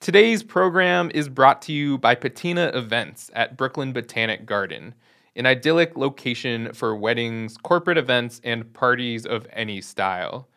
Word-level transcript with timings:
Today's 0.00 0.42
program 0.42 1.10
is 1.12 1.28
brought 1.28 1.60
to 1.62 1.74
you 1.74 1.98
by 1.98 2.14
Patina 2.14 2.70
Events 2.72 3.30
at 3.34 3.58
Brooklyn 3.58 3.92
Botanic 3.92 4.46
Garden, 4.46 4.94
an 5.36 5.44
idyllic 5.44 5.94
location 5.94 6.72
for 6.72 6.96
weddings, 6.96 7.58
corporate 7.58 7.98
events, 7.98 8.40
and 8.42 8.72
parties 8.72 9.26
of 9.26 9.46
any 9.52 9.82
style. 9.82 10.48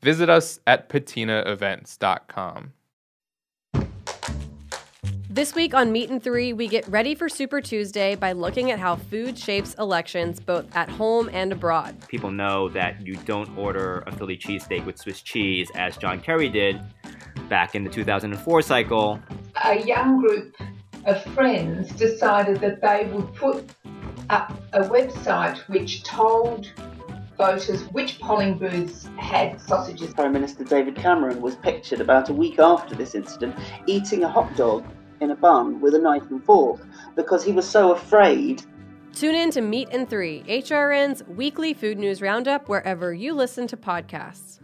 Visit 0.00 0.30
us 0.30 0.60
at 0.66 0.88
patinaevents.com. 0.88 2.72
This 5.36 5.54
week 5.54 5.74
on 5.74 5.92
Meat 5.92 6.08
and 6.08 6.22
Three, 6.22 6.54
we 6.54 6.66
get 6.66 6.88
ready 6.88 7.14
for 7.14 7.28
Super 7.28 7.60
Tuesday 7.60 8.14
by 8.14 8.32
looking 8.32 8.70
at 8.70 8.78
how 8.78 8.96
food 8.96 9.38
shapes 9.38 9.74
elections 9.74 10.40
both 10.40 10.64
at 10.74 10.88
home 10.88 11.28
and 11.30 11.52
abroad. 11.52 11.94
People 12.08 12.30
know 12.30 12.70
that 12.70 13.06
you 13.06 13.16
don't 13.16 13.54
order 13.58 14.02
a 14.06 14.12
Philly 14.12 14.38
cheesesteak 14.38 14.86
with 14.86 14.96
Swiss 14.96 15.20
cheese, 15.20 15.70
as 15.74 15.98
John 15.98 16.22
Kerry 16.22 16.48
did 16.48 16.80
back 17.50 17.74
in 17.74 17.84
the 17.84 17.90
2004 17.90 18.62
cycle. 18.62 19.20
A 19.62 19.78
young 19.82 20.22
group 20.22 20.56
of 21.04 21.22
friends 21.34 21.90
decided 21.90 22.58
that 22.62 22.80
they 22.80 23.04
would 23.12 23.34
put 23.34 23.62
up 24.30 24.58
a 24.72 24.84
website 24.84 25.58
which 25.68 26.02
told 26.02 26.72
voters 27.36 27.82
which 27.92 28.18
polling 28.20 28.56
booths 28.56 29.06
had 29.18 29.60
sausages. 29.60 30.14
Prime 30.14 30.32
Minister 30.32 30.64
David 30.64 30.96
Cameron 30.96 31.42
was 31.42 31.56
pictured 31.56 32.00
about 32.00 32.30
a 32.30 32.32
week 32.32 32.58
after 32.58 32.94
this 32.94 33.14
incident 33.14 33.54
eating 33.86 34.24
a 34.24 34.28
hot 34.30 34.56
dog 34.56 34.82
in 35.20 35.30
a 35.30 35.36
bun 35.36 35.80
with 35.80 35.94
a 35.94 35.98
knife 35.98 36.30
and 36.30 36.42
fork 36.44 36.80
because 37.14 37.44
he 37.44 37.52
was 37.52 37.68
so 37.68 37.92
afraid. 37.92 38.62
Tune 39.12 39.34
in 39.34 39.50
to 39.52 39.60
Meat 39.60 39.88
and 39.92 40.08
Three, 40.08 40.42
HRN's 40.46 41.24
weekly 41.24 41.72
food 41.72 41.98
news 41.98 42.20
roundup, 42.20 42.68
wherever 42.68 43.14
you 43.14 43.32
listen 43.32 43.66
to 43.68 43.76
podcasts. 43.76 44.60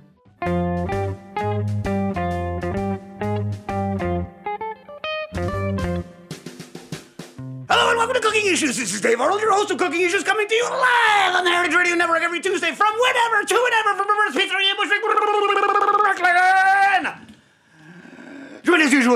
Hello 7.69 7.89
and 7.89 7.97
welcome 7.97 8.15
to 8.15 8.21
Cooking 8.21 8.47
Issues. 8.53 8.77
This 8.77 8.93
is 8.93 9.01
Dave 9.01 9.21
Arnold, 9.21 9.41
your 9.41 9.53
host 9.53 9.71
of 9.71 9.79
Cooking 9.79 10.03
Issues, 10.03 10.23
coming 10.23 10.47
to 10.47 10.55
you 10.55 10.65
live 10.65 11.35
on 11.35 11.45
the 11.45 11.51
Heritage 11.51 11.75
Radio 11.75 11.95
Network 11.95 12.23
every 12.23 12.41
Tuesday 12.41 12.73
from 12.73 12.93
whenever 12.93 13.45
to 13.47 13.55
whenever 13.55 13.97
from 13.97 14.07
Roberta's 14.07 14.37
Pizzeria 14.37 14.71
in 14.71 14.77
Bushwick, 14.77 15.01
Brooklyn. 15.01 15.23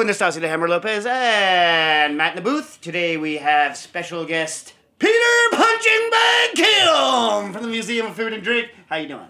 Joined 0.07 0.11
as 0.11 0.21
usual 0.21 0.37
in 0.37 0.43
the 0.43 0.49
Hammer 0.49 0.69
Lopez 0.69 1.05
and 1.05 2.17
Matt 2.17 2.37
in 2.37 2.45
the 2.45 2.49
booth. 2.49 2.79
Today 2.81 3.17
we 3.17 3.39
have 3.39 3.77
special 3.77 4.25
guest 4.25 4.73
Peter 5.01 5.19
Punching 5.51 6.11
Bag 6.13 6.51
Kim 6.55 7.53
from 7.53 7.63
the 7.65 7.69
Museum 7.69 8.07
of 8.07 8.15
Food 8.15 8.33
and 8.33 8.41
Drink. 8.41 8.69
How 8.89 8.99
you 8.99 9.09
doing? 9.09 9.27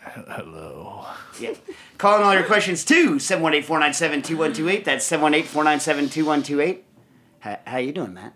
Hello. 0.00 1.04
Yeah. 1.38 1.52
Calling 1.98 2.24
all 2.24 2.32
your 2.32 2.44
questions 2.44 2.86
to 2.86 3.16
718-497-2128. 3.16 4.84
That's 4.84 5.06
718-497-2128. 5.10 6.78
How, 7.40 7.58
how 7.66 7.76
you 7.76 7.92
doing, 7.92 8.14
Matt? 8.14 8.32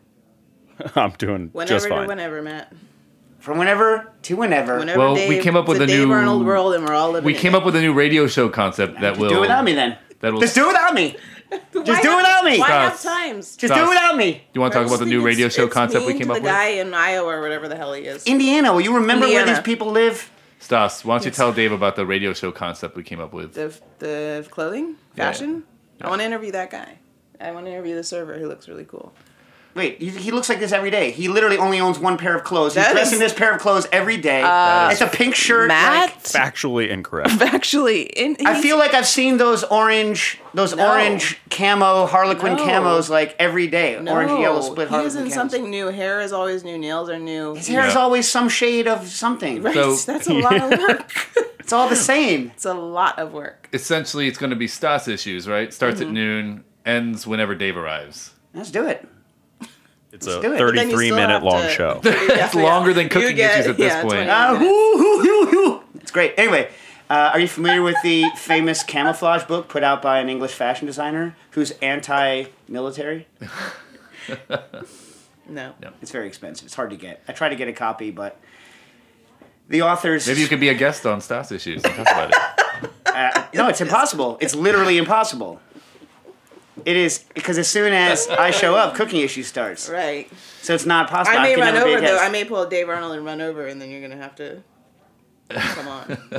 I'm 0.94 1.12
doing 1.12 1.48
Whenever 1.54 1.74
just 1.74 1.88
fine. 1.88 2.06
whenever, 2.06 2.42
Matt. 2.42 2.70
From 3.38 3.56
whenever 3.56 4.12
to 4.24 4.36
whenever. 4.36 4.78
Whenever 4.78 4.98
Well, 4.98 5.14
we 5.14 5.38
came 5.40 5.56
up 5.56 5.66
with 5.66 5.80
it's 5.80 5.90
a 5.90 5.96
Dave 5.96 6.08
new- 6.08 6.12
Arnold 6.12 6.44
world, 6.44 6.74
and 6.74 6.84
we're 6.86 6.92
all 6.92 7.12
living. 7.12 7.24
We 7.24 7.32
came 7.32 7.54
it. 7.54 7.58
up 7.58 7.64
with 7.64 7.76
a 7.76 7.80
new 7.80 7.94
radio 7.94 8.26
show 8.26 8.50
concept 8.50 9.00
that 9.00 9.16
will 9.16 9.24
Just 9.30 9.32
do 9.32 9.38
it 9.38 9.40
without 9.40 9.64
me 9.64 9.72
then. 9.72 9.96
That 10.20 10.34
will 10.34 10.40
Just 10.40 10.54
do 10.54 10.64
it 10.64 10.66
without 10.68 10.92
me. 10.94 11.16
Why 11.50 11.58
do 11.72 11.80
it 11.80 11.86
have- 11.88 12.16
without 12.16 12.44
me. 12.44 12.58
Why 12.58 12.66
have 12.68 12.96
Stop. 12.96 13.12
times? 13.18 13.56
Just 13.56 13.72
do 13.74 13.80
it 13.80 13.84
Stop. 13.84 13.88
without 13.88 14.16
me. 14.16 14.32
Do 14.32 14.38
you 14.54 14.60
want 14.60 14.72
to 14.72 14.78
talk 14.78 14.86
about 14.88 14.98
the 15.00 15.06
new 15.06 15.22
radio 15.22 15.48
show 15.48 15.66
concept 15.68 16.06
we 16.06 16.12
came 16.12 16.26
to 16.28 16.32
up 16.32 16.36
the 16.36 16.42
with? 16.42 16.50
guy 16.50 16.66
in 16.68 16.92
Iowa 16.94 17.28
or 17.36 17.40
whatever 17.40 17.68
the 17.68 17.76
hell 17.76 17.92
he 17.92 18.02
is. 18.02 18.24
Indiana, 18.26 18.72
will 18.72 18.80
you 18.82 18.94
remember 18.94 19.26
where 19.26 19.40
Indiana. 19.40 19.58
these 19.58 19.64
people 19.64 19.90
live? 19.90 20.30
Stas, 20.60 21.04
why 21.04 21.14
don't 21.16 21.24
you 21.24 21.30
tell 21.30 21.52
Dave 21.52 21.72
about 21.72 21.94
the 21.96 22.04
radio 22.04 22.32
show 22.32 22.50
concept 22.52 22.96
we 22.96 23.02
came 23.04 23.20
up 23.20 23.32
with? 23.32 23.54
the 23.54 23.72
the 24.00 24.46
clothing, 24.50 24.96
Yeah. 25.16 25.24
fashion. 25.30 25.64
I 26.00 26.08
want 26.08 26.20
to 26.20 26.26
interview 26.26 26.52
that 26.52 26.70
guy. 26.70 26.98
I 27.40 27.52
want 27.52 27.66
to 27.66 27.70
interview 27.72 27.94
the 27.94 28.02
server 28.04 28.36
who 28.38 28.48
looks 28.48 28.68
really 28.68 28.84
cool. 28.84 29.12
Wait, 29.74 30.00
he, 30.00 30.08
he 30.10 30.30
looks 30.32 30.48
like 30.48 30.58
this 30.58 30.72
every 30.72 30.90
day. 30.90 31.12
He 31.12 31.28
literally 31.28 31.56
only 31.56 31.78
owns 31.78 32.00
one 32.00 32.18
pair 32.18 32.34
of 32.34 32.42
clothes. 32.42 32.74
He's 32.74 32.82
That 32.82 32.92
dressing 32.94 33.20
this 33.20 33.32
pair 33.32 33.54
of 33.54 33.60
clothes 33.60 33.86
every 33.92 34.16
day. 34.16 34.42
it's 34.90 35.00
a 35.00 35.06
pink 35.06 35.36
shirt. 35.36 35.68
Matt, 35.68 36.10
like- 36.10 36.24
Factually 36.24 36.88
incorrect. 36.88 37.30
actually, 37.40 38.02
in, 38.02 38.36
I 38.44 38.60
feel 38.60 38.76
like 38.76 38.92
I've 38.94 39.06
seen 39.06 39.36
those 39.36 39.62
orange, 39.64 40.40
those 40.52 40.74
No. 40.74 40.88
orange 40.90 41.38
camo 41.50 42.06
Harlequin 42.06 42.56
No. 42.56 42.64
camos 42.66 43.08
like 43.08 43.36
every 43.38 43.68
day. 43.68 44.00
no, 44.02 44.14
orange, 44.14 44.32
yellow, 44.40 44.62
split 44.62 44.88
He 44.88 44.94
Harlequin 44.94 45.06
is 45.06 45.14
in 45.16 45.26
camos. 45.28 45.32
something 45.34 45.70
new. 45.70 45.86
Hair 45.88 46.22
is 46.22 46.32
always 46.32 46.64
new. 46.64 46.76
Nails 46.76 47.08
are 47.08 47.18
new. 47.18 47.54
His 47.54 47.68
hair 47.68 47.86
is 47.86 47.94
always 47.94 48.28
some 48.28 48.48
shade 48.48 48.88
of 48.88 49.06
something. 49.06 49.62
Right, 49.62 49.74
So- 49.74 49.94
that's 50.12 50.26
a 50.26 50.34
lot 50.34 50.60
of 50.60 50.70
work. 50.88 51.12
It's 51.60 51.72
all 51.72 51.88
the 51.88 51.94
same. 51.96 52.50
it's 52.54 52.64
a 52.64 52.74
lot 52.74 53.18
of 53.20 53.32
work. 53.32 53.68
Essentially, 53.72 54.26
it's 54.26 54.38
going 54.38 54.50
to 54.50 54.56
be 54.56 54.66
Stas 54.66 55.06
issues, 55.06 55.46
right? 55.46 55.72
Starts 55.72 56.00
Mm-hmm. 56.00 56.08
at 56.08 56.14
noon, 56.14 56.64
ends 56.84 57.26
whenever 57.28 57.54
Dave 57.54 57.76
arrives. 57.76 58.32
Let's 58.54 58.70
do 58.72 58.86
it. 58.88 59.06
It's 60.12 60.26
Let's 60.26 60.38
a 60.38 60.42
do 60.42 60.54
it. 60.54 60.58
But 60.58 60.74
then 60.74 60.90
you 60.90 60.96
33 60.96 61.06
still 61.06 61.16
minute 61.16 61.42
long 61.42 61.62
to- 61.62 61.68
show. 61.68 62.00
it's 62.04 62.54
longer 62.54 62.92
than 62.94 63.08
cooking 63.08 63.36
issues 63.38 63.66
at 63.66 63.76
this 63.76 64.02
point. 64.02 64.28
Uh, 64.28 64.56
whoo, 64.58 64.98
hoo, 64.98 65.20
hoo, 65.22 65.46
hoo. 65.46 65.82
It's 65.96 66.10
great. 66.10 66.34
Anyway, 66.38 66.70
uh, 67.10 67.30
are 67.34 67.40
you 67.40 67.48
familiar 67.48 67.82
with 67.82 67.96
the 68.02 68.24
famous 68.36 68.82
camouflage 68.82 69.44
book 69.44 69.68
put 69.68 69.82
out 69.84 70.00
by 70.00 70.18
an 70.20 70.28
English 70.28 70.52
fashion 70.52 70.86
designer 70.86 71.36
who's 71.52 71.72
anti-military? 71.82 73.26
No. 75.48 75.72
It's 76.02 76.10
very 76.10 76.26
expensive. 76.26 76.66
It's 76.66 76.74
hard 76.74 76.90
to 76.90 76.96
get. 76.96 77.22
I 77.26 77.32
tried 77.32 77.48
to 77.50 77.56
get 77.56 77.68
a 77.68 77.72
copy, 77.72 78.10
but 78.10 78.38
the 79.68 79.80
authors. 79.82 80.26
Maybe 80.26 80.42
you 80.42 80.46
could 80.46 80.60
be 80.60 80.68
a 80.68 80.74
guest 80.74 81.06
on 81.06 81.22
Stas 81.22 81.50
issues 81.50 81.82
and 81.84 81.94
talk 81.94 82.06
about 82.06 82.30
it. 82.30 82.36
Uh, 83.06 83.46
no, 83.52 83.66
it's 83.68 83.80
impossible. 83.80 84.38
It's 84.40 84.54
literally 84.54 84.96
impossible. 84.96 85.60
It 86.84 86.96
is 86.96 87.24
because 87.34 87.58
as 87.58 87.68
soon 87.68 87.92
as 87.92 88.28
I 88.30 88.50
show 88.50 88.74
up, 88.74 88.94
cooking 88.94 89.20
issue 89.20 89.42
starts. 89.42 89.88
Right. 89.88 90.30
So 90.62 90.74
it's 90.74 90.86
not 90.86 91.08
possible. 91.08 91.38
I 91.38 91.42
may 91.42 91.54
can 91.54 91.60
run 91.60 91.74
never 91.74 91.86
be 91.86 91.92
a 91.92 91.96
over 91.96 92.06
though. 92.06 92.18
I 92.18 92.28
may 92.28 92.44
pull 92.44 92.62
a 92.62 92.68
Dave 92.68 92.88
Arnold 92.88 93.12
and 93.12 93.24
run 93.24 93.40
over, 93.40 93.66
and 93.66 93.80
then 93.80 93.90
you're 93.90 94.00
gonna 94.00 94.16
have 94.16 94.34
to 94.36 94.62
come 95.50 95.88
on. 95.88 96.18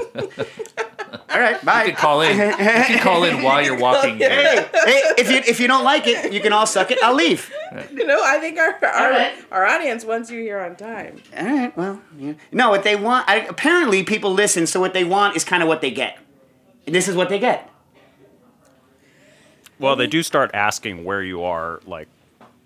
All 1.29 1.39
right, 1.39 1.63
bye. 1.63 1.85
You 1.85 1.91
could 1.91 1.97
call 1.97 2.21
in. 2.21 2.37
You 2.37 2.53
can 2.55 2.99
call 2.99 3.23
in 3.23 3.41
while 3.41 3.63
you're 3.63 3.77
walking. 3.79 4.17
Hey, 4.17 4.65
hey, 4.73 5.01
if 5.17 5.29
you 5.29 5.37
if 5.37 5.59
you 5.59 5.67
don't 5.67 5.83
like 5.83 6.05
it, 6.07 6.31
you 6.33 6.39
can 6.39 6.53
all 6.53 6.65
suck 6.65 6.91
it. 6.91 6.99
I'll 7.03 7.15
leave. 7.15 7.51
you 7.91 8.05
know, 8.05 8.21
I 8.23 8.39
think 8.39 8.57
our 8.57 8.73
our, 8.85 9.11
right. 9.11 9.45
our 9.51 9.65
audience 9.65 10.03
wants 10.05 10.29
you 10.29 10.39
here 10.41 10.59
on 10.59 10.75
time. 10.75 11.21
All 11.35 11.45
right. 11.45 11.77
Well, 11.77 12.01
yeah. 12.17 12.33
no. 12.51 12.69
What 12.69 12.83
they 12.83 12.95
want. 12.95 13.27
I, 13.27 13.37
apparently, 13.37 14.03
people 14.03 14.33
listen. 14.33 14.67
So 14.67 14.79
what 14.79 14.93
they 14.93 15.03
want 15.03 15.35
is 15.35 15.43
kind 15.43 15.63
of 15.63 15.69
what 15.69 15.81
they 15.81 15.91
get. 15.91 16.17
And 16.85 16.93
this 16.93 17.07
is 17.07 17.15
what 17.15 17.29
they 17.29 17.39
get. 17.39 17.69
Well, 19.79 19.95
they 19.95 20.07
do 20.07 20.21
start 20.23 20.51
asking 20.53 21.03
where 21.05 21.23
you 21.23 21.43
are, 21.43 21.79
like, 21.85 22.07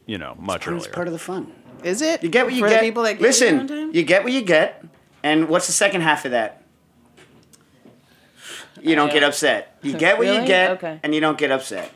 you 0.05 0.17
know, 0.17 0.35
much 0.39 0.61
It's 0.61 0.67
earlier. 0.67 0.91
part 0.91 1.07
of 1.07 1.13
the 1.13 1.19
fun. 1.19 1.51
Is 1.83 2.01
it? 2.01 2.23
You 2.23 2.29
get 2.29 2.45
what 2.45 2.53
you 2.53 2.61
For 2.61 2.69
get. 2.69 2.79
The 2.79 2.85
people 2.87 3.03
that 3.03 3.13
get 3.13 3.21
listen, 3.21 3.67
time? 3.67 3.91
you 3.93 4.03
get 4.03 4.23
what 4.23 4.33
you 4.33 4.41
get. 4.41 4.83
And 5.21 5.47
what's 5.47 5.67
the 5.67 5.73
second 5.73 6.01
half 6.01 6.25
of 6.25 6.31
that? 6.31 6.63
You 8.81 8.95
don't 8.95 9.09
Uh, 9.09 9.13
get 9.13 9.23
upset. 9.23 9.77
You 9.81 9.93
get 9.93 10.17
what 10.17 10.27
you 10.27 10.45
get, 10.45 10.71
Okay. 10.71 10.99
and 11.03 11.13
you 11.15 11.21
don't 11.21 11.37
get 11.37 11.51
upset. 11.51 11.91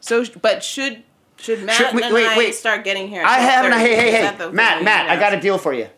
So, 0.00 0.24
but 0.40 0.62
should 0.64 1.02
should 1.38 1.62
Matt 1.64 1.74
Should- 1.76 1.94
wait, 1.94 2.04
and 2.04 2.14
wait, 2.14 2.26
I 2.26 2.36
wait. 2.38 2.54
start 2.54 2.84
getting 2.84 3.08
here? 3.08 3.24
I 3.24 3.38
have. 3.40 3.64
12:30? 3.66 3.78
Hey, 3.80 3.96
hey, 3.96 4.08
Is 4.08 4.14
hey, 4.14 4.36
that 4.36 4.52
Matt, 4.54 4.82
Matt. 4.84 5.08
I 5.10 5.16
got 5.16 5.32
a 5.34 5.40
deal 5.40 5.58
for 5.58 5.72
you. 5.72 5.88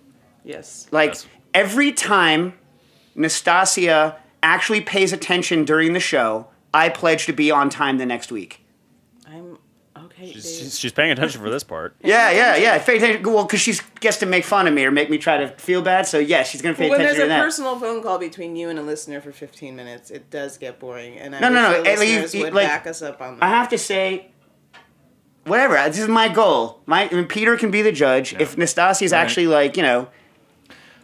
Yes. 0.44 0.86
Like 0.90 1.10
Yes. 1.10 1.26
every 1.52 1.92
time 1.92 2.54
Nastasia 3.14 4.16
actually 4.42 4.80
pays 4.80 5.12
attention 5.12 5.64
during 5.64 5.92
the 5.92 6.00
show, 6.00 6.46
I 6.74 6.88
pledge 6.90 7.24
to 7.26 7.32
be 7.32 7.50
on 7.50 7.70
time 7.70 7.96
the 7.98 8.04
next 8.06 8.30
week. 8.32 8.60
I'm 9.26 9.58
okay. 9.96 10.32
She's, 10.32 10.58
she's, 10.58 10.78
she's 10.78 10.92
paying 10.92 11.10
attention 11.12 11.40
for 11.40 11.48
this 11.50 11.62
part. 11.64 11.94
Yeah, 12.02 12.30
yeah, 12.32 12.56
yeah. 12.56 12.78
Pay 12.78 12.96
attention. 12.98 13.22
Well, 13.32 13.44
because 13.44 13.60
she 13.60 13.74
gets 14.00 14.18
to 14.18 14.26
make 14.26 14.44
fun 14.44 14.66
of 14.66 14.74
me 14.74 14.84
or 14.84 14.90
make 14.90 15.08
me 15.08 15.16
try 15.18 15.38
to 15.38 15.48
feel 15.48 15.80
bad. 15.82 16.06
So 16.06 16.18
yeah, 16.18 16.42
she's 16.42 16.60
gonna 16.60 16.74
pay 16.74 16.90
when 16.90 17.00
attention 17.00 17.28
there's 17.28 17.40
a 17.40 17.44
personal 17.44 17.78
phone 17.78 18.02
call 18.02 18.18
between 18.18 18.56
you 18.56 18.68
and 18.68 18.78
a 18.78 18.82
listener 18.82 19.20
for 19.20 19.32
15 19.32 19.74
minutes, 19.74 20.10
it 20.10 20.28
does 20.30 20.58
get 20.58 20.78
boring. 20.80 21.16
And 21.18 21.34
I 21.34 21.40
No, 21.40 21.48
wish 21.48 21.54
no, 21.54 21.62
no, 21.72 21.82
the 21.84 21.90
at 21.90 21.98
least 21.98 22.12
listeners 22.12 22.34
you- 22.34 22.42
would 22.44 22.54
like, 22.54 22.66
back 22.68 22.86
us 22.86 23.00
up 23.02 23.20
on 23.22 23.38
that. 23.38 23.44
I 23.44 23.48
have 23.48 23.68
to 23.70 23.78
say, 23.78 24.30
whatever. 25.46 25.74
This 25.88 25.98
is 26.00 26.08
my 26.08 26.28
goal. 26.28 26.80
My 26.86 27.08
I 27.08 27.14
mean, 27.14 27.26
Peter 27.26 27.56
can 27.56 27.70
be 27.70 27.82
the 27.82 27.92
judge. 27.92 28.34
If 28.34 28.56
Nastasia's 28.58 29.12
Right. 29.12 29.20
actually 29.20 29.46
like, 29.46 29.76
you 29.76 29.82
know, 29.82 30.08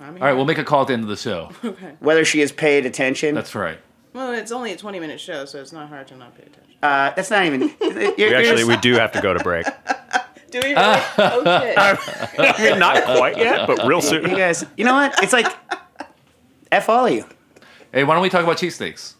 I'm 0.00 0.14
All 0.14 0.20
right, 0.22 0.32
we'll 0.32 0.46
make 0.46 0.58
a 0.58 0.64
call 0.64 0.82
at 0.82 0.86
the 0.88 0.94
end 0.94 1.02
of 1.02 1.08
the 1.10 1.16
show. 1.16 1.50
okay. 1.64 1.92
whether 2.00 2.24
she 2.24 2.40
has 2.40 2.52
paid 2.52 2.86
attention. 2.86 3.34
That's 3.34 3.54
right. 3.54 3.78
Well, 4.20 4.32
it's 4.32 4.52
only 4.52 4.72
a 4.72 4.76
20 4.76 5.00
minute 5.00 5.18
show, 5.18 5.46
so 5.46 5.60
it's 5.62 5.72
not 5.72 5.88
hard 5.88 6.06
to 6.08 6.16
not 6.16 6.34
pay 6.36 6.42
attention. 6.42 6.74
uh, 6.82 7.12
that's 7.16 7.30
not 7.30 7.46
even. 7.46 7.62
you're- 7.80 8.14
We 8.18 8.34
actually, 8.34 8.64
we 8.64 8.76
do 8.76 8.94
have 8.94 9.12
to 9.12 9.20
go 9.22 9.32
to 9.32 9.42
break. 9.42 9.66
Do 10.50 10.58
we 10.64 10.70
really? 10.74 10.76
oh, 10.76 11.42
shit. 11.54 11.78
I 11.78 12.56
mean, 12.70 12.78
not 12.80 13.04
quite 13.04 13.38
yet, 13.38 13.68
but 13.68 13.86
real 13.86 14.00
soon. 14.02 14.28
you 14.28 14.36
guys, 14.36 14.64
you 14.76 14.84
know 14.84 14.94
what? 14.94 15.22
It's 15.22 15.32
like, 15.32 15.46
f 16.72 16.88
all 16.88 17.06
of 17.06 17.12
you. 17.12 17.24
Hey, 17.92 18.02
why 18.02 18.14
don't 18.14 18.22
we 18.22 18.28
talk 18.30 18.42
about 18.42 18.56
cheesesteaks? 18.56 19.14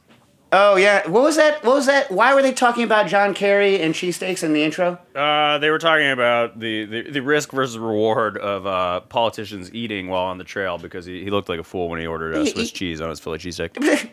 Oh 0.52 0.75
yeah, 0.75 1.06
what 1.08 1.23
was 1.23 1.37
that? 1.37 1.62
What 1.62 1.76
was 1.76 1.87
that? 1.87 2.11
Why 2.11 2.35
were 2.35 2.43
they 2.43 2.52
talking 2.52 2.82
about 2.82 3.06
John 3.06 3.32
Kerry 3.32 3.81
and 3.81 3.94
cheesesteaks 3.94 4.43
in 4.43 4.52
the 4.55 4.64
intro? 4.64 4.99
Uh, 5.14 5.58
they 5.58 5.70
were 5.70 5.79
talking 5.79 6.11
about 6.11 6.58
the, 6.58 6.85
the, 6.87 7.11
the 7.12 7.20
risk 7.23 7.52
versus 7.52 7.79
reward 7.79 8.37
of 8.37 8.67
uh, 8.67 8.99
politicians 9.02 9.73
eating 9.73 10.08
while 10.08 10.25
on 10.25 10.38
the 10.38 10.43
trail 10.44 10.79
because 10.79 11.06
he, 11.06 11.23
he 11.23 11.31
looked 11.31 11.49
like 11.49 11.61
a 11.61 11.64
fool 11.64 11.88
when 11.88 12.00
he 12.00 12.08
ordered 12.08 12.35
uh, 12.35 12.41
He- 12.41 12.50
Swiss 12.50 12.70
he- 12.70 12.75
cheese 12.76 13.00
on 13.00 13.08
his 13.08 13.20
Philly 13.20 13.38
cheesesteak. 13.38 14.11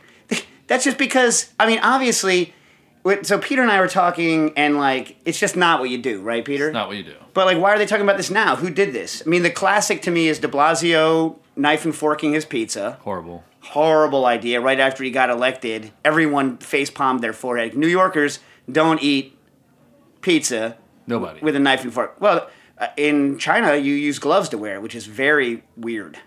That's 0.68 0.84
just 0.84 0.98
because 0.98 1.52
I 1.60 1.66
mean, 1.68 1.80
obviously, 1.80 2.54
so 3.24 3.40
Peter 3.40 3.62
and 3.62 3.72
I 3.72 3.80
were 3.80 3.88
talking, 3.88 4.52
and 4.58 4.78
like, 4.78 5.18
it's 5.26 5.40
just 5.40 5.56
not 5.56 5.80
what 5.80 5.90
you 5.90 5.98
do, 5.98 6.22
right, 6.22 6.44
Peter? 6.44 6.68
It's 6.68 6.74
not 6.74 6.88
what 6.90 6.98
you 6.98 7.04
do. 7.04 7.16
But 7.34 7.46
like, 7.46 7.58
why 7.58 7.72
are 7.74 7.78
they 7.78 7.86
talking 7.86 8.04
about 8.04 8.18
this 8.18 8.30
now? 8.30 8.56
Who 8.58 8.70
did 8.70 8.94
this? 8.94 9.24
I 9.26 9.30
mean, 9.30 9.44
the 9.44 9.50
classic 9.50 10.02
to 10.04 10.12
me 10.12 10.28
is 10.28 10.40
De 10.40 10.48
Blasio 10.48 11.38
knife 11.56 11.86
and 11.86 11.96
forking 11.96 12.34
his 12.34 12.46
pizza. 12.46 12.98
Horrible. 13.02 13.44
Horrible 13.62 14.26
idea. 14.26 14.62
Right 14.62 14.80
after 14.80 15.04
he 15.04 15.12
got 15.12 15.30
elected, 15.30 15.92
everyone 16.04 16.58
face 16.58 16.90
palmed 16.90 17.22
their 17.22 17.34
forehead. 17.34 17.76
New 17.76 17.88
Yorkers 17.88 18.40
don't 18.72 19.02
eat 19.02 19.38
pizza 20.22 20.78
Nobody. 21.06 21.40
with 21.42 21.56
a 21.56 21.60
knife 21.60 21.84
and 21.84 21.94
fork. 21.94 22.16
Well, 22.20 22.50
uh, 22.78 22.88
in 22.98 23.40
China, 23.40 23.76
you 23.76 23.94
use 23.94 24.20
gloves 24.20 24.50
to 24.50 24.58
wear, 24.58 24.80
which 24.82 24.96
is 24.96 25.06
very 25.06 25.64
weird. 25.76 26.20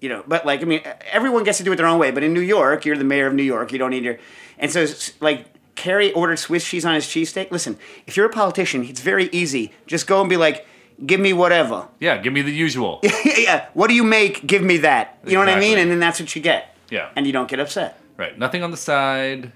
You 0.00 0.08
know, 0.08 0.24
but 0.26 0.46
like, 0.46 0.62
I 0.62 0.64
mean, 0.64 0.82
everyone 1.12 1.44
gets 1.44 1.58
to 1.58 1.64
do 1.64 1.72
it 1.72 1.76
their 1.76 1.86
own 1.86 1.98
way. 1.98 2.10
But 2.10 2.22
in 2.22 2.32
New 2.32 2.40
York, 2.40 2.84
you're 2.84 2.96
the 2.96 3.04
mayor 3.04 3.26
of 3.26 3.34
New 3.34 3.42
York. 3.42 3.72
You 3.72 3.78
don't 3.78 3.90
need 3.90 4.04
your. 4.04 4.18
And 4.58 4.70
so, 4.70 4.86
like, 5.20 5.46
Kerry 5.74 6.12
ordered 6.12 6.38
Swiss 6.38 6.66
cheese 6.66 6.84
on 6.84 6.94
his 6.94 7.04
cheesesteak. 7.04 7.50
Listen, 7.50 7.78
if 8.06 8.16
you're 8.16 8.26
a 8.26 8.30
politician, 8.30 8.84
it's 8.84 9.00
very 9.00 9.28
easy. 9.32 9.72
Just 9.86 10.06
go 10.06 10.20
and 10.20 10.28
be 10.28 10.36
like, 10.36 10.66
give 11.04 11.20
me 11.20 11.32
whatever. 11.32 11.88
Yeah, 11.98 12.18
give 12.18 12.32
me 12.32 12.42
the 12.42 12.52
usual. 12.52 13.00
yeah, 13.24 13.66
what 13.74 13.88
do 13.88 13.94
you 13.94 14.04
make? 14.04 14.46
Give 14.46 14.62
me 14.62 14.78
that. 14.78 15.18
You 15.26 15.34
know 15.34 15.40
what 15.40 15.48
I 15.48 15.58
mean? 15.58 15.78
And 15.78 15.90
then 15.90 16.00
that's 16.00 16.20
what 16.20 16.34
you 16.34 16.42
get. 16.42 16.76
Yeah. 16.90 17.10
And 17.16 17.26
you 17.26 17.32
don't 17.32 17.48
get 17.48 17.60
upset. 17.60 18.00
Right. 18.16 18.38
Nothing 18.38 18.62
on 18.62 18.70
the 18.70 18.76
side. 18.76 19.52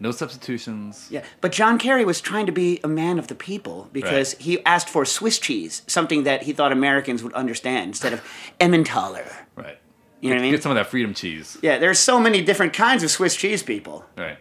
No 0.00 0.10
substitutions. 0.12 1.08
Yeah, 1.10 1.24
but 1.40 1.50
John 1.52 1.78
Kerry 1.78 2.04
was 2.04 2.20
trying 2.20 2.46
to 2.46 2.52
be 2.52 2.78
a 2.84 2.88
man 2.88 3.18
of 3.18 3.26
the 3.26 3.34
people 3.34 3.88
because 3.92 4.34
Right. 4.34 4.42
he 4.42 4.64
asked 4.64 4.88
for 4.88 5.04
Swiss 5.04 5.38
cheese, 5.38 5.82
something 5.86 6.22
that 6.24 6.44
he 6.44 6.52
thought 6.52 6.70
Americans 6.72 7.22
would 7.24 7.32
understand, 7.32 7.88
instead 7.88 8.12
of 8.12 8.20
Emmentaler. 8.60 9.26
Right. 9.56 9.78
You 10.20 10.30
know 10.30 10.36
what 10.36 10.40
I 10.40 10.42
mean? 10.42 10.52
Get 10.52 10.62
some 10.62 10.70
of 10.72 10.76
that 10.76 10.86
freedom 10.88 11.14
cheese. 11.14 11.58
Yeah, 11.62 11.78
there's 11.78 11.98
so 11.98 12.18
many 12.20 12.42
different 12.42 12.72
kinds 12.72 13.02
of 13.02 13.10
Swiss 13.10 13.34
cheese 13.36 13.62
people 13.62 14.04
Right. 14.16 14.38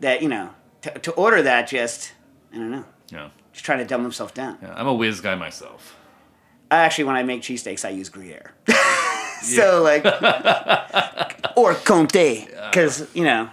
that 0.00 0.20
you 0.22 0.28
know 0.28 0.50
to, 0.82 0.90
to 0.98 1.12
order 1.12 1.40
that 1.42 1.68
just 1.68 2.12
I 2.52 2.56
don't 2.56 2.70
know, 2.70 2.84
Yeah. 3.10 3.28
just 3.52 3.64
trying 3.64 3.78
to 3.78 3.84
dumb 3.84 4.02
himself 4.02 4.34
down. 4.34 4.58
Yeah. 4.62 4.74
I'm 4.76 4.86
a 4.86 4.94
whiz 4.94 5.20
guy 5.20 5.34
myself. 5.34 5.96
I 6.70 6.78
actually, 6.78 7.04
when 7.04 7.16
I 7.16 7.22
make 7.22 7.42
cheesesteaks, 7.42 7.84
I 7.84 7.90
use 7.90 8.08
Gruyere. 8.08 8.52
so 9.42 9.82
like, 9.82 10.04
or 11.56 11.74
Comté, 11.74 12.48
because 12.70 13.06
you 13.14 13.24
know, 13.24 13.48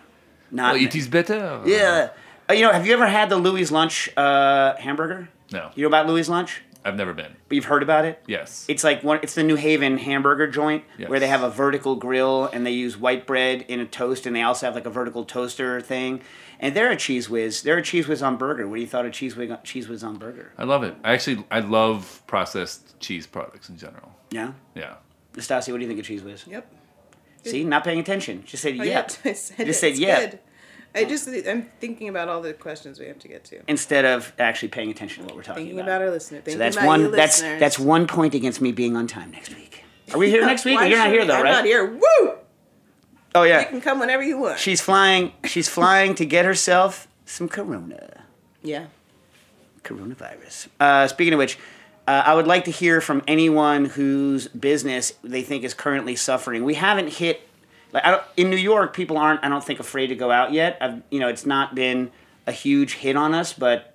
not. 0.51 0.73
Well, 0.73 0.83
it 0.83 0.95
is 0.95 1.07
better. 1.07 1.61
yeah. 1.65 2.09
Uh, 2.49 2.53
you 2.53 2.63
know, 2.63 2.71
have 2.71 2.85
you 2.85 2.93
ever 2.93 3.07
had 3.07 3.29
the 3.29 3.37
Louis 3.37 3.71
Lunch 3.71 4.09
uh, 4.17 4.75
hamburger? 4.75 5.29
No. 5.51 5.71
You 5.75 5.83
know 5.83 5.87
about 5.87 6.07
Louis 6.07 6.27
Lunch? 6.27 6.61
I've 6.83 6.95
never 6.95 7.13
been. 7.13 7.35
But 7.47 7.55
you've 7.55 7.65
heard 7.65 7.83
about 7.83 8.05
it? 8.05 8.23
Yes. 8.25 8.65
It's 8.67 8.83
like 8.83 9.03
one. 9.03 9.19
It's 9.21 9.35
the 9.35 9.43
New 9.43 9.55
Haven 9.55 9.97
hamburger 9.99 10.47
joint 10.47 10.83
where 11.07 11.19
they 11.19 11.27
have 11.27 11.43
a 11.43 11.49
vertical 11.49 11.95
grill 11.95 12.45
and 12.51 12.65
they 12.65 12.71
use 12.71 12.97
white 12.97 13.27
bread 13.27 13.61
in 13.67 13.79
a 13.79 13.85
toast, 13.85 14.25
and 14.25 14.35
they 14.35 14.41
also 14.41 14.65
have 14.65 14.73
like 14.75 14.87
a 14.87 14.89
vertical 14.89 15.23
toaster 15.23 15.79
thing. 15.79 16.21
And 16.59 16.75
they're 16.75 16.91
a 16.91 16.95
cheese 16.95 17.29
whiz. 17.29 17.61
They're 17.61 17.77
a 17.77 17.83
cheese 17.83 18.07
whiz 18.07 18.21
on 18.23 18.37
burger. 18.37 18.67
What 18.67 18.75
do 18.75 18.81
you 18.81 18.87
thought 18.87 19.05
of 19.05 19.11
cheese 19.13 19.35
whiz? 19.35 19.51
Cheese 19.63 19.87
whiz 19.87 20.03
on 20.03 20.17
burger? 20.17 20.53
I 20.57 20.63
love 20.63 20.83
it. 20.83 20.95
I 21.03 21.13
actually 21.13 21.45
I 21.51 21.59
love 21.59 22.23
processed 22.25 22.99
cheese 22.99 23.27
products 23.27 23.69
in 23.69 23.77
general. 23.77 24.11
Yeah. 24.31 24.53
Yeah. 24.73 24.95
Stassi, 25.35 25.71
what 25.71 25.77
do 25.77 25.83
you 25.83 25.87
think 25.87 25.99
of 25.99 26.05
cheese 26.05 26.23
whiz? 26.23 26.45
Yep. 26.47 26.73
See, 27.43 27.63
not 27.63 27.83
paying 27.83 27.99
attention. 27.99 28.43
Just 28.45 28.63
said 28.63 28.77
Oh, 28.79 28.83
yeah. 28.83 29.07
I 29.25 29.33
said 29.33 29.65
Just 29.65 29.79
said 29.79 29.95
good. 29.97 30.39
I 30.93 31.05
just 31.05 31.27
I'm 31.47 31.63
thinking 31.79 32.09
about 32.09 32.27
all 32.27 32.41
the 32.41 32.53
questions 32.53 32.99
we 32.99 33.05
have 33.07 33.17
to 33.19 33.27
get 33.29 33.45
to. 33.45 33.61
Instead 33.67 34.03
of 34.03 34.33
actually 34.37 34.67
paying 34.67 34.91
attention 34.91 35.23
to 35.23 35.27
what 35.27 35.35
we're 35.37 35.43
talking 35.43 35.63
about. 35.63 35.67
Thinking 35.67 35.79
about. 35.79 36.01
our 36.01 36.11
listener. 36.11 36.41
Thinking 36.41 36.53
so 36.53 36.57
that's 36.59 36.85
one. 36.85 37.11
That's 37.11 37.37
listeners. 37.41 37.59
that's 37.61 37.79
one 37.79 38.07
point 38.07 38.35
against 38.35 38.59
me 38.61 38.71
being 38.73 38.97
on 38.97 39.07
time 39.07 39.31
next 39.31 39.55
week. 39.55 39.83
Are 40.13 40.17
we 40.17 40.29
here 40.29 40.45
next 40.45 40.65
week? 40.65 40.79
You're 40.81 40.97
not 40.97 41.09
here 41.09 41.25
though, 41.25 41.35
I'm 41.35 41.43
right? 41.43 41.51
not 41.51 41.65
here. 41.65 41.85
Woo! 41.85 42.33
Oh 43.33 43.43
yeah. 43.43 43.61
You 43.61 43.67
can 43.67 43.81
come 43.81 43.99
whenever 43.99 44.21
you 44.21 44.37
want. 44.37 44.59
She's 44.59 44.81
flying. 44.81 45.31
She's 45.45 45.69
flying 45.69 46.13
to 46.15 46.25
get 46.25 46.43
herself 46.43 47.07
some 47.25 47.47
Corona. 47.47 48.25
yeah. 48.61 48.87
coronavirus. 49.83 50.67
Uh, 50.79 51.07
speaking 51.07 51.33
of 51.33 51.37
which, 51.39 51.57
uh, 52.07 52.23
I 52.25 52.33
would 52.33 52.47
like 52.47 52.65
to 52.65 52.71
hear 52.71 53.01
from 53.01 53.21
anyone 53.27 53.85
whose 53.85 54.47
business 54.47 55.13
they 55.23 55.43
think 55.43 55.63
is 55.63 55.73
currently 55.73 56.15
suffering. 56.15 56.63
We 56.63 56.73
haven't 56.73 57.09
hit 57.13 57.47
like 57.93 58.05
I 58.05 58.11
don't, 58.11 58.23
in 58.37 58.49
New 58.49 58.57
York. 58.57 58.93
People 58.93 59.17
aren't, 59.17 59.43
I 59.43 59.49
don't 59.49 59.63
think, 59.63 59.79
afraid 59.79 60.07
to 60.07 60.15
go 60.15 60.31
out 60.31 60.51
yet. 60.51 60.77
I've, 60.81 61.01
you 61.09 61.19
know, 61.19 61.27
it's 61.27 61.45
not 61.45 61.75
been 61.75 62.11
a 62.47 62.51
huge 62.51 62.95
hit 62.95 63.15
on 63.15 63.33
us, 63.33 63.53
but 63.53 63.93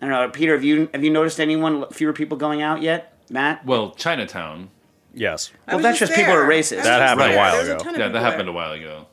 I 0.00 0.06
don't 0.06 0.10
know. 0.10 0.28
Peter, 0.30 0.54
have 0.54 0.64
you 0.64 0.88
have 0.92 1.04
you 1.04 1.10
noticed 1.10 1.40
anyone 1.40 1.86
fewer 1.90 2.12
people 2.12 2.36
going 2.36 2.62
out 2.62 2.82
yet? 2.82 3.16
Matt? 3.30 3.64
Well, 3.64 3.92
Chinatown. 3.92 4.70
Yes. 5.14 5.52
Well, 5.68 5.78
that's 5.80 5.98
just 5.98 6.14
people 6.14 6.32
are 6.32 6.46
racist. 6.46 6.84
That 6.84 7.00
happened 7.00 7.34
a 7.34 7.36
while 7.36 7.52
There's 7.52 7.68
a 7.68 7.74
ago. 7.74 7.84
ton 7.84 7.94
Yeah, 7.94 7.98
people 8.06 8.12
that 8.12 8.30
happened 8.30 8.48
a 8.48 8.52
while 8.52 8.72
ago. 8.72 9.06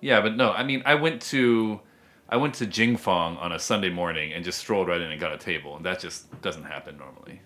Yeah, 0.00 0.20
but 0.20 0.36
no, 0.36 0.50
I 0.50 0.64
mean, 0.64 0.82
I 0.86 0.94
went 0.94 1.22
to, 1.22 1.80
I 2.28 2.36
went 2.36 2.54
to 2.54 2.66
Jing 2.66 2.96
Fong 2.96 3.36
on 3.36 3.52
a 3.52 3.58
Sunday 3.58 3.90
morning 3.90 4.32
and 4.32 4.44
just 4.44 4.58
strolled 4.58 4.88
right 4.88 5.00
in 5.00 5.10
and 5.10 5.20
got 5.20 5.32
a 5.32 5.38
table, 5.38 5.76
and 5.76 5.84
that 5.84 6.00
just 6.00 6.40
doesn't 6.42 6.64
happen 6.64 6.96
normally. 6.96 7.40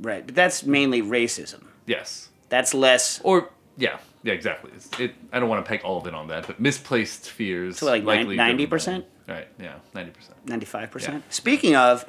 Right, 0.00 0.24
but 0.24 0.34
that's 0.34 0.64
mainly 0.64 1.02
racism. 1.02 1.62
Yes. 1.86 2.28
That's 2.48 2.74
less. 2.74 3.20
Or 3.22 3.50
yeah, 3.76 3.98
yeah, 4.22 4.32
exactly. 4.32 4.70
It's, 4.74 4.88
it. 4.98 5.14
I 5.32 5.40
don't 5.40 5.48
want 5.48 5.64
to 5.64 5.68
peg 5.68 5.82
all 5.84 5.98
of 5.98 6.06
it 6.06 6.14
on 6.14 6.28
that, 6.28 6.46
but 6.46 6.60
misplaced 6.60 7.30
fears. 7.30 7.78
So, 7.78 7.86
like, 7.86 8.04
likely 8.04 8.36
nine- 8.36 8.56
driven 8.56 8.78
90%? 8.78 9.04
Right. 9.28 9.46
Yeah, 9.60 9.74
ninety 9.94 10.10
percent. 10.10 10.36
Ninety-five 10.46 10.90
percent. 10.90 11.22
Speaking 11.32 11.76
of 11.76 12.04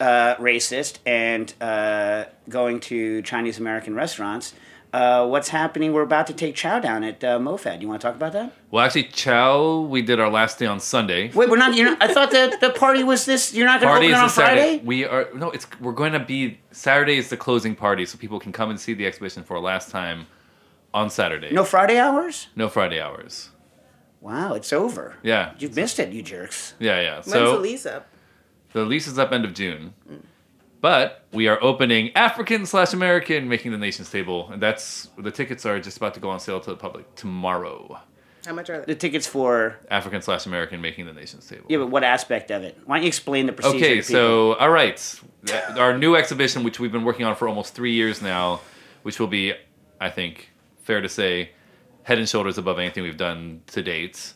uh, 0.00 0.36
racist 0.36 0.98
and 1.04 1.52
uh, 1.60 2.24
going 2.48 2.80
to 2.80 3.20
Chinese 3.22 3.58
American 3.58 3.94
restaurants, 3.94 4.54
uh, 4.92 5.26
what's 5.26 5.48
happening? 5.48 5.92
We're 5.92 6.02
about 6.02 6.26
to 6.26 6.34
take 6.34 6.54
Chow 6.54 6.78
down 6.78 7.02
at 7.02 7.24
uh, 7.24 7.38
MoFad. 7.38 7.80
You 7.80 7.88
want 7.88 8.00
to 8.00 8.06
talk 8.06 8.14
about 8.14 8.32
that? 8.34 8.52
Well, 8.70 8.84
actually, 8.84 9.04
Chow, 9.04 9.80
we 9.80 10.02
did 10.02 10.20
our 10.20 10.30
last 10.30 10.58
day 10.58 10.66
on 10.66 10.80
Sunday. 10.80 11.30
Wait, 11.32 11.48
we're 11.48 11.56
not. 11.56 11.74
You're 11.74 11.90
not 11.90 12.02
I 12.02 12.12
thought 12.12 12.30
that 12.32 12.60
the 12.60 12.70
party 12.70 13.02
was 13.02 13.24
this. 13.24 13.54
You're 13.54 13.66
not 13.66 13.80
going 13.80 13.88
to 13.88 13.92
Party 13.94 14.06
open 14.06 14.14
is 14.14 14.18
it 14.18 14.22
on 14.22 14.26
a 14.26 14.30
Saturday. 14.30 14.60
Friday. 14.78 14.84
We 14.84 15.04
are 15.06 15.28
no. 15.34 15.50
It's 15.50 15.66
we're 15.80 15.92
going 15.92 16.12
to 16.12 16.20
be 16.20 16.60
Saturday 16.72 17.16
is 17.16 17.30
the 17.30 17.36
closing 17.36 17.74
party, 17.74 18.04
so 18.06 18.18
people 18.18 18.38
can 18.38 18.52
come 18.52 18.70
and 18.70 18.78
see 18.78 18.92
the 18.94 19.06
exhibition 19.06 19.42
for 19.44 19.54
a 19.54 19.60
last 19.60 19.90
time 19.90 20.26
on 20.92 21.08
Saturday. 21.10 21.50
No 21.52 21.64
Friday 21.64 21.98
hours. 21.98 22.48
no 22.54 22.68
Friday 22.68 23.00
hours. 23.00 23.48
Wow, 24.20 24.54
it's 24.54 24.72
over. 24.72 25.16
Yeah, 25.24 25.54
You've 25.58 25.74
missed 25.74 25.98
it, 25.98 26.12
you 26.12 26.22
jerks. 26.22 26.74
yeah, 26.78 27.00
yeah. 27.00 27.14
When's 27.14 27.26
So 27.32 27.54
the 27.54 27.58
lease 27.58 27.86
up? 27.86 28.06
The 28.72 28.84
lease 28.84 29.08
is 29.08 29.18
up 29.18 29.32
end 29.32 29.44
of 29.44 29.52
June. 29.52 29.94
But 30.82 31.22
we 31.32 31.46
are 31.46 31.62
opening 31.62 32.10
African 32.16 32.66
slash 32.66 32.92
American 32.92 33.48
making 33.48 33.70
the 33.70 33.78
nations 33.78 34.10
table, 34.10 34.50
and 34.50 34.60
that's 34.60 35.08
the 35.16 35.30
tickets 35.30 35.64
are 35.64 35.78
just 35.80 35.96
about 35.96 36.12
to 36.14 36.20
go 36.20 36.28
on 36.28 36.40
sale 36.40 36.58
to 36.58 36.70
the 36.70 36.76
public 36.76 37.14
tomorrow. 37.14 38.00
How 38.44 38.52
much 38.52 38.68
are 38.68 38.80
they? 38.80 38.86
The 38.86 38.96
tickets 38.96 39.24
for 39.24 39.78
African 39.88 40.22
slash 40.22 40.44
American 40.44 40.80
making 40.80 41.06
the 41.06 41.12
nations 41.12 41.46
table. 41.46 41.66
yeah, 41.68 41.78
but 41.78 41.86
what 41.86 42.02
aspect 42.02 42.50
of 42.50 42.64
it? 42.64 42.76
Why 42.84 42.96
don't 42.96 43.04
you 43.04 43.08
explain 43.08 43.46
the 43.46 43.52
procedure? 43.52 43.76
Okay, 43.76 44.00
to 44.00 44.06
people? 44.08 44.12
so 44.12 44.54
all 44.54 44.70
right, 44.70 45.20
our 45.76 45.96
new 45.96 46.16
exhibition, 46.16 46.64
which 46.64 46.80
we've 46.80 46.90
been 46.90 47.04
working 47.04 47.26
on 47.26 47.36
for 47.36 47.46
almost 47.46 47.74
three 47.74 47.92
years 47.92 48.20
now, 48.20 48.60
which 49.04 49.20
will 49.20 49.28
be, 49.28 49.54
I 50.00 50.10
think, 50.10 50.50
fair 50.82 51.00
to 51.00 51.08
say, 51.08 51.50
head 52.02 52.18
and 52.18 52.28
shoulders 52.28 52.58
above 52.58 52.80
anything 52.80 53.04
we've 53.04 53.16
done 53.16 53.62
to 53.68 53.82
date. 53.82 54.34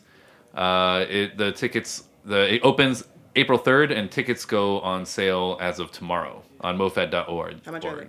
Uh, 0.55 1.05
it, 1.09 1.37
the 1.37 1.51
tickets, 1.51 2.05
the 2.23 2.55
it 2.55 2.61
opens 2.63 3.03
April 3.37 3.57
third, 3.59 3.91
and 3.91 4.09
tickets 4.11 4.45
go 4.45 4.79
on 4.81 5.05
sale 5.05 5.57
as 5.61 5.79
of 5.79 5.91
tomorrow 5.91 6.43
on 6.61 6.77
mofad.org. 6.77 7.63
How 7.65 7.71
much 7.71 7.85
are 7.85 8.07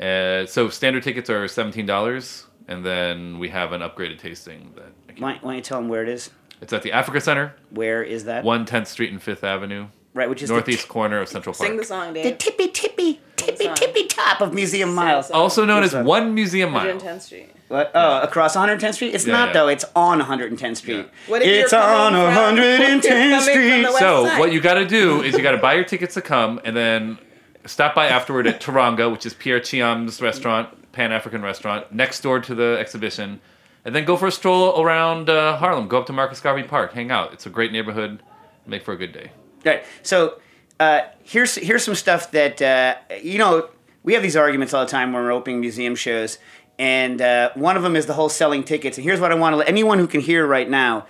Uh, 0.00 0.46
so 0.46 0.68
standard 0.70 1.02
tickets 1.02 1.28
are 1.28 1.46
seventeen 1.48 1.86
dollars, 1.86 2.46
and 2.68 2.84
then 2.84 3.38
we 3.38 3.48
have 3.50 3.72
an 3.72 3.80
upgraded 3.80 4.18
tasting 4.18 4.72
that 4.76 4.92
I 5.08 5.12
can- 5.12 5.22
why, 5.22 5.32
why 5.42 5.50
don't 5.50 5.54
you 5.56 5.60
tell 5.62 5.80
them 5.80 5.88
where 5.88 6.02
it 6.02 6.08
is? 6.08 6.30
it's 6.60 6.72
at 6.72 6.82
the 6.82 6.92
Africa 6.92 7.20
Center, 7.20 7.54
Where 7.70 8.02
is 8.02 8.24
that? 8.24 8.44
one 8.44 8.64
Tenth 8.64 8.88
Street 8.88 9.10
and 9.10 9.20
Fifth 9.22 9.44
Avenue, 9.44 9.88
Right, 10.14 10.28
which 10.30 10.42
is 10.42 10.48
the 10.48 10.54
northeast 10.54 10.88
corner 10.88 11.20
of 11.20 11.28
Central 11.28 11.52
Park. 11.54 11.68
Sing 11.68 11.76
the 11.76 11.84
song, 11.84 12.12
Dave. 12.14 12.24
the 12.24 12.32
tippy 12.32 12.68
tippy, 12.68 13.20
tippy 13.36 13.68
tippy 13.74 14.06
top 14.06 14.40
of 14.40 14.54
Museum 14.54 14.94
Mile. 14.94 15.22
song. 15.22 15.36
also 15.36 15.64
known 15.64 15.82
as 15.82 15.94
One 15.94 16.32
Museum 16.34 16.70
Mile. 16.70 16.86
110th 16.86 17.20
Street. 17.22 17.50
What? 17.68 17.90
Oh, 17.94 18.20
across 18.20 18.54
110th 18.56 18.94
Street? 18.94 19.14
It's 19.14 19.26
Yeah, 19.26 19.32
not 19.32 19.48
yeah. 19.48 19.52
though. 19.54 19.68
It's 19.68 19.84
on 19.96 20.20
110th 20.20 20.76
Street. 20.76 20.96
Yeah. 20.98 21.04
What 21.26 21.42
if 21.42 21.48
it's 21.48 21.72
you're 21.72 21.80
on 21.80 22.12
coming 22.12 22.34
from- 22.34 22.56
110th 22.56 23.02
you're 23.04 23.12
coming 23.12 23.30
from 23.30 23.40
Street. 23.42 23.76
the 23.82 23.82
west 23.84 23.98
So 23.98 24.26
side? 24.26 24.38
what 24.38 24.52
you 24.52 24.60
got 24.60 24.74
to 24.74 24.86
do 24.86 25.22
is 25.22 25.34
you 25.34 25.42
got 25.42 25.52
to 25.52 25.58
buy 25.58 25.74
your 25.74 25.84
tickets 25.84 26.14
to 26.14 26.22
come, 26.22 26.60
and 26.64 26.76
then 26.76 27.18
stop 27.66 27.94
by 27.94 28.06
afterward 28.08 28.46
at 28.46 28.60
Teranga, 28.60 29.10
which 29.10 29.24
is 29.24 29.32
Pierre 29.34 29.60
Thiam's 29.60 30.20
restaurant, 30.20 30.92
Pan 30.92 31.10
African 31.10 31.42
restaurant, 31.42 31.92
next 31.92 32.20
door 32.20 32.38
to 32.40 32.54
the 32.54 32.76
exhibition, 32.78 33.40
and 33.84 33.94
then 33.94 34.04
go 34.04 34.16
for 34.16 34.26
a 34.28 34.32
stroll 34.32 34.80
around 34.80 35.28
uh, 35.30 35.56
Harlem. 35.56 35.88
Go 35.88 35.98
up 35.98 36.06
to 36.06 36.12
Marcus 36.12 36.40
Garvey 36.40 36.62
Park, 36.62 36.92
hang 36.92 37.10
out. 37.10 37.32
It's 37.32 37.46
a 37.46 37.50
great 37.50 37.72
neighborhood. 37.72 38.22
Make 38.66 38.82
for 38.84 38.92
a 38.92 38.96
good 38.96 39.12
day. 39.12 39.30
Right. 39.64 39.84
So 40.02 40.38
uh, 40.80 41.00
here's 41.22 41.54
here's 41.56 41.82
some 41.84 41.94
stuff 41.94 42.30
that 42.30 42.62
uh, 42.62 42.96
you 43.22 43.38
know 43.38 43.68
we 44.02 44.12
have 44.14 44.22
these 44.22 44.36
arguments 44.36 44.72
all 44.72 44.84
the 44.84 44.90
time 44.90 45.12
when 45.12 45.22
we're 45.22 45.32
opening 45.32 45.60
museum 45.60 45.94
shows, 45.94 46.38
and 46.78 47.20
uh, 47.20 47.50
one 47.54 47.76
of 47.76 47.82
them 47.82 47.96
is 47.96 48.06
the 48.06 48.14
whole 48.14 48.28
selling 48.28 48.64
tickets. 48.64 48.98
And 48.98 49.04
here's 49.04 49.20
what 49.20 49.32
I 49.32 49.34
want 49.34 49.52
to 49.52 49.56
let 49.58 49.68
anyone 49.68 49.98
who 49.98 50.06
can 50.06 50.20
hear 50.20 50.46
right 50.46 50.68
now: 50.68 51.06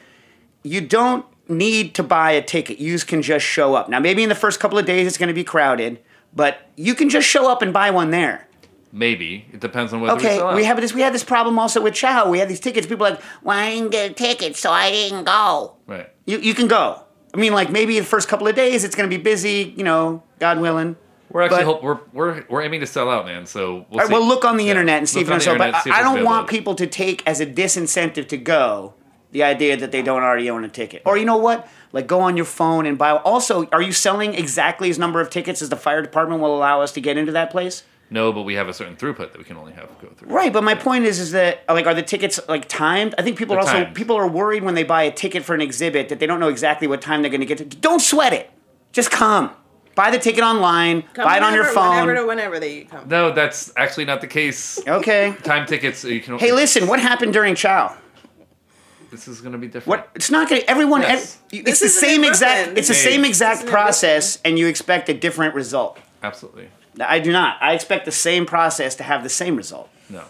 you 0.63 0.81
don't 0.81 1.25
need 1.49 1.95
to 1.95 2.03
buy 2.03 2.33
a 2.33 2.43
ticket. 2.43 2.79
You 2.79 2.99
can 2.99 3.23
just 3.23 3.45
show 3.45 3.75
up. 3.75 3.89
Now, 3.89 4.01
maybe 4.01 4.23
in 4.23 4.29
the 4.29 4.35
first 4.35 4.61
couple 4.61 4.79
of 4.79 4.87
days 4.87 5.07
it's 5.07 5.19
going 5.19 5.29
to 5.29 5.35
be 5.35 5.45
crowded, 5.45 6.01
but 6.35 6.69
you 6.77 6.95
can 6.95 7.09
just 7.09 7.27
show 7.29 7.51
up 7.51 7.63
and 7.63 7.73
buy 7.73 7.91
one 7.91 8.11
there. 8.11 8.49
Maybe 8.93 9.47
it 9.53 9.59
depends 9.59 9.93
on 9.93 10.01
we 10.03 10.11
Okay, 10.11 10.39
out. 10.41 10.55
we 10.55 10.65
have 10.65 10.81
this. 10.81 10.95
We 10.95 11.01
had 11.01 11.13
this 11.13 11.25
problem 11.25 11.59
also 11.59 11.81
with 11.83 11.95
Chow. 11.95 12.31
We 12.31 12.39
had 12.39 12.49
these 12.49 12.61
tickets. 12.61 12.87
People 12.87 13.05
were 13.05 13.11
like, 13.11 13.23
"Well, 13.43 13.59
I 13.59 13.75
didn't 13.75 13.91
get 13.91 14.11
a 14.13 14.15
ticket, 14.15 14.57
so 14.57 14.71
I 14.71 14.91
didn't 14.91 15.25
go." 15.25 15.75
right. 15.87 16.09
You 16.27 16.39
you 16.39 16.55
can 16.55 16.69
go. 16.69 17.01
I 17.35 17.37
mean, 17.37 17.53
like 17.53 17.71
maybe 17.71 17.99
the 17.99 18.05
first 18.07 18.29
couple 18.29 18.47
of 18.47 18.55
days 18.55 18.85
it's 18.85 18.95
going 18.95 19.11
to 19.11 19.17
be 19.17 19.21
busy, 19.21 19.75
you 19.77 19.83
know, 19.83 20.23
God 20.39 20.61
willing. 20.61 20.95
We're 21.35 21.43
actually 21.43 21.65
But- 21.65 21.65
hope, 21.65 21.83
we're, 21.83 21.99
we're 22.13 22.45
we're 22.49 22.63
aiming 22.63 22.79
to 22.81 22.87
sell 22.87 23.11
out, 23.11 23.27
man. 23.27 23.45
So 23.45 23.87
we'll, 23.91 23.99
right, 23.99 24.09
well, 24.09 24.25
look 24.25 24.45
on 24.45 24.57
the 24.57 24.65
Yeah. 24.65 24.71
internet 24.71 24.99
and 24.99 25.09
see 25.09 25.19
Look 25.19 25.25
if 25.25 25.29
you 25.47 25.53
on 25.53 25.59
can 25.59 25.67
the. 25.73 25.73
But 25.85 25.93
I, 25.93 25.99
I 25.99 26.03
don't 26.03 26.23
want 26.25 26.49
people 26.49 26.77
to 26.77 26.87
take 26.87 27.25
as 27.27 27.41
a 27.41 27.47
disincentive 27.47 28.29
to 28.29 28.37
go 28.37 28.95
the 29.33 29.43
idea 29.43 29.77
that 29.77 29.91
they 29.91 30.01
don't 30.01 30.23
already 30.23 30.49
own 30.49 30.63
a 30.65 30.69
ticket. 30.69 31.03
Or 31.05 31.19
you 31.19 31.25
know 31.25 31.37
what? 31.37 31.67
Like 31.93 32.07
go 32.07 32.21
on 32.21 32.37
your 32.37 32.47
phone 32.47 32.87
and 32.87 32.97
buy. 32.97 33.11
Also, 33.11 33.67
are 33.73 33.83
you 33.83 33.91
selling 33.91 34.33
exactly 34.35 34.91
as 34.91 34.97
number 34.99 35.21
of 35.21 35.29
tickets 35.29 35.61
as 35.61 35.71
the 35.71 35.77
fire 35.77 36.03
department 36.03 36.41
will 36.41 36.57
allow 36.57 36.81
us 36.83 36.93
to 36.93 37.01
get 37.01 37.19
into 37.19 37.33
that 37.33 37.51
place? 37.51 37.83
No, 38.11 38.33
but 38.33 38.43
we 38.43 38.55
have 38.55 38.69
a 38.69 38.73
certain 38.73 38.95
throughput 38.95 39.33
that 39.33 39.39
we 39.39 39.43
can 39.45 39.57
only 39.57 39.73
have 39.73 39.89
go 40.01 40.09
through. 40.17 40.29
Right, 40.29 40.53
but 40.53 40.63
my 40.63 40.77
point 40.77 41.05
is, 41.05 41.19
is 41.19 41.33
that 41.33 41.65
like, 41.69 41.87
are 41.87 41.95
the 41.95 42.03
tickets 42.03 42.39
like 42.49 42.69
timed? 42.69 43.13
I 43.19 43.23
think 43.23 43.37
people 43.39 43.57
are 43.57 43.65
They're 43.65 43.73
also 43.75 43.85
timed. 43.87 43.97
people 43.97 44.15
are 44.15 44.29
worried 44.29 44.63
when 44.63 44.75
they 44.77 44.85
buy 44.85 45.03
a 45.03 45.11
ticket 45.11 45.43
for 45.43 45.53
an 45.55 45.61
exhibit 45.61 46.11
that 46.11 46.21
they 46.21 46.27
don't 46.27 46.39
know 46.39 46.49
exactly 46.49 46.87
what 46.87 47.01
time 47.01 47.23
they're 47.23 47.31
going 47.31 47.41
to 47.41 47.47
get 47.47 47.59
to. 47.59 47.65
Don't 47.65 48.01
sweat 48.01 48.33
it. 48.33 48.51
Just 48.93 49.11
come. 49.11 49.51
Buy 49.95 50.11
the 50.11 50.19
ticket 50.19 50.43
online. 50.43 51.03
Come 51.15 51.25
buy 51.25 51.37
it 51.37 51.43
on 51.43 51.53
your 51.55 51.63
whenever- 51.63 51.75
phone. 51.75 51.91
Whenever 52.07 52.15
to 52.15 52.27
whenever 52.27 52.61
they 52.61 52.83
come. 52.85 53.09
No, 53.09 53.33
that's 53.33 53.73
actually 53.77 54.05
not 54.07 54.21
the 54.21 54.27
case. 54.27 54.81
Okay. 54.87 55.35
Time 55.43 55.67
tickets 55.67 56.03
you 56.05 56.21
can. 56.21 56.39
Hey, 56.39 56.53
listen. 56.53 56.87
What 56.89 57.01
happened 57.01 57.33
during 57.33 57.55
Chow? 57.55 57.95
This 59.11 59.29
is 59.29 59.41
going 59.41 59.53
to 59.53 59.59
be 59.59 59.67
different. 59.69 59.87
What? 59.87 60.11
It's 60.17 60.31
not 60.31 60.49
going 60.49 60.63
to. 60.63 60.69
Everyone. 60.71 61.03
Yes. 61.03 61.39
ev- 61.53 61.61
it's 61.61 61.71
This 61.71 61.81
the 61.81 61.87
isn't 61.87 62.01
same 62.01 62.25
exact. 62.25 62.57
Brooklyn. 62.57 62.79
It's 62.79 62.89
the 62.89 62.95
Hey. 62.95 63.01
same 63.13 63.25
exact 63.25 63.55
isn't 63.59 63.69
in 63.69 63.73
process, 63.73 64.39
and 64.45 64.59
you 64.59 64.67
expect 64.67 65.09
a 65.09 65.15
different 65.15 65.55
result. 65.55 65.99
Absolutely. 66.23 66.69
I 67.01 67.21
do 67.21 67.31
not. 67.31 67.57
I 67.61 67.75
expect 67.75 68.05
the 68.07 68.13
same 68.13 68.47
process 68.47 68.95
to 68.97 69.03
have 69.05 69.23
the 69.23 69.29
same 69.29 69.57
result. 69.57 69.89
No. 70.09 70.23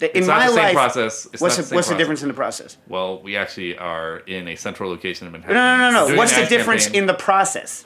In 0.00 0.08
It's 0.14 0.26
my 0.26 0.38
not 0.38 0.40
the 0.46 0.54
same 0.54 0.56
life, 0.64 0.72
process. 0.74 1.26
It's 1.32 1.42
what's 1.42 1.56
not 1.58 1.62
the, 1.64 1.68
same 1.68 1.76
what's 1.76 1.88
the 1.88 1.92
process. 1.92 1.98
difference 1.98 2.22
in 2.22 2.28
the 2.28 2.34
process? 2.34 2.76
Well, 2.88 3.20
we 3.22 3.36
actually 3.36 3.76
are 3.76 4.18
in 4.26 4.48
a 4.48 4.56
central 4.56 4.88
location 4.88 5.26
in 5.26 5.32
Manhattan. 5.32 5.54
No, 5.56 5.76
no, 5.76 5.90
no, 5.90 6.00
no. 6.00 6.06
doing 6.06 6.16
What's 6.16 6.34
the 6.34 6.42
ad 6.44 6.48
difference 6.48 6.84
campaign. 6.84 7.02
in 7.02 7.06
the 7.06 7.14
process? 7.14 7.84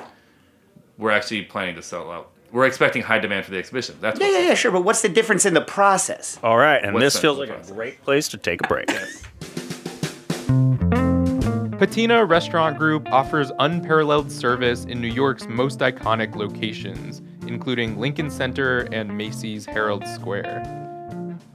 We're 0.98 1.10
actually 1.10 1.42
planning 1.42 1.74
to 1.76 1.82
sell 1.82 2.10
out. 2.10 2.30
We're 2.52 2.66
expecting 2.66 3.02
high 3.02 3.18
demand 3.18 3.44
for 3.44 3.50
the 3.50 3.58
exhibition. 3.58 3.96
That's 4.00 4.20
Yeah, 4.20 4.28
yeah, 4.30 4.38
yeah, 4.48 4.54
sure. 4.54 4.70
But 4.70 4.82
what's 4.84 5.02
the 5.02 5.08
difference 5.08 5.44
in 5.44 5.54
the 5.54 5.60
process? 5.60 6.38
All 6.42 6.56
right, 6.56 6.82
and 6.84 6.94
What's 6.94 7.04
this 7.04 7.14
that 7.14 7.20
feels 7.22 7.36
for 7.38 7.40
like 7.40 7.50
a 7.50 7.54
process? 7.54 7.72
great 7.72 8.02
place 8.02 8.28
to 8.28 8.36
take 8.38 8.60
a 8.64 8.68
break. 8.68 8.88
Patina 11.78 12.24
Restaurant 12.24 12.78
Group 12.78 13.08
offers 13.10 13.50
unparalleled 13.58 14.30
service 14.30 14.84
in 14.84 15.00
New 15.00 15.08
York's 15.08 15.48
most 15.48 15.80
iconic 15.80 16.36
locations, 16.36 17.20
including 17.48 17.98
Lincoln 17.98 18.30
Center 18.30 18.88
and 18.92 19.16
Macy's 19.18 19.66
Herald 19.66 20.06
Square. 20.06 20.62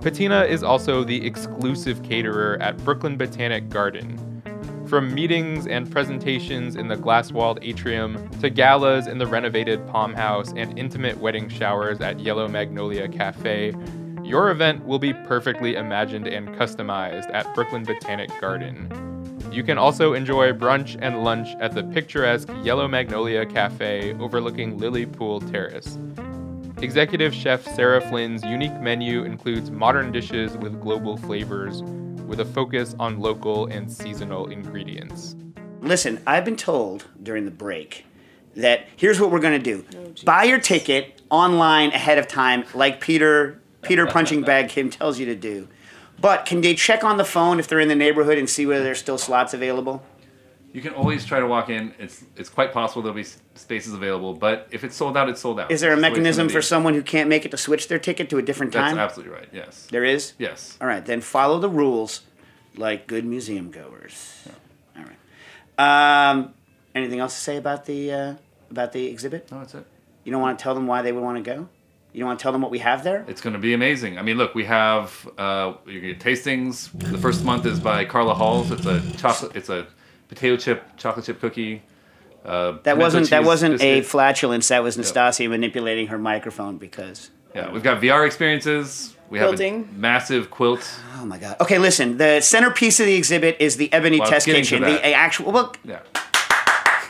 Patina 0.02 0.44
is 0.44 0.62
also 0.64 1.04
the 1.06 1.26
exclusive 1.26 2.04
caterer 2.04 2.58
at 2.62 2.78
Brooklyn 2.84 3.18
Botanic 3.18 3.70
Garden. 3.70 4.39
From 4.90 5.14
meetings 5.14 5.68
and 5.68 5.92
presentations 5.92 6.76
in 6.76 6.88
the 6.88 6.96
glass 6.96 7.32
walled 7.32 7.60
atrium 7.62 8.28
to 8.40 8.50
galas 8.50 9.06
in 9.06 9.20
the 9.20 9.28
renovated 9.28 9.86
Palm 9.86 10.16
House 10.16 10.52
and 10.56 10.80
intimate 10.80 11.16
wedding 11.20 11.48
showers 11.48 12.02
at 12.02 12.20
Yellow 12.20 12.48
Magnolia 12.48 13.08
Cafe, 13.08 13.76
your 14.24 14.50
event 14.50 14.84
will 14.86 14.98
be 14.98 15.14
perfectly 15.14 15.76
imagined 15.76 16.28
and 16.28 16.50
customized 16.56 17.32
at 17.36 17.54
Brooklyn 17.54 17.84
Botanic 17.84 18.32
Garden. 18.42 18.90
You 19.52 19.62
can 19.62 19.78
also 19.78 20.14
enjoy 20.14 20.54
brunch 20.54 20.98
and 21.00 21.24
lunch 21.24 21.50
at 21.60 21.76
the 21.76 21.84
picturesque 21.84 22.50
Yellow 22.64 22.88
Magnolia 22.88 23.46
Cafe 23.46 24.16
overlooking 24.16 24.80
Lily 24.80 25.06
Pool 25.06 25.40
Terrace. 25.40 26.00
Executive 26.82 27.32
Chef 27.32 27.64
Sarah 27.76 28.02
Flynn's 28.02 28.44
unique 28.44 28.82
menu 28.82 29.24
includes 29.24 29.70
modern 29.70 30.12
dishes 30.12 30.58
with 30.58 30.82
global 30.82 31.16
flavors, 31.16 31.84
with 32.30 32.40
a 32.40 32.46
focus 32.46 32.96
on 33.00 33.20
local 33.20 33.66
and 33.66 33.92
seasonal 33.92 34.50
ingredients. 34.50 35.36
Listen, 35.82 36.22
I've 36.28 36.46
been 36.46 36.56
told 36.56 37.08
during 37.22 37.46
the 37.46 37.52
break 37.52 38.06
that 38.56 38.88
here's 38.96 39.20
what 39.20 39.32
we're 39.32 39.40
going 39.40 39.62
to 39.62 39.64
do. 39.64 39.86
Oh, 39.98 40.14
Buy 40.24 40.44
your 40.44 40.60
ticket 40.60 41.22
online 41.30 41.92
ahead 41.92 42.18
of 42.18 42.28
time 42.28 42.64
like 42.74 43.02
Peter 43.02 43.60
Peter 43.82 44.06
Punching 44.06 44.42
Bag 44.44 44.70
Kim 44.70 44.90
tells 44.90 45.20
you 45.20 45.26
to 45.26 45.36
do. 45.36 45.68
But 46.22 46.46
can 46.46 46.62
they 46.62 46.76
check 46.76 47.04
on 47.04 47.18
the 47.18 47.26
phone 47.26 47.60
if 47.60 47.68
they're 47.68 47.80
in 47.80 47.88
the 47.88 47.96
neighborhood 47.96 48.38
and 48.38 48.50
see 48.50 48.66
whether 48.66 48.84
there's 48.84 49.00
still 49.00 49.18
slots 49.18 49.54
available? 49.54 50.04
You 50.72 50.82
can 50.82 50.94
always 50.94 51.26
try 51.26 51.40
to 51.40 51.48
walk 51.48 51.70
in. 51.70 51.94
It's 51.98 52.24
it's 52.36 52.50
quite 52.50 52.72
possible 52.74 53.02
there'll 53.02 53.16
be 53.16 53.26
spaces 53.56 53.94
available, 53.94 54.34
but 54.34 54.68
if 54.72 54.84
it's 54.84 54.96
sold 54.96 55.18
out, 55.18 55.28
it's 55.28 55.42
sold 55.42 55.60
out. 55.60 55.72
Is 55.72 55.82
there 55.82 55.94
a 55.94 55.96
That's 55.96 56.02
the 56.02 56.04
way 56.04 56.08
it's 56.10 56.18
mechanism 56.18 56.44
gonna 56.44 56.54
for 56.54 56.60
be. 56.60 56.64
someone 56.64 56.94
who 56.94 57.02
can't 57.02 57.28
make 57.28 57.44
it 57.46 57.52
to 57.52 57.58
switch 57.58 57.88
their 57.88 57.98
ticket 57.98 58.30
to 58.30 58.38
a 58.38 58.42
different 58.42 58.72
time? 58.74 58.84
That's 58.84 58.94
time? 58.94 59.00
absolutely 59.00 59.34
right. 59.36 59.50
Yes. 59.52 59.88
There 59.90 60.04
is? 60.04 60.34
Yes. 60.38 60.78
All 60.80 60.88
right, 60.88 61.04
then 61.06 61.22
follow 61.22 61.60
the 61.60 61.70
rules 61.70 62.22
like 62.78 63.08
good 63.08 63.26
museum 63.26 63.72
goers. 63.72 64.48
All 64.96 65.04
right. 65.04 66.30
Um, 66.32 66.54
anything 66.94 67.20
else 67.20 67.34
to 67.34 67.40
say 67.42 67.58
about 67.58 67.86
the 67.86 68.12
uh, 68.12 68.34
about 68.70 68.92
the 68.92 69.08
exhibit? 69.08 69.52
No, 69.52 69.60
that's 69.60 69.74
it. 69.74 69.86
You 70.24 70.32
don't 70.32 70.42
want 70.42 70.60
to 70.60 70.64
tell 70.64 70.76
them 70.76 70.86
why 70.86 71.02
they 71.02 71.12
would 71.12 71.24
want 71.24 71.44
to 71.44 71.56
go? 71.56 71.68
You 72.14 72.20
don't 72.20 72.28
want 72.28 72.40
to 72.40 72.44
tell 72.44 72.52
them 72.52 72.62
what 72.62 72.72
we 72.72 72.80
have 72.80 73.04
there? 73.04 73.24
It's 73.28 73.42
going 73.42 73.54
to 73.54 73.60
be 73.60 73.74
amazing. 73.74 74.18
I 74.18 74.24
mean, 74.24 74.38
look, 74.38 74.56
we 74.56 74.66
have 74.66 75.28
uh, 75.38 75.74
you 75.88 76.02
get 76.02 76.20
tastings. 76.20 76.92
The 77.12 77.18
first 77.18 77.44
month 77.44 77.66
is 77.66 77.80
by 77.80 78.06
Carla 78.06 78.34
Halls. 78.34 78.72
It's 78.72 78.86
a 78.86 79.02
chocolate. 79.18 79.56
It's 79.56 79.70
a 79.70 79.88
potato 80.30 80.56
chip 80.56 80.84
chocolate 80.98 81.26
chip 81.26 81.42
cookie. 81.42 81.82
Uh, 82.46 82.78
That 82.84 82.98
wasn't 82.98 83.30
that 83.32 83.44
wasn't 83.44 83.82
a 83.82 84.02
flatulence. 84.02 84.70
That 84.70 84.82
was 84.82 84.98
Nastasia 84.98 85.50
manipulating 85.50 86.08
her 86.08 86.18
microphone 86.18 86.78
because. 86.78 87.32
Yeah, 87.54 87.72
we've 87.72 87.84
got 87.84 88.00
VR 88.02 88.26
experiences. 88.26 89.16
We 89.30 89.40
have 89.40 89.50
Quilting. 89.50 89.90
a 89.92 89.98
massive 89.98 90.50
quilt. 90.50 90.88
Oh 91.20 91.26
my 91.26 91.38
god. 91.38 91.58
Okay, 91.60 91.78
listen. 91.80 92.18
The 92.18 92.42
centerpiece 92.42 93.00
of 93.00 93.06
the 93.08 93.16
exhibit 93.16 93.58
is 93.60 93.78
the 93.78 93.92
Ebony 93.92 94.20
Well, 94.20 94.30
Test 94.30 94.46
Kitchen. 94.46 94.82
The 94.82 95.14
actual 95.14 95.52
well, 95.52 95.76
Yeah. 95.84 96.00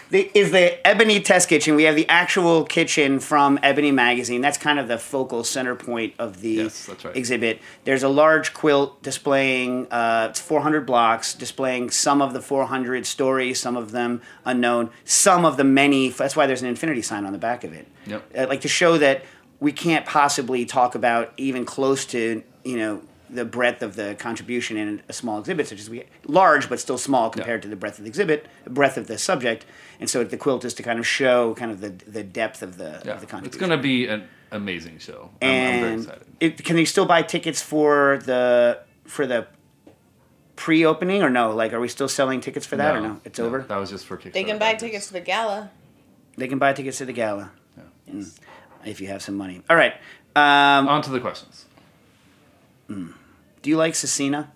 The, 0.10 0.32
is 0.38 0.52
the 0.52 0.86
Ebony 0.88 1.20
Test 1.20 1.50
Kitchen. 1.50 1.76
We 1.76 1.84
have 1.84 1.96
the 1.96 2.08
actual 2.10 2.64
kitchen 2.64 3.20
from 3.20 3.60
Ebony 3.62 3.92
Magazine. 3.92 4.42
That's 4.42 4.58
kind 4.58 4.80
of 4.80 4.88
the 4.88 4.98
focal 4.98 5.44
center 5.44 5.76
point 5.76 6.14
of 6.18 6.42
the 6.42 6.50
Yes, 6.50 6.90
right. 6.90 7.16
exhibit. 7.16 7.60
There's 7.84 8.04
a 8.04 8.10
large 8.10 8.54
quilt 8.54 9.02
displaying 9.04 9.88
uh, 9.92 10.28
it's 10.32 10.40
400 10.40 10.86
blocks, 10.86 11.34
displaying 11.34 11.92
some 11.92 12.22
of 12.22 12.34
the 12.34 12.42
400 12.42 13.06
stories, 13.06 13.60
some 13.60 13.78
of 13.78 13.92
them 13.92 14.22
unknown, 14.46 14.90
some 15.06 15.46
of 15.46 15.58
the 15.58 15.64
many. 15.64 16.10
That's 16.10 16.36
why 16.36 16.48
there's 16.48 16.62
an 16.62 16.68
infinity 16.70 17.02
sign 17.02 17.26
on 17.26 17.32
the 17.32 17.40
back 17.40 17.64
of 17.64 17.74
it. 17.74 17.88
Yep. 18.08 18.32
Uh, 18.38 18.48
like 18.48 18.62
to 18.62 18.68
show 18.68 18.98
that 18.98 19.24
we 19.60 19.72
can't 19.72 20.06
possibly 20.06 20.66
talk 20.66 20.96
about 20.96 21.34
even 21.38 21.66
close 21.66 22.06
to 22.06 22.44
you 22.64 22.78
know 22.78 23.02
the 23.30 23.46
breadth 23.46 23.82
of 23.84 23.96
the 23.96 24.16
contribution 24.18 24.76
in 24.78 25.02
a 25.08 25.14
small 25.14 25.40
exhibit 25.40 25.68
such 25.68 25.80
as 25.80 25.90
we 25.90 26.04
large 26.26 26.68
but 26.70 26.80
still 26.80 26.98
small 26.98 27.30
compared 27.30 27.62
to 27.62 27.68
the 27.68 27.76
breadth 27.76 27.98
of 28.00 28.04
the 28.06 28.10
exhibit 28.10 28.48
the 28.64 28.70
breadth 28.70 28.98
of 28.98 29.08
the 29.08 29.18
subject 29.18 29.66
and 30.00 30.10
so 30.10 30.24
the 30.24 30.38
quilt 30.38 30.66
is 30.66 30.74
to 30.74 30.82
kind 30.84 30.98
of 31.00 31.06
show 31.06 31.54
kind 31.56 31.70
of 31.72 31.80
the, 31.82 31.90
the 31.90 32.24
depth 32.24 32.62
of 32.64 32.78
the, 32.78 33.02
Yeah. 33.06 33.14
of 33.14 33.22
the 33.22 33.28
contribution 33.28 33.46
It's 33.46 33.58
going 33.58 33.72
to 33.72 33.78
be 33.78 34.08
an 34.08 34.28
amazing 34.52 34.98
show. 35.00 35.30
I'm, 35.42 35.48
I'm 35.50 35.80
very 35.82 35.94
and 35.94 36.02
excited. 36.04 36.28
it, 36.40 36.64
can 36.66 36.76
they 36.76 36.86
still 36.86 37.06
buy 37.06 37.22
tickets 37.22 37.62
for 37.62 38.18
the 38.26 38.80
for 39.06 39.28
the 39.28 39.46
pre-opening 40.56 41.22
or 41.24 41.30
no 41.30 41.52
like 41.56 41.72
are 41.72 41.80
we 41.80 41.88
still 41.88 42.10
selling 42.10 42.42
tickets 42.42 42.66
for 42.66 42.76
that 42.78 42.96
or 42.96 43.02
no 43.02 43.22
it's 43.24 43.40
over 43.40 43.60
That 43.68 43.78
was 43.78 43.90
just 43.92 44.06
for 44.06 44.18
Kickstarter. 44.18 44.34
They 44.34 44.44
can 44.44 44.58
buy 44.60 44.74
tickets 44.74 45.08
to 45.08 45.14
the 45.14 45.22
gala. 45.22 45.70
they 46.36 46.48
can 46.48 46.58
buy 46.60 46.74
tickets 46.74 46.98
to 46.98 47.06
the 47.06 47.14
gala 47.14 47.52
Mm. 48.12 48.28
if 48.86 49.00
you 49.00 49.08
have 49.08 49.22
some 49.22 49.38
money 49.38 49.62
all 49.70 49.76
right 49.76 49.94
um, 50.36 50.88
On 50.88 51.02
to 51.04 51.12
the 51.12 51.20
questions. 51.20 51.66
Do 53.62 53.70
you 53.70 53.78
like 53.78 53.94
cecina 53.94 54.48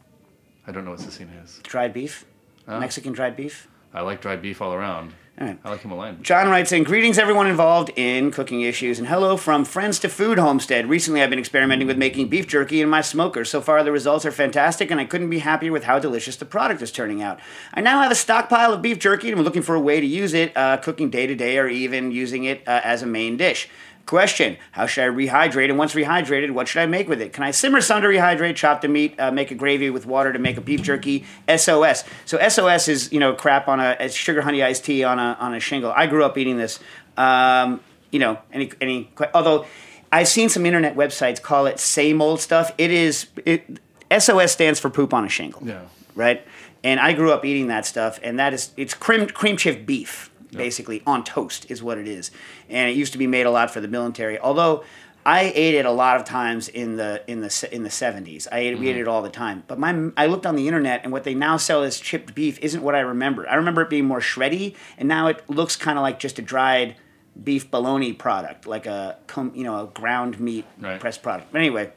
I 0.68 0.72
don't 0.72 0.86
know 0.86 0.92
what 0.92 1.00
cecina 1.00 1.44
is. 1.44 1.60
dried 1.64 1.94
beef 1.94 2.26
Oh. 2.68 2.80
mexican 2.80 3.14
dried 3.14 3.36
beef 3.36 3.68
I 3.94 4.02
like 4.02 4.22
dried 4.22 4.42
beef 4.42 4.60
all 4.60 4.74
around. 4.74 5.14
All 5.40 5.46
right. 5.48 5.60
I 5.64 5.70
like 5.70 5.82
Himalayan. 5.82 6.22
John 6.24 6.50
writes 6.50 6.72
in 6.72 6.84
Greetings, 6.84 7.20
everyone 7.20 7.46
involved 7.48 7.92
in 7.96 8.32
cooking 8.32 8.62
issues, 8.62 8.98
and 8.98 9.08
hello 9.08 9.36
from 9.38 9.66
Friends 9.66 10.00
to 10.00 10.10
Food 10.10 10.40
Homestead. 10.40 10.88
Recently, 10.90 11.22
I've 11.22 11.30
been 11.30 11.38
experimenting 11.40 11.88
with 11.88 11.98
making 11.98 12.28
beef 12.30 12.48
jerky 12.48 12.82
in 12.82 12.90
my 12.90 13.02
smoker. 13.02 13.46
So 13.46 13.62
far, 13.62 13.84
the 13.84 13.92
results 13.92 14.26
are 14.26 14.32
fantastic, 14.32 14.90
and 14.90 15.00
I 15.00 15.06
couldn't 15.06 15.30
be 15.30 15.40
happier 15.40 15.72
with 15.72 15.84
how 15.84 15.98
delicious 16.00 16.36
the 16.36 16.46
product 16.46 16.82
is 16.84 16.92
turning 16.92 17.22
out. 17.22 17.40
I 17.74 17.82
now 17.82 18.02
have 18.02 18.12
a 18.12 18.16
stockpile 18.16 18.74
of 18.74 18.82
beef 18.82 18.98
jerky, 19.00 19.30
and 19.30 19.38
I'm 19.40 19.44
looking 19.44 19.62
for 19.64 19.76
a 19.76 19.80
way 19.80 20.00
to 20.00 20.06
use 20.08 20.34
it, 20.34 20.56
uh, 20.58 20.78
cooking 20.78 21.10
day 21.12 21.26
to 21.28 21.36
day, 21.36 21.58
or 21.60 21.68
even 21.68 22.12
using 22.12 22.44
it 22.46 22.62
uh, 22.68 22.82
as 22.84 23.02
a 23.04 23.08
main 23.08 23.36
dish. 23.38 23.70
Question 24.06 24.58
How 24.72 24.86
should 24.86 25.06
I 25.06 25.08
rehydrate? 25.08 25.70
And 25.70 25.78
once 25.78 25.94
rehydrated, 25.94 26.52
what 26.52 26.68
should 26.68 26.82
I 26.82 26.86
make 26.86 27.08
with 27.08 27.22
it? 27.22 27.32
Can 27.32 27.44
I 27.44 27.52
simmer 27.52 27.80
some 27.80 28.02
to 28.02 28.08
rehydrate, 28.08 28.56
chop 28.56 28.82
the 28.82 28.90
meat, 28.90 29.18
uh, 29.20 29.32
make 29.32 29.50
a 29.52 29.56
gravy 29.56 29.90
with 29.90 30.06
water 30.06 30.34
to 30.34 30.40
make 30.40 30.58
a 30.58 30.62
beef 30.62 30.82
jerky? 30.82 31.26
SOS. 31.48 32.04
So 32.26 32.38
SOS 32.48 32.88
is, 32.90 33.14
you 33.14 33.20
know, 33.20 33.34
crap 33.34 33.68
on 33.68 33.80
a, 33.80 34.10
sugar 34.10 34.42
honey 34.42 34.62
iced 34.62 34.84
tea 34.84 35.04
on 35.04 35.20
a, 35.20 35.38
on 35.40 35.54
a 35.54 35.60
shingle. 35.60 35.94
I 35.96 36.08
grew 36.08 36.24
up 36.26 36.38
eating 36.38 36.58
this. 36.58 36.80
Um, 37.16 37.80
you 38.12 38.20
know, 38.20 38.40
any, 38.52 38.72
any, 38.82 39.10
although 39.34 39.66
I've 40.12 40.28
seen 40.28 40.50
some 40.50 40.66
internet 40.66 40.96
websites 40.96 41.42
call 41.42 41.66
it 41.66 41.80
same 41.80 42.22
old 42.22 42.42
stuff. 42.42 42.72
It 42.78 42.92
is, 42.92 43.28
it, 43.46 43.80
SOS 44.16 44.52
stands 44.52 44.80
for 44.80 44.90
poop 44.90 45.14
on 45.14 45.24
a 45.26 45.30
shingle 45.30 45.62
Yeah. 45.66 45.82
right? 46.14 46.46
And 46.84 47.00
I 47.00 47.14
grew 47.14 47.32
up 47.32 47.46
eating 47.46 47.68
that 47.68 47.86
stuff, 47.86 48.20
and 48.22 48.38
that 48.40 48.54
is 48.54 48.72
it's 48.76 48.94
cream 48.94 49.26
cream 49.28 49.56
cheese 49.56 49.78
beef, 49.78 50.30
basically 50.58 51.02
on 51.06 51.24
toast 51.24 51.70
is 51.70 51.82
what 51.84 51.98
it 51.98 52.08
is, 52.08 52.32
and 52.70 52.90
it 52.90 52.96
used 52.96 53.12
to 53.14 53.18
be 53.20 53.28
made 53.28 53.46
a 53.46 53.52
lot 53.52 53.72
for 53.72 53.82
the 53.82 53.88
military. 53.88 54.40
Although 54.40 54.84
I 55.26 55.52
ate 55.56 55.76
it 55.76 55.86
a 55.86 55.92
lot 55.92 56.18
of 56.18 56.26
times 56.26 56.68
in 56.68 56.98
the 56.98 57.24
in 57.28 57.40
the 57.42 57.70
in 57.72 57.84
the 57.84 57.90
seventies. 57.90 58.48
I 58.52 58.60
ate 58.60 58.78
we 58.78 58.90
ate 58.90 58.98
it 58.98 59.08
all 59.08 59.22
the 59.22 59.30
time. 59.30 59.64
But 59.68 59.80
my 59.80 60.10
I 60.18 60.26
looked 60.26 60.46
on 60.46 60.56
the 60.56 60.68
internet 60.68 61.02
and 61.04 61.12
what 61.14 61.24
they 61.24 61.34
now 61.34 61.56
sell 61.58 61.82
as 61.84 62.00
chipped 62.00 62.36
beef 62.36 62.60
isn't 62.60 62.84
what 62.84 62.94
I 62.94 63.00
remember. 63.00 63.48
I 63.48 63.56
remember 63.56 63.82
it 63.84 63.90
being 63.90 64.06
more 64.06 64.20
shreddy, 64.20 64.76
and 64.98 65.08
now 65.08 65.28
it 65.28 65.42
looks 65.50 65.76
kind 65.76 65.98
of 65.98 66.02
like 66.02 66.20
just 66.20 66.40
a 66.40 66.42
dried 66.42 66.96
beef 67.42 67.72
bologna 67.72 68.12
product, 68.14 68.68
like 68.68 68.86
a 68.86 69.18
you 69.54 69.64
know 69.64 69.84
a 69.84 69.88
ground 69.88 70.40
meat 70.40 70.66
Right. 70.80 71.00
pressed 71.00 71.24
product. 71.24 71.52
But 71.54 71.60
anyway, 71.60 71.94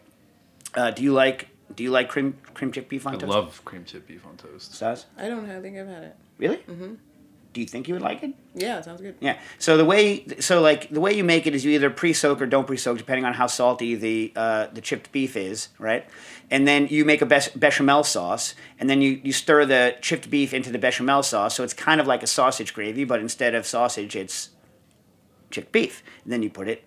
uh, 0.74 0.92
do 0.92 1.02
you 1.02 1.12
like 1.12 1.48
do 1.74 1.82
you 1.82 1.90
like 1.90 2.08
cream 2.08 2.38
cream 2.54 2.70
chipped 2.70 2.88
beef 2.88 3.08
on 3.08 3.14
I 3.16 3.18
toast? 3.18 3.32
I 3.32 3.36
love 3.36 3.64
cream 3.64 3.84
chip 3.84 4.06
beef 4.06 4.24
on 4.24 4.36
toast. 4.36 4.74
Stas? 4.74 5.06
I 5.18 5.28
don't 5.28 5.48
know. 5.48 5.58
I 5.58 5.60
think 5.60 5.76
I've 5.76 5.88
had 5.88 6.04
it. 6.04 6.16
Really? 6.38 6.58
Mm-hmm. 6.58 6.94
Do 7.56 7.62
you 7.62 7.66
think 7.66 7.88
you 7.88 7.94
would 7.94 8.02
like 8.02 8.22
it? 8.22 8.34
Yeah, 8.54 8.82
sounds 8.82 9.00
good. 9.00 9.14
Yeah. 9.18 9.38
So 9.58 9.78
the 9.78 9.84
way, 9.86 10.26
so 10.40 10.60
like 10.60 10.90
the 10.90 11.00
way 11.00 11.14
you 11.14 11.24
make 11.24 11.46
it 11.46 11.54
is 11.54 11.64
you 11.64 11.70
either 11.70 11.88
pre-soak 11.88 12.42
or 12.42 12.44
don't 12.44 12.66
pre-soak, 12.66 12.98
depending 12.98 13.24
on 13.24 13.32
how 13.32 13.46
salty 13.46 13.94
the 13.94 14.30
uh, 14.36 14.66
the 14.74 14.82
chipped 14.82 15.10
beef 15.10 15.38
is, 15.38 15.68
right? 15.78 16.06
And 16.50 16.68
then 16.68 16.86
you 16.88 17.06
make 17.06 17.22
a 17.22 17.24
bech- 17.24 17.58
bechamel 17.58 18.04
sauce, 18.04 18.54
and 18.78 18.90
then 18.90 19.00
you 19.00 19.22
you 19.24 19.32
stir 19.32 19.64
the 19.64 19.96
chipped 20.02 20.28
beef 20.28 20.52
into 20.52 20.70
the 20.70 20.78
bechamel 20.78 21.22
sauce, 21.22 21.56
so 21.56 21.64
it's 21.64 21.72
kind 21.72 21.98
of 21.98 22.06
like 22.06 22.22
a 22.22 22.26
sausage 22.26 22.74
gravy, 22.74 23.04
but 23.04 23.20
instead 23.20 23.54
of 23.54 23.64
sausage, 23.64 24.14
it's 24.14 24.50
chipped 25.50 25.72
beef. 25.72 26.02
And 26.24 26.30
then 26.30 26.42
you 26.42 26.50
put 26.50 26.68
it 26.68 26.84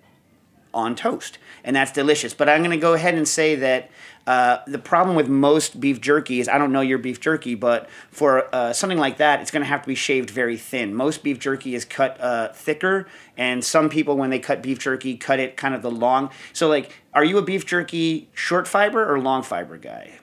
on 0.72 0.94
toast, 0.94 1.40
and 1.64 1.76
that's 1.76 1.92
delicious. 1.92 2.36
But 2.36 2.48
I'm 2.48 2.60
going 2.60 2.70
to 2.70 2.78
go 2.78 2.94
ahead 2.94 3.16
and 3.16 3.28
say 3.28 3.56
that 3.56 3.90
uh, 4.30 4.62
the 4.68 4.78
problem 4.78 5.16
with 5.16 5.28
most 5.28 5.80
beef 5.80 6.00
jerky 6.00 6.40
is 6.40 6.48
I 6.48 6.60
don't 6.60 6.72
know 6.72 6.82
your 6.82 7.00
beef 7.00 7.20
jerky, 7.20 7.56
but 7.56 7.90
for 8.12 8.48
uh, 8.54 8.74
something 8.74 9.00
like 9.00 9.18
that, 9.18 9.42
it's 9.42 9.50
going 9.50 9.64
to 9.64 9.68
have 9.68 9.82
to 9.82 9.88
be 9.88 9.96
shaved 9.96 10.30
very 10.30 10.56
thin. 10.56 10.94
Most 10.94 11.24
beef 11.24 11.40
jerky 11.40 11.74
is 11.74 11.84
cut 11.84 12.22
uh, 12.22 12.50
thicker, 12.54 13.08
and 13.36 13.66
some 13.66 13.90
people 13.90 14.18
when 14.18 14.30
they 14.30 14.38
cut 14.38 14.62
beef 14.62 14.78
jerky 14.78 15.18
cut 15.18 15.40
it 15.40 15.58
kind 15.58 15.74
of 15.74 15.82
the 15.82 15.90
long. 15.90 16.30
So 16.54 16.68
like, 16.68 16.92
are 17.12 17.24
you 17.24 17.40
a 17.40 17.42
beef 17.42 17.66
jerky 17.66 18.30
short 18.36 18.68
fiber 18.68 19.12
or 19.12 19.20
long 19.20 19.42
fiber 19.42 19.80
guy? 19.80 20.20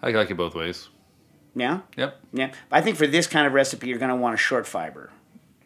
I 0.00 0.12
like 0.12 0.30
it 0.30 0.36
both 0.36 0.54
ways. 0.54 0.88
Yeah. 1.56 1.80
Yep. 1.96 2.20
Yeah, 2.32 2.52
I 2.70 2.80
think 2.80 2.96
for 2.96 3.08
this 3.08 3.26
kind 3.26 3.48
of 3.48 3.52
recipe, 3.52 3.88
you're 3.88 3.98
going 3.98 4.10
to 4.10 4.16
want 4.16 4.34
a 4.34 4.38
short 4.38 4.64
fiber. 4.64 5.10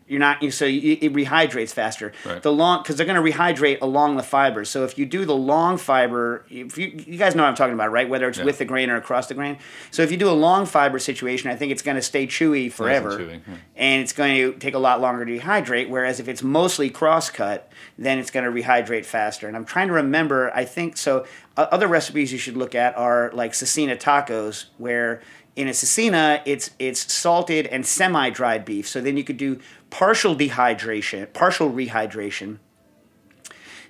You're 0.06 0.20
not 0.20 0.42
you, 0.42 0.50
so 0.50 0.66
you, 0.66 0.98
it 1.00 1.14
rehydrates 1.14 1.72
faster. 1.72 2.12
Right. 2.26 2.42
The 2.42 2.52
long 2.52 2.82
because 2.82 2.96
they're 2.96 3.06
going 3.06 3.22
to 3.24 3.32
rehydrate 3.32 3.78
along 3.80 4.16
the 4.16 4.22
fiber. 4.22 4.66
So 4.66 4.84
if 4.84 4.98
you 4.98 5.06
do 5.06 5.24
the 5.24 5.34
long 5.34 5.78
fiber, 5.78 6.44
if 6.50 6.76
you 6.76 6.88
you 7.06 7.16
guys 7.16 7.34
know 7.34 7.42
what 7.42 7.48
I'm 7.48 7.54
talking 7.54 7.72
about, 7.72 7.90
right? 7.90 8.06
Whether 8.06 8.28
it's 8.28 8.38
Yeah. 8.38 8.44
with 8.44 8.58
the 8.58 8.66
grain 8.66 8.90
or 8.90 8.96
across 8.96 9.28
the 9.28 9.34
grain. 9.34 9.56
So 9.90 10.02
if 10.02 10.10
you 10.10 10.18
do 10.18 10.28
a 10.28 10.32
long 10.32 10.66
fiber 10.66 10.98
situation, 10.98 11.50
I 11.50 11.56
think 11.56 11.72
it's 11.72 11.80
going 11.80 11.94
to 11.96 12.02
stay 12.02 12.26
chewy 12.26 12.70
forever, 12.70 13.18
chewy, 13.18 13.40
yeah. 13.48 13.54
and 13.76 14.02
it's 14.02 14.12
going 14.12 14.34
to 14.36 14.52
take 14.58 14.74
a 14.74 14.78
lot 14.78 15.00
longer 15.00 15.24
to 15.24 15.38
rehydrate. 15.38 15.88
Whereas 15.88 16.20
if 16.20 16.28
it's 16.28 16.42
mostly 16.42 16.90
cross 16.90 17.30
cut, 17.30 17.72
then 17.98 18.18
it's 18.18 18.30
going 18.30 18.44
to 18.44 18.62
rehydrate 18.62 19.06
faster. 19.06 19.48
And 19.48 19.56
I'm 19.56 19.64
trying 19.64 19.88
to 19.88 19.94
remember. 19.94 20.50
I 20.54 20.66
think 20.66 20.98
so. 20.98 21.26
Uh, 21.56 21.66
other 21.70 21.86
recipes 21.88 22.30
you 22.30 22.38
should 22.38 22.56
look 22.58 22.74
at 22.74 22.94
are 22.98 23.30
like 23.32 23.52
cecina 23.52 23.96
tacos, 23.98 24.66
where 24.76 25.22
in 25.56 25.68
a 25.68 25.70
cecina 25.70 26.42
it's 26.44 26.70
it's 26.78 27.12
salted 27.12 27.66
and 27.66 27.86
semi 27.86 28.30
dried 28.30 28.64
beef. 28.64 28.88
So 28.88 29.00
then 29.00 29.16
you 29.16 29.24
could 29.24 29.36
do 29.36 29.60
partial 29.90 30.34
dehydration, 30.34 31.32
partial 31.32 31.70
rehydration, 31.70 32.58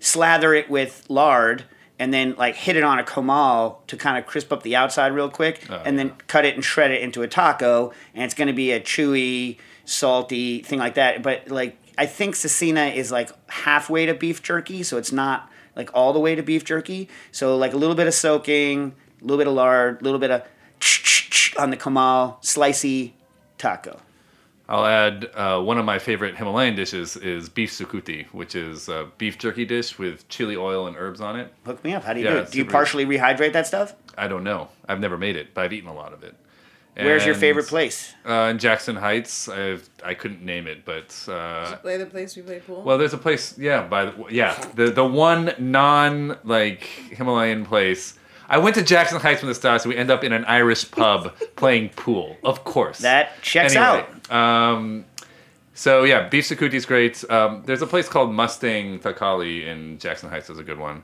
slather 0.01 0.55
it 0.55 0.69
with 0.71 1.05
lard. 1.09 1.65
And 1.97 2.13
then, 2.13 2.35
like, 2.37 2.57
hit 2.57 2.75
it 2.75 2.83
on 2.83 2.99
a 2.99 3.05
comal 3.05 3.87
to 3.87 3.97
kind 3.97 4.19
of 4.19 4.27
crisp 4.27 4.53
up 4.53 4.65
the 4.65 4.75
outside 4.75 5.13
real 5.13 5.31
quick, 5.31 5.65
Oh, 5.71 5.81
and 5.85 5.97
then 5.97 6.11
cut 6.27 6.45
it 6.45 6.57
and 6.57 6.65
shred 6.65 6.91
it 6.91 7.01
into 7.01 7.23
a 7.23 7.29
taco, 7.29 7.93
and 8.15 8.25
it's 8.25 8.35
going 8.35 8.49
to 8.49 8.53
be 8.53 8.73
a 8.73 8.81
chewy, 8.81 9.59
salty 9.85 10.61
thing 10.63 10.81
like 10.81 10.95
that. 10.95 11.23
But 11.23 11.49
like, 11.51 11.79
I 11.97 12.07
think 12.07 12.35
cecina 12.35 12.93
is 12.93 13.13
like 13.13 13.31
halfway 13.49 14.07
to 14.07 14.15
beef 14.15 14.43
jerky, 14.43 14.83
so 14.83 14.97
it's 14.99 15.13
not 15.13 15.49
like 15.77 15.89
all 15.95 16.13
the 16.13 16.19
way 16.19 16.35
to 16.35 16.43
beef 16.43 16.65
jerky. 16.65 17.09
So 17.31 17.57
like 17.57 17.73
a 17.73 17.77
little 17.77 17.95
bit 17.95 18.09
of 18.09 18.15
soaking, 18.15 18.95
a 19.21 19.25
little 19.25 19.39
bit 19.39 19.47
of 19.47 19.55
lard, 19.55 20.01
a 20.01 20.05
little 20.05 20.19
bit 20.19 20.33
of 20.33 20.43
on 21.59 21.71
the 21.71 21.77
comal 21.77 22.43
slicey 22.43 23.13
taco. 23.59 23.99
I'll 24.67 24.87
add 24.87 25.31
uh, 25.35 25.61
one 25.61 25.77
of 25.77 25.85
my 25.85 25.99
favorite 25.99 26.37
Himalayan 26.37 26.75
dishes 26.75 27.17
is 27.19 27.51
beef 27.51 27.71
sukuti, 27.71 28.25
which 28.29 28.55
is 28.55 28.89
a 28.89 29.09
beef 29.19 29.37
jerky 29.37 29.67
dish 29.67 29.99
with 29.99 30.27
chili 30.31 30.57
oil 30.57 30.87
and 30.87 30.97
herbs 30.97 31.21
on 31.21 31.39
it. 31.39 31.53
Hook 31.67 31.85
me 31.85 31.93
up. 31.93 32.03
How 32.05 32.15
do 32.15 32.21
you 32.21 32.25
Yeah, 32.27 32.33
do 32.33 32.39
it? 32.39 32.51
Do 32.51 32.59
you 32.59 32.65
super- 32.65 32.73
partially 32.73 33.05
rehydrate 33.05 33.53
that 33.53 33.67
stuff? 33.67 33.95
I 34.17 34.27
don't 34.27 34.43
know. 34.43 34.69
I've 34.89 35.01
never 35.01 35.19
made 35.19 35.37
it, 35.37 35.53
but 35.53 35.65
I've 35.65 35.73
eaten 35.75 35.91
a 35.91 35.95
lot 35.95 36.13
of 36.15 36.23
it. 36.25 36.35
Where's 36.97 37.27
your 37.27 37.35
favorite 37.35 37.67
place? 37.67 38.15
Uh, 38.25 38.49
in 38.53 38.59
Jackson 38.59 38.95
Heights. 38.95 39.49
I've, 39.49 39.89
I 40.05 40.15
couldn't 40.15 40.45
name 40.45 40.69
it, 40.69 40.85
but 40.85 41.13
uh, 41.29 41.75
Play 41.79 41.97
the 41.97 42.07
place 42.07 42.37
we 42.37 42.43
play 42.43 42.61
pool. 42.61 42.83
well, 42.83 42.97
there's 42.99 43.13
a 43.13 43.19
place. 43.19 43.59
Yeah, 43.59 43.83
by 43.87 44.05
the, 44.07 44.25
yeah, 44.31 44.55
the 44.77 44.91
the 44.93 45.05
one 45.05 45.53
non 45.59 46.39
like 46.45 46.85
Himalayan 46.85 47.67
place. 47.67 48.15
I 48.49 48.59
went 48.59 48.75
to 48.77 48.83
Jackson 48.83 49.21
Heights 49.21 49.43
with 49.43 49.49
the 49.51 49.55
stars, 49.55 49.83
so 49.83 49.89
we 49.89 49.97
end 49.97 50.11
up 50.11 50.23
in 50.25 50.33
an 50.33 50.45
Irish 50.45 50.91
pub 50.91 51.35
playing 51.57 51.91
pool. 51.91 52.37
Of 52.45 52.65
course, 52.65 52.99
That 52.99 53.41
checks 53.43 53.75
Anyway, 53.75 54.07
Um, 54.31 55.05
so 55.75 56.05
yeah, 56.05 56.29
beef 56.29 56.45
sukuti 56.45 56.75
is 56.75 56.87
great. 56.87 57.25
Um, 57.31 57.63
there's 57.67 57.83
a 57.83 57.87
place 57.87 58.09
called 58.09 58.33
Mustang 58.33 59.01
Thakali 59.01 59.67
in 59.67 59.99
Jackson 59.99 60.29
Heights. 60.31 60.51
Is 60.51 60.59
a 60.59 60.63
good 60.65 60.79
one. 60.79 61.03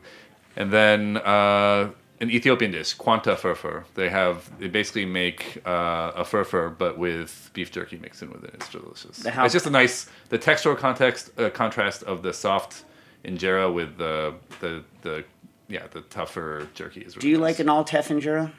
And 0.56 0.70
then 0.72 1.16
uh, 1.18 1.90
an 2.20 2.30
Ethiopian 2.30 2.70
dish, 2.70 2.92
Quanta 2.94 3.34
firfir. 3.34 3.84
They 3.94 4.10
have 4.10 4.48
they 4.60 4.68
basically 4.68 5.06
make 5.06 5.62
uh, 5.66 6.12
a 6.14 6.22
firfir 6.24 6.76
but 6.76 6.98
with 6.98 7.50
beef 7.54 7.72
jerky 7.72 7.96
mixed 7.96 8.22
in 8.22 8.30
with 8.30 8.44
it. 8.44 8.50
It's 8.54 8.68
delicious. 8.68 9.26
How- 9.26 9.44
it's 9.44 9.54
just 9.54 9.66
a 9.66 9.70
nice 9.70 10.08
the 10.28 10.38
textural 10.38 10.76
context 10.76 11.30
uh, 11.38 11.50
contrast 11.50 12.02
of 12.04 12.22
the 12.22 12.32
soft 12.32 12.84
injera 13.24 13.72
with 13.72 13.96
the 13.98 14.34
the 14.60 14.84
the 15.02 15.24
yeah 15.70 15.86
the 15.90 16.02
tougher 16.02 16.68
jerky 16.74 17.00
is. 17.00 17.16
Really 17.16 17.20
Do 17.22 17.28
you 17.28 17.38
nice. 17.38 17.42
like 17.42 17.58
an 17.60 17.68
all 17.68 17.84
injera? 17.84 18.52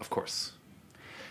Of 0.00 0.10
course. 0.10 0.52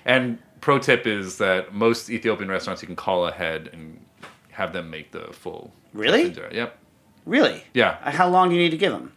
And 0.06 0.40
pro 0.62 0.80
tip 0.80 1.06
is 1.06 1.38
that 1.38 1.74
most 1.74 2.10
Ethiopian 2.10 2.50
restaurants 2.50 2.82
you 2.82 2.88
can 2.88 2.96
call 2.96 3.28
ahead 3.28 3.70
and 3.72 4.04
have 4.52 4.74
them 4.74 4.90
make 4.90 5.12
the 5.12 5.32
full. 5.32 5.74
Really? 5.94 6.30
Yep. 6.52 6.78
Really? 7.26 7.64
Yeah. 7.74 7.98
How 8.12 8.28
long 8.30 8.50
do 8.50 8.56
you 8.56 8.62
need 8.62 8.72
to 8.72 8.78
give 8.78 8.92
them? 8.92 9.14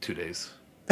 Two 0.00 0.14
days. 0.14 0.50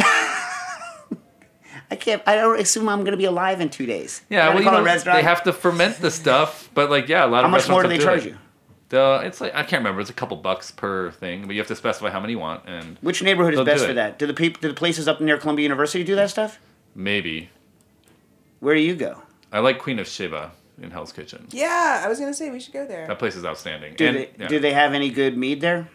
I 1.91 1.95
can't. 1.95 2.21
I 2.27 2.35
don't 2.35 2.59
assume 2.59 2.87
I'm 2.87 2.99
going 2.99 3.11
to 3.11 3.17
be 3.17 3.25
alive 3.25 3.61
in 3.61 3.69
two 3.69 3.85
days. 3.85 4.21
Yeah, 4.29 4.49
well, 4.49 4.59
you 4.63 4.69
know, 4.69 4.83
they 4.83 5.23
have 5.23 5.43
to 5.43 5.53
ferment 5.53 5.97
the 5.97 6.11
stuff, 6.11 6.69
but 6.73 6.89
like, 6.89 7.07
yeah, 7.07 7.25
a 7.25 7.27
lot 7.27 7.41
How 7.41 7.47
of 7.47 7.51
How 7.51 7.57
much 7.57 7.69
more 7.69 7.81
do 7.81 7.89
they 7.89 7.97
charge 7.97 8.25
it. 8.25 8.29
you? 8.29 8.37
The, 8.89 9.21
it's 9.23 9.39
like 9.39 9.53
I 9.53 9.63
can't 9.63 9.81
remember. 9.81 10.01
It's 10.01 10.09
a 10.09 10.13
couple 10.13 10.35
bucks 10.37 10.71
per 10.71 11.11
thing, 11.11 11.45
but 11.45 11.51
you 11.51 11.59
have 11.59 11.67
to 11.67 11.75
specify 11.75 12.09
how 12.09 12.19
many 12.19 12.33
you 12.33 12.39
want, 12.39 12.63
and 12.67 12.97
Which 13.01 13.21
neighborhood 13.21 13.53
is 13.53 13.61
best 13.61 13.85
for 13.85 13.93
that? 13.93 14.17
Do 14.17 14.25
the 14.25 14.33
people, 14.33 14.59
do 14.61 14.67
the 14.67 14.73
places 14.73 15.07
up 15.07 15.21
near 15.21 15.37
Columbia 15.37 15.63
University 15.63 16.03
do 16.03 16.15
that 16.15 16.29
stuff? 16.29 16.59
maybe 16.95 17.49
Where 18.59 18.75
do 18.75 18.81
you 18.81 18.95
go? 18.95 19.21
I 19.51 19.59
like 19.59 19.79
Queen 19.79 19.99
of 19.99 20.07
Sheba 20.07 20.51
in 20.81 20.91
Hell's 20.91 21.11
Kitchen. 21.11 21.47
yeah, 21.51 22.01
I 22.03 22.07
was 22.07 22.19
gonna 22.19 22.33
say 22.33 22.49
we 22.49 22.59
should 22.59 22.73
go 22.73 22.85
there. 22.85 23.07
That 23.07 23.19
place 23.19 23.35
is 23.35 23.45
outstanding. 23.45 23.95
Do 23.95 24.07
and, 24.07 24.17
they 24.17 24.29
yeah. 24.39 24.47
do 24.47 24.59
they 24.59 24.73
have 24.73 24.93
any 24.93 25.09
good 25.09 25.37
mead 25.37 25.61
there? 25.61 25.89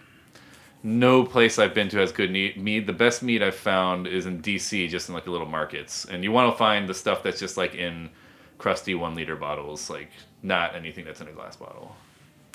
No 0.85 1.25
place 1.25 1.59
I've 1.59 1.73
been 1.73 1.89
to 1.89 1.99
has 1.99 2.13
good 2.13 2.31
meat. 2.31 2.59
mead. 2.59 2.87
The 2.87 2.93
best 2.93 3.23
meat 3.23 3.43
I've 3.43 3.55
found 3.55 4.07
is 4.07 4.27
in 4.27 4.43
DC, 4.43 4.89
just 4.91 5.09
in 5.09 5.15
like 5.15 5.25
the 5.25 5.31
little 5.31 5.49
markets. 5.49 6.05
And 6.05 6.23
you 6.23 6.31
want 6.31 6.53
to 6.53 6.59
find 6.59 6.87
the 6.87 6.93
stuff 6.93 7.23
that's 7.23 7.41
just 7.41 7.57
like 7.57 7.75
in 7.75 8.11
crusty 8.59 8.95
one 8.95 9.15
liter 9.15 9.35
bottles, 9.35 9.89
like 9.89 10.11
not 10.43 10.75
anything 10.77 11.07
that's 11.07 11.23
in 11.23 11.29
a 11.29 11.33
glass 11.33 11.57
bottle. 11.57 11.97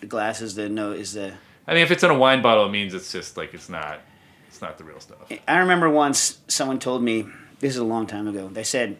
The 0.02 0.08
glass 0.08 0.42
is 0.42 0.56
the 0.56 0.70
no 0.70 0.92
is 0.92 1.14
the. 1.14 1.34
I 1.68 1.74
mean, 1.74 1.84
if 1.84 1.92
it's 1.92 2.04
in 2.04 2.10
a 2.10 2.18
wine 2.18 2.42
bottle, 2.42 2.66
it 2.66 2.72
means 2.72 2.94
it's 2.94 3.12
just 3.12 3.38
like 3.38 3.54
it's 3.54 3.70
not, 3.70 4.02
it's 4.48 4.62
not 4.62 4.78
the 4.78 4.84
real 4.84 5.00
stuff. 5.00 5.18
I 5.48 5.58
remember 5.60 5.90
once 5.90 6.40
someone 6.48 6.80
told 6.80 7.04
me 7.04 7.28
this 7.60 7.74
is 7.74 7.78
a 7.78 7.84
long 7.84 8.08
time 8.08 8.28
ago. 8.28 8.48
They 8.48 8.64
said. 8.64 8.98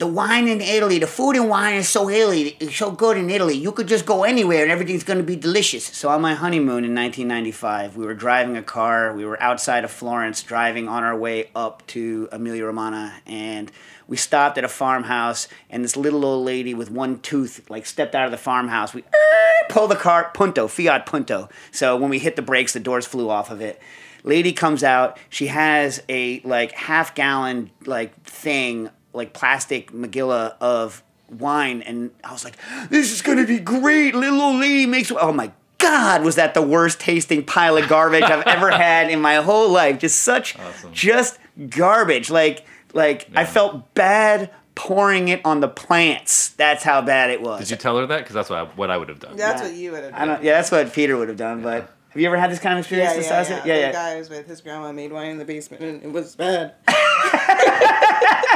The 0.00 0.06
wine 0.06 0.48
in 0.48 0.62
Italy, 0.62 0.98
the 0.98 1.06
food 1.06 1.36
and 1.36 1.50
wine 1.50 1.74
is 1.74 1.86
so 1.86 2.08
Italy, 2.08 2.56
it's 2.58 2.74
so 2.74 2.90
good 2.90 3.18
in 3.18 3.28
Italy. 3.28 3.54
You 3.54 3.70
could 3.70 3.86
just 3.86 4.06
go 4.06 4.24
anywhere 4.24 4.62
and 4.62 4.72
everything's 4.72 5.04
going 5.04 5.18
to 5.18 5.22
be 5.22 5.36
delicious. 5.36 5.84
So 5.84 6.08
on 6.08 6.22
my 6.22 6.32
honeymoon 6.32 6.86
in 6.86 6.94
1995, 6.94 7.98
we 7.98 8.06
were 8.06 8.14
driving 8.14 8.56
a 8.56 8.62
car. 8.62 9.12
We 9.12 9.26
were 9.26 9.38
outside 9.42 9.84
of 9.84 9.90
Florence, 9.90 10.42
driving 10.42 10.88
on 10.88 11.04
our 11.04 11.14
way 11.14 11.50
up 11.54 11.86
to 11.88 12.30
Emilia 12.32 12.64
Romagna, 12.64 13.12
and 13.26 13.70
we 14.08 14.16
stopped 14.16 14.56
at 14.56 14.64
a 14.64 14.68
farmhouse. 14.68 15.48
And 15.68 15.84
this 15.84 15.98
little 15.98 16.24
old 16.24 16.46
lady 16.46 16.72
with 16.72 16.90
one 16.90 17.18
tooth, 17.20 17.68
like, 17.68 17.84
stepped 17.84 18.14
out 18.14 18.24
of 18.24 18.30
the 18.30 18.38
farmhouse. 18.38 18.94
We 18.94 19.04
ah, 19.14 19.66
pulled 19.68 19.90
the 19.90 19.96
car, 19.96 20.30
Punto, 20.32 20.66
Fiat 20.66 21.04
Punto. 21.04 21.50
So 21.72 21.98
when 21.98 22.08
we 22.08 22.18
hit 22.18 22.36
the 22.36 22.42
brakes, 22.42 22.72
the 22.72 22.80
doors 22.80 23.06
flew 23.06 23.28
off 23.28 23.50
of 23.50 23.60
it. 23.60 23.78
Lady 24.24 24.54
comes 24.54 24.82
out. 24.82 25.18
She 25.28 25.48
has 25.48 26.02
a 26.08 26.40
like 26.40 26.72
half 26.72 27.14
gallon 27.14 27.70
like 27.84 28.18
thing 28.22 28.88
like 29.12 29.32
plastic 29.32 29.92
magilla 29.92 30.54
of 30.60 31.02
wine 31.38 31.82
and 31.82 32.10
I 32.24 32.32
was 32.32 32.44
like, 32.44 32.56
this 32.90 33.12
is 33.12 33.22
gonna 33.22 33.46
be 33.46 33.58
great. 33.58 34.14
Little 34.14 34.40
old 34.40 34.60
lady 34.60 34.86
makes 34.86 35.10
oh 35.12 35.32
my 35.32 35.52
god, 35.78 36.22
was 36.24 36.36
that 36.36 36.54
the 36.54 36.62
worst 36.62 37.00
tasting 37.00 37.44
pile 37.44 37.76
of 37.76 37.88
garbage 37.88 38.22
I've 38.24 38.46
ever 38.46 38.70
had 38.86 39.10
in 39.10 39.20
my 39.20 39.36
whole 39.36 39.70
life. 39.70 39.98
Just 39.98 40.20
such 40.22 40.58
Awesome. 40.58 40.92
just 40.92 41.38
garbage. 41.68 42.30
Like 42.30 42.64
like 42.92 43.28
I 43.36 43.44
felt 43.44 43.94
bad 43.94 44.50
pouring 44.74 45.28
it 45.28 45.40
on 45.44 45.60
the 45.60 45.68
plants. 45.68 46.48
That's 46.50 46.82
how 46.82 47.02
bad 47.02 47.30
it 47.30 47.42
was. 47.42 47.60
Did 47.60 47.70
you 47.70 47.76
tell 47.76 47.98
her 47.98 48.06
that? 48.06 48.18
Because 48.18 48.34
that's 48.34 48.48
what 48.50 48.58
I, 48.58 48.64
what 48.64 48.90
I 48.90 48.96
would 48.96 49.08
have 49.08 49.20
done. 49.20 49.36
That's 49.36 49.62
what 49.62 49.72
you 49.74 49.92
would 49.92 50.04
have 50.04 50.14
I 50.14 50.18
done. 50.18 50.28
don't 50.28 50.44
yeah, 50.44 50.54
that's 50.54 50.70
what 50.70 50.92
Peter 50.92 51.16
would 51.16 51.28
have 51.28 51.36
done, 51.36 51.62
but 51.62 51.90
Have 52.10 52.20
you 52.20 52.26
ever 52.26 52.36
had 52.38 52.50
this 52.50 52.58
kind 52.58 52.78
of 52.78 52.90
Yeah, 52.90 52.98
experience, 53.12 53.26
yeah, 53.28 53.38
Nastasia? 53.38 53.62
yeah. 53.68 53.78
yeah. 53.78 53.86
The 53.88 53.92
guy 53.92 54.16
was 54.18 54.30
with 54.30 54.46
his 54.48 54.60
grandma 54.62 54.90
made 54.92 55.12
wine 55.12 55.30
in 55.30 55.38
the 55.38 55.44
basement 55.44 55.82
and 55.82 56.02
it 56.02 56.10
was 56.12 56.34
bad. 56.34 56.74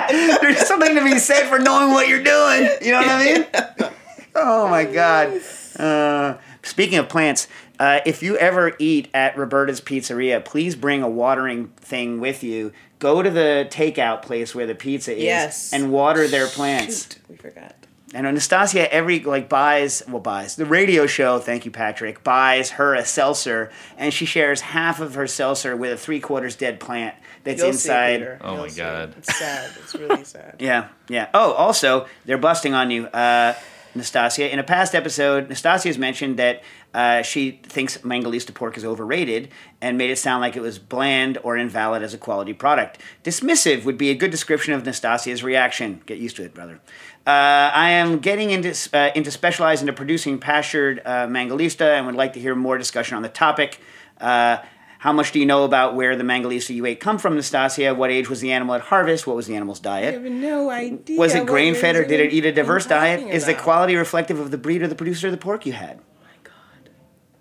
There's 0.41 0.67
something 0.67 0.95
to 0.95 1.05
be 1.05 1.19
said 1.19 1.49
for 1.49 1.59
knowing 1.59 1.93
what 1.93 2.09
you're 2.09 2.23
doing. 2.23 2.69
You 2.83 2.93
know 2.93 2.99
what 2.99 3.09
I 3.09 3.25
mean? 3.25 3.91
Oh 4.37 4.67
my 4.69 4.85
god. 4.85 5.41
Uh, 5.79 6.39
speaking 6.65 6.99
of 6.99 7.09
plants, 7.09 7.47
uh, 7.79 8.01
if 8.05 8.21
you 8.21 8.37
ever 8.37 8.73
eat 8.81 9.07
at 9.15 9.39
Roberta's 9.39 9.81
Pizzeria, 9.81 10.45
please 10.45 10.75
bring 10.75 11.03
a 11.05 11.09
watering 11.09 11.69
thing 11.77 12.19
with 12.19 12.43
you. 12.43 12.73
Go 12.99 13.23
to 13.23 13.31
the 13.31 13.69
takeout 13.71 14.23
place 14.23 14.53
where 14.53 14.67
the 14.67 14.75
pizza 14.75 15.13
is 15.17 15.23
Yes. 15.23 15.73
and 15.73 15.93
water 15.93 16.27
their 16.27 16.49
plants. 16.49 17.05
Shoot, 17.15 17.19
we 17.29 17.37
forgot. 17.37 17.77
And 18.13 18.27
Anastasia 18.27 18.93
every 18.93 19.21
like 19.21 19.49
buys 19.49 20.03
well 20.09 20.21
buys 20.21 20.57
the 20.57 20.67
radio 20.67 21.07
show. 21.07 21.39
Thank 21.39 21.65
you, 21.65 21.71
Patrick. 21.71 22.25
Buys 22.25 22.71
her 22.71 22.95
a 22.95 23.05
seltzer, 23.05 23.71
and 23.97 24.13
she 24.13 24.25
shares 24.25 24.61
half 24.63 24.99
of 25.01 25.15
her 25.15 25.27
seltzer 25.29 25.77
with 25.77 25.93
a 25.93 25.97
three 25.97 26.19
quarters 26.21 26.57
dead 26.57 26.81
plant 26.81 27.15
that's 27.45 27.61
You'll 27.63 27.73
see, 27.73 27.89
inside. 27.89 28.19
Peter. 28.21 28.39
Oh 28.41 28.53
You'll 28.55 28.63
my 28.63 28.69
see. 28.69 28.81
God. 28.81 29.15
It's 29.19 29.37
sad. 29.39 29.71
It's 29.83 29.95
really 29.95 30.25
sad. 30.37 30.57
Yeah, 30.59 30.89
yeah. 31.09 31.29
Oh, 31.35 31.53
also, 31.53 32.07
they're 32.25 32.39
busting 32.39 32.75
on 32.75 32.91
you, 32.91 33.07
uh, 33.07 33.55
Nastasia. 33.95 34.53
In 34.53 34.59
a 34.59 34.65
past 34.65 34.95
episode, 34.95 35.49
Nastasia 35.49 35.89
has 35.89 35.99
mentioned 35.99 36.39
that 36.39 36.63
uh, 36.95 37.23
she 37.23 37.61
thinks 37.63 37.99
Mangalista 37.99 38.53
pork 38.55 38.77
is 38.77 38.85
overrated 38.85 39.51
and 39.81 39.99
made 39.99 40.11
it 40.11 40.17
sound 40.17 40.41
like 40.41 40.57
it 40.57 40.63
was 40.63 40.79
bland 40.79 41.39
or 41.43 41.57
invalid 41.57 42.03
as 42.03 42.15
a 42.15 42.19
quality 42.19 42.53
product. 42.53 42.99
Dismissive 43.25 43.85
would 43.85 43.99
be 43.99 44.11
a 44.11 44.15
good 44.15 44.31
description 44.31 44.75
of 44.75 44.85
Nastasia's 44.85 45.43
reaction. 45.45 46.03
Get 46.07 46.19
used 46.19 46.37
to 46.37 46.45
it, 46.45 46.55
brother. 46.55 46.81
Uh, 47.27 47.31
I 47.75 47.91
am 47.91 48.19
getting 48.19 48.51
into 48.51 48.77
uh, 48.93 49.11
into 49.15 49.31
specialize 49.31 49.81
into 49.81 49.93
producing 49.93 50.39
pastured 50.39 51.01
uh, 51.05 51.27
Mangalista 51.27 51.97
and 51.97 52.07
would 52.07 52.15
like 52.15 52.33
to 52.35 52.41
hear 52.41 52.55
more 52.55 52.79
discussion 52.79 53.17
on 53.17 53.23
the 53.23 53.29
topic. 53.29 53.79
Uh, 54.21 54.59
how 55.05 55.13
much 55.13 55.33
do 55.33 55.39
you 55.39 55.45
know 55.45 55.65
about 55.65 55.95
where 55.95 56.17
the 56.17 56.25
Mangalitsa 56.25 56.75
you 56.75 56.87
ate 56.87 56.99
come 56.99 57.19
from, 57.19 57.35
Nastasia? 57.35 57.95
What 57.95 58.11
age 58.11 58.31
was 58.31 58.41
the 58.41 58.53
animal 58.53 58.75
at 58.75 58.81
harvest? 58.81 59.27
What 59.27 59.37
was 59.37 59.47
the 59.47 59.55
animal's 59.55 59.79
diet? 59.79 60.09
I 60.09 60.11
diet? 60.13 60.23
have 60.23 60.33
no 60.33 60.71
idea. 60.71 61.19
Was 61.19 61.35
it 61.35 61.45
grain 61.45 61.75
fed 61.75 61.95
or 61.95 62.07
did 62.07 62.21
it 62.21 62.33
eat 62.33 62.47
a 62.47 62.53
diverse 62.53 62.87
diet? 62.87 63.21
talking 63.21 63.35
Is 63.35 63.45
the 63.45 63.53
quality 63.53 63.97
reflective 63.97 64.41
of 64.41 64.51
the 64.51 64.57
breed 64.57 64.81
or 64.81 64.89
the 64.89 64.95
producer 64.95 65.27
of 65.27 65.33
the 65.33 65.37
pork 65.37 65.67
you 65.67 65.75
had? 65.75 66.01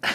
Oh 0.04 0.10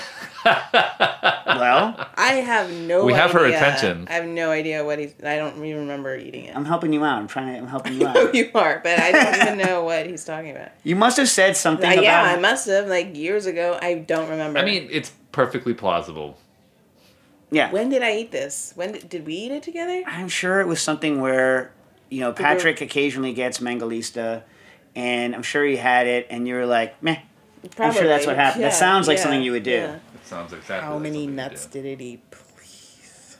my 0.45 0.55
god. 0.77 1.45
Well, 1.47 2.07
I 2.19 2.35
have 2.35 2.71
no. 2.71 3.07
We 3.07 3.15
have 3.15 3.31
her 3.33 3.47
attention. 3.47 4.07
I 4.11 4.13
have 4.13 4.27
no 4.27 4.51
idea 4.51 4.85
what 4.85 4.99
he's. 4.99 5.15
I 5.25 5.37
don't 5.37 5.57
even 5.65 5.81
remember 5.81 6.15
eating 6.17 6.45
it. 6.45 6.55
I'm 6.55 6.67
helping 6.67 6.93
you 6.93 7.03
out. 7.03 7.19
I'm 7.19 7.29
trying 7.29 7.55
to. 7.55 7.59
I'm 7.61 7.67
helping 7.67 7.95
you 7.95 8.01
No, 8.15 8.27
out. 8.29 8.35
you 8.35 8.51
are, 8.55 8.81
but 8.85 8.99
I 9.01 9.11
don't 9.11 9.35
even 9.43 9.59
know 9.67 9.85
what 9.85 10.07
he's 10.07 10.23
talking 10.27 10.51
about. 10.51 10.69
You 10.85 10.97
must 10.97 11.17
have 11.17 11.31
said 11.31 11.57
something 11.57 11.99
Uh, 11.99 12.03
yeah, 12.03 12.23
I 12.23 12.39
must 12.39 12.67
have 12.69 12.89
like 12.89 13.17
years 13.17 13.47
ago. 13.47 13.79
I 13.81 13.95
don't 13.95 14.29
remember. 14.29 14.59
I 14.59 14.67
mean, 14.67 14.87
it's 14.91 15.13
perfectly 15.33 15.73
plausible. 15.73 16.37
Yeah, 17.51 17.71
when 17.71 17.89
did 17.89 18.03
I 18.03 18.17
eat 18.17 18.31
this? 18.31 18.73
When 18.77 18.93
did, 18.93 19.09
did 19.09 19.27
we 19.27 19.35
eat 19.35 19.53
it 19.53 19.63
together? 19.63 20.03
I'm 20.07 20.29
sure 20.29 20.61
it 20.61 20.67
was 20.67 20.81
something 20.83 21.21
where 21.21 21.73
you 22.11 22.21
know 22.21 22.31
we- 22.31 22.35
Patrick 22.37 22.81
occasionally 22.81 23.33
gets 23.33 23.59
Mangalista, 23.59 24.43
and 24.95 25.35
I'm 25.35 25.43
sure 25.43 25.65
he 25.65 25.77
had 25.77 26.07
it, 26.07 26.27
and 26.31 26.47
you 26.47 26.55
were 26.55 26.67
like, 26.67 27.03
meh. 27.03 27.21
I'm 27.79 27.93
sure 27.93 28.07
that's 28.07 28.25
what 28.27 28.35
Probably. 28.37 28.37
happened. 28.37 28.65
that 28.65 28.75
sounds 28.75 29.09
like 29.09 29.17
yeah, 29.17 29.23
something 29.25 29.43
you 29.43 29.53
would 29.53 29.65
do. 29.65 29.71
yeah. 29.73 29.95
It 29.97 30.25
sounds 30.27 30.53
exactly. 30.53 30.87
How 30.87 30.95
like 30.95 31.03
many 31.03 31.27
nuts 31.27 31.67
did 31.67 31.85
it 31.87 32.01
eat? 32.01 32.23
Please? 32.31 33.37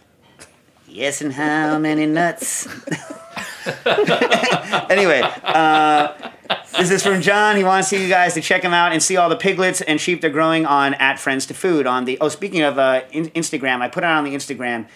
Yes, 0.89 1.21
and 1.21 1.33
how 1.35 1.79
many 1.79 2.07
nuts? 2.07 2.67
anyway, 4.91 5.21
uh, 5.45 6.13
this 6.79 6.91
is 6.91 7.03
from 7.03 7.21
John. 7.21 7.57
He 7.57 7.65
wants 7.65 7.89
see 7.89 8.03
you 8.03 8.09
guys 8.09 8.35
to 8.35 8.41
check 8.41 8.63
him 8.63 8.73
out 8.73 8.93
and 8.93 9.03
see 9.03 9.17
all 9.17 9.29
the 9.29 9.37
piglets 9.37 9.81
and 9.81 10.01
sheep 10.01 10.21
they're 10.21 10.31
growing 10.31 10.67
on 10.67 10.95
at 10.95 11.19
Friends 11.19 11.47
to 11.47 11.55
Food 11.55 11.87
on 11.87 12.05
the. 12.05 12.19
Oh, 12.21 12.29
speaking 12.29 12.63
of 12.63 12.79
uh, 12.79 13.03
in- 13.11 13.31
Instagram, 13.31 13.81
I 13.81 13.89
put 13.89 14.05
it 14.05 14.07
on 14.11 14.25
the 14.25 14.35
Instagram. 14.35 14.87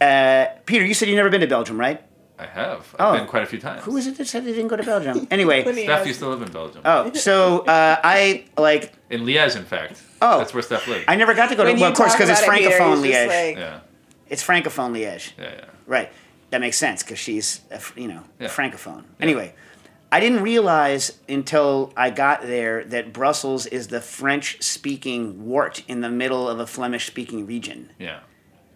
Uh, 0.00 0.46
Peter, 0.66 0.84
you 0.84 0.94
said 0.94 1.08
you've 1.08 1.16
never 1.16 1.30
been 1.30 1.40
to 1.42 1.46
Belgium, 1.46 1.78
right? 1.78 2.02
I 2.38 2.46
have. 2.46 2.94
Oh. 2.98 3.10
I've 3.10 3.18
been 3.18 3.28
quite 3.28 3.42
a 3.42 3.46
few 3.46 3.58
times. 3.58 3.84
Who 3.84 3.96
is 3.98 4.06
it 4.06 4.16
that 4.16 4.26
said 4.26 4.44
they 4.46 4.52
didn't 4.52 4.68
go 4.68 4.76
to 4.76 4.82
Belgium? 4.82 5.26
Anyway, 5.30 5.62
When 5.62 5.74
Steph 5.74 5.98
has- 5.98 6.06
used 6.06 6.20
to 6.20 6.28
live 6.28 6.40
in 6.40 6.50
Belgium. 6.50 6.80
oh, 6.86 7.12
so 7.12 7.60
uh, 7.66 8.00
I 8.02 8.46
like. 8.56 8.92
In 9.10 9.22
Liège, 9.26 9.56
in 9.56 9.64
fact. 9.64 10.02
Oh. 10.22 10.38
That's 10.38 10.54
where 10.54 10.62
Steph 10.62 10.86
lived. 10.88 11.04
I 11.06 11.16
never 11.16 11.34
got 11.34 11.50
to 11.50 11.54
go 11.54 11.64
to. 11.64 11.70
When 11.72 11.80
Well, 11.80 11.90
of 11.90 11.96
course, 11.96 12.14
because 12.14 12.30
it's 12.30 12.42
about 12.42 12.56
it, 12.56 12.62
Peter, 12.62 12.70
francophone 12.78 13.04
he's 13.04 13.12
just 13.14 13.28
Liège. 13.30 13.48
like- 13.48 13.56
yeah. 13.58 13.80
It's 14.28 14.42
francophone 14.46 14.92
Liège. 14.92 15.32
Yeah, 15.38 15.44
yeah. 15.54 15.64
Right. 15.86 16.10
That 16.50 16.60
makes 16.60 16.76
sense 16.76 17.02
because 17.02 17.18
she's, 17.18 17.60
a 17.70 17.80
you 17.96 18.08
know, 18.08 18.22
a 18.40 18.44
Yeah. 18.44 18.48
francophone. 18.48 19.04
Anyway, 19.20 19.54
I 20.12 20.18
didn't 20.18 20.42
realize 20.42 21.12
until 21.28 21.92
I 21.96 22.10
got 22.10 22.42
there 22.42 22.82
that 22.84 23.12
Brussels 23.12 23.66
is 23.66 23.88
the 23.88 24.00
French-speaking 24.00 25.46
wart 25.46 25.82
in 25.88 26.00
the 26.00 26.10
middle 26.10 26.48
of 26.48 26.58
a 26.60 26.66
Flemish-speaking 26.66 27.46
region. 27.46 27.90
Yeah. 27.98 28.20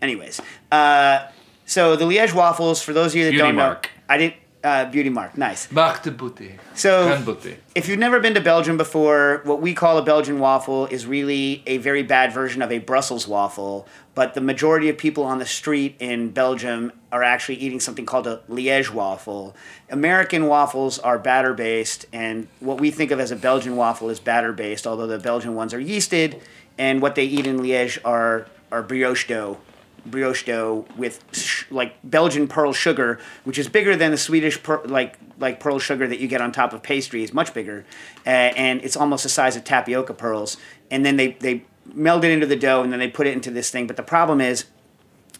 Anyways, 0.00 0.40
uh, 0.70 1.26
so 1.66 1.96
the 1.96 2.04
Liège 2.04 2.34
waffles, 2.34 2.82
for 2.82 2.92
those 2.92 3.12
of 3.12 3.16
you 3.16 3.24
that 3.24 3.30
Beauty 3.30 3.42
don't 3.44 3.56
mark. 3.56 3.84
know, 4.08 4.14
I 4.14 4.16
did 4.18 4.34
uh, 4.62 4.86
beauty 4.86 5.10
mark. 5.10 5.36
Nice. 5.36 5.70
Marc 5.70 6.02
de 6.04 6.10
Beauté. 6.10 6.52
So- 6.74 7.08
Beauté. 7.22 7.56
If 7.74 7.86
you've 7.88 7.98
never 7.98 8.18
been 8.20 8.32
to 8.34 8.40
Belgium 8.40 8.76
before, 8.78 9.40
what 9.44 9.60
we 9.60 9.74
call 9.74 9.98
a 9.98 10.02
Belgian 10.02 10.38
waffle 10.38 10.86
is 10.86 11.04
really 11.06 11.62
a 11.66 11.76
very 11.78 12.02
bad 12.02 12.32
version 12.32 12.62
of 12.62 12.72
a 12.72 12.78
Brussels 12.78 13.28
waffle. 13.28 13.86
But 14.14 14.34
the 14.34 14.40
majority 14.40 14.88
of 14.88 14.96
people 14.96 15.24
on 15.24 15.38
the 15.38 15.46
street 15.46 15.96
in 15.98 16.30
Belgium 16.30 16.92
are 17.10 17.22
actually 17.22 17.56
eating 17.56 17.80
something 17.80 18.06
called 18.06 18.26
a 18.26 18.42
Liège 18.48 18.90
waffle. 18.90 19.56
American 19.90 20.46
waffles 20.46 20.98
are 21.00 21.18
batter 21.18 21.52
based, 21.52 22.06
and 22.12 22.46
what 22.60 22.80
we 22.80 22.90
think 22.90 23.10
of 23.10 23.18
as 23.18 23.30
a 23.30 23.36
Belgian 23.36 23.76
waffle 23.76 24.08
is 24.10 24.20
batter 24.20 24.52
based, 24.52 24.86
although 24.86 25.06
the 25.06 25.18
Belgian 25.18 25.54
ones 25.54 25.74
are 25.74 25.80
yeasted, 25.80 26.40
and 26.78 27.02
what 27.02 27.14
they 27.14 27.24
eat 27.24 27.46
in 27.46 27.58
Liège 27.58 27.98
are, 28.04 28.46
are 28.70 28.82
brioche 28.82 29.26
dough 29.26 29.58
brioche 30.06 30.44
dough 30.44 30.84
with 30.96 31.24
sh- 31.32 31.64
like 31.70 31.96
Belgian 32.04 32.46
pearl 32.48 32.72
sugar, 32.72 33.18
which 33.44 33.58
is 33.58 33.68
bigger 33.68 33.96
than 33.96 34.10
the 34.10 34.16
Swedish 34.16 34.62
per- 34.62 34.82
like 34.84 35.18
like 35.38 35.60
pearl 35.60 35.78
sugar 35.78 36.06
that 36.06 36.18
you 36.20 36.28
get 36.28 36.40
on 36.40 36.52
top 36.52 36.72
of 36.72 36.82
pastries, 36.82 37.32
much 37.32 37.54
bigger, 37.54 37.84
uh, 38.26 38.28
and 38.28 38.82
it's 38.82 38.96
almost 38.96 39.22
the 39.22 39.28
size 39.28 39.56
of 39.56 39.64
tapioca 39.64 40.14
pearls. 40.14 40.56
And 40.90 41.04
then 41.04 41.16
they 41.16 41.32
they 41.32 41.64
meld 41.92 42.24
it 42.24 42.30
into 42.30 42.46
the 42.46 42.56
dough, 42.56 42.82
and 42.82 42.92
then 42.92 43.00
they 43.00 43.08
put 43.08 43.26
it 43.26 43.32
into 43.32 43.50
this 43.50 43.70
thing. 43.70 43.86
But 43.86 43.96
the 43.96 44.02
problem 44.02 44.40
is, 44.40 44.64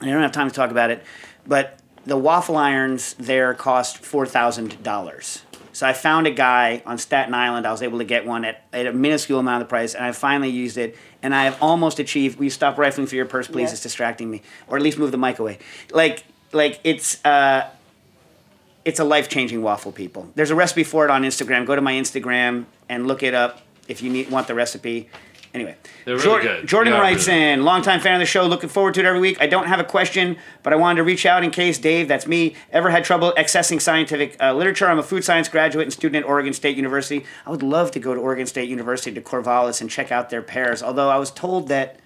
and 0.01 0.11
I 0.11 0.13
don't 0.13 0.23
have 0.23 0.33
time 0.33 0.49
to 0.49 0.55
talk 0.55 0.71
about 0.71 0.91
it, 0.91 1.03
but 1.47 1.79
the 2.05 2.17
waffle 2.17 2.57
irons 2.57 3.15
there 3.15 3.55
cost 3.55 3.99
four 3.99 4.27
thousand 4.27 4.83
dollars. 4.83 5.43
So 5.73 5.89
I 5.89 5.93
found 5.93 6.29
a 6.29 6.31
guy 6.31 6.83
on 6.87 6.99
Staten 6.99 7.35
Island. 7.35 7.67
I 7.67 7.73
was 7.73 7.83
able 7.83 7.99
to 7.99 8.05
get 8.05 8.25
one 8.25 8.45
at, 8.45 8.63
at 8.73 8.87
a 8.87 8.93
minuscule 8.93 9.41
amount 9.41 9.63
of 9.63 9.69
the 9.69 9.71
price, 9.71 9.95
and 9.95 10.05
I 10.05 10.13
finally 10.13 10.51
used 10.51 10.79
it. 10.79 10.97
And 11.21 11.35
I 11.35 11.45
have 11.45 11.59
almost 11.61 11.99
achieved. 11.99 12.39
Will 12.39 12.45
you 12.45 12.51
stop 12.51 12.79
rifling 12.79 13.09
through 13.09 13.17
your 13.17 13.27
purse, 13.27 13.49
please? 13.49 13.73
It's 13.73 13.83
distracting 13.83 14.31
me, 14.31 14.43
or 14.69 14.77
at 14.77 14.83
least 14.83 14.99
move 14.99 15.11
the 15.11 15.19
mic 15.19 15.41
away. 15.41 15.59
Like, 15.91 16.23
like 16.53 16.79
it's 16.85 17.25
uh, 17.25 17.69
it's 18.85 19.01
a 19.01 19.05
life 19.05 19.29
changing 19.29 19.63
waffle. 19.63 19.91
People, 19.91 20.31
there's 20.37 20.51
a 20.51 20.55
recipe 20.55 20.85
for 20.85 21.05
it 21.05 21.11
on 21.11 21.23
Instagram. 21.23 21.67
Go 21.67 21.75
to 21.75 21.81
my 21.81 21.95
Instagram 21.95 22.67
and 22.89 23.09
look 23.09 23.25
it 23.25 23.35
up 23.35 23.63
if 23.89 24.01
you 24.01 24.11
need 24.11 24.31
want 24.31 24.47
the 24.47 24.55
recipe. 24.55 25.09
Anyway, 25.55 25.77
They're 26.05 26.17
really 26.17 26.25
Jordan, 26.27 26.47
good. 26.57 26.67
Jordan 26.67 26.93
They 26.93 26.99
are 26.99 27.03
writes 27.03 27.29
really 27.29 27.41
in, 27.53 27.65
longtime 27.65 28.01
fan 28.01 28.15
of 28.15 28.19
the 28.21 28.27
show, 28.27 28.45
looking 28.45 28.69
forward 28.69 28.95
to 28.95 29.01
it 29.01 29.07
every 29.07 29.21
week. 29.21 29.39
I 29.41 29.47
don't 29.47 29.67
have 29.69 29.79
a 29.79 29.85
question, 29.85 30.37
but 30.65 30.73
I 30.73 30.77
wanted 30.77 30.97
to 30.97 31.05
reach 31.05 31.25
out 31.27 31.45
in 31.45 31.53
case 31.53 31.79
Dave, 31.79 32.09
that's 32.09 32.27
me, 32.27 32.57
ever 32.73 32.91
had 32.91 33.05
trouble 33.05 33.33
accessing 33.39 33.81
scientific 33.81 34.37
uh, 34.43 34.53
literature. 34.53 34.87
I'm 34.89 34.99
a 34.99 35.03
food 35.05 35.23
science 35.23 35.49
graduate 35.49 35.85
and 35.85 35.93
student 35.93 36.25
at 36.25 36.29
Oregon 36.29 36.53
State 36.53 36.77
University. 36.77 37.25
I 37.47 37.51
would 37.51 37.63
love 37.63 37.93
to 37.93 38.01
go 38.01 38.15
to 38.15 38.21
Oregon 38.21 38.47
State 38.47 38.69
University 38.69 39.13
to 39.15 39.21
Corvallis 39.21 39.81
and 39.81 39.89
check 39.89 40.11
out 40.11 40.29
their 40.29 40.43
pears, 40.43 40.83
although 40.83 41.09
I 41.09 41.19
was 41.19 41.31
told 41.31 41.69
that 41.69 42.01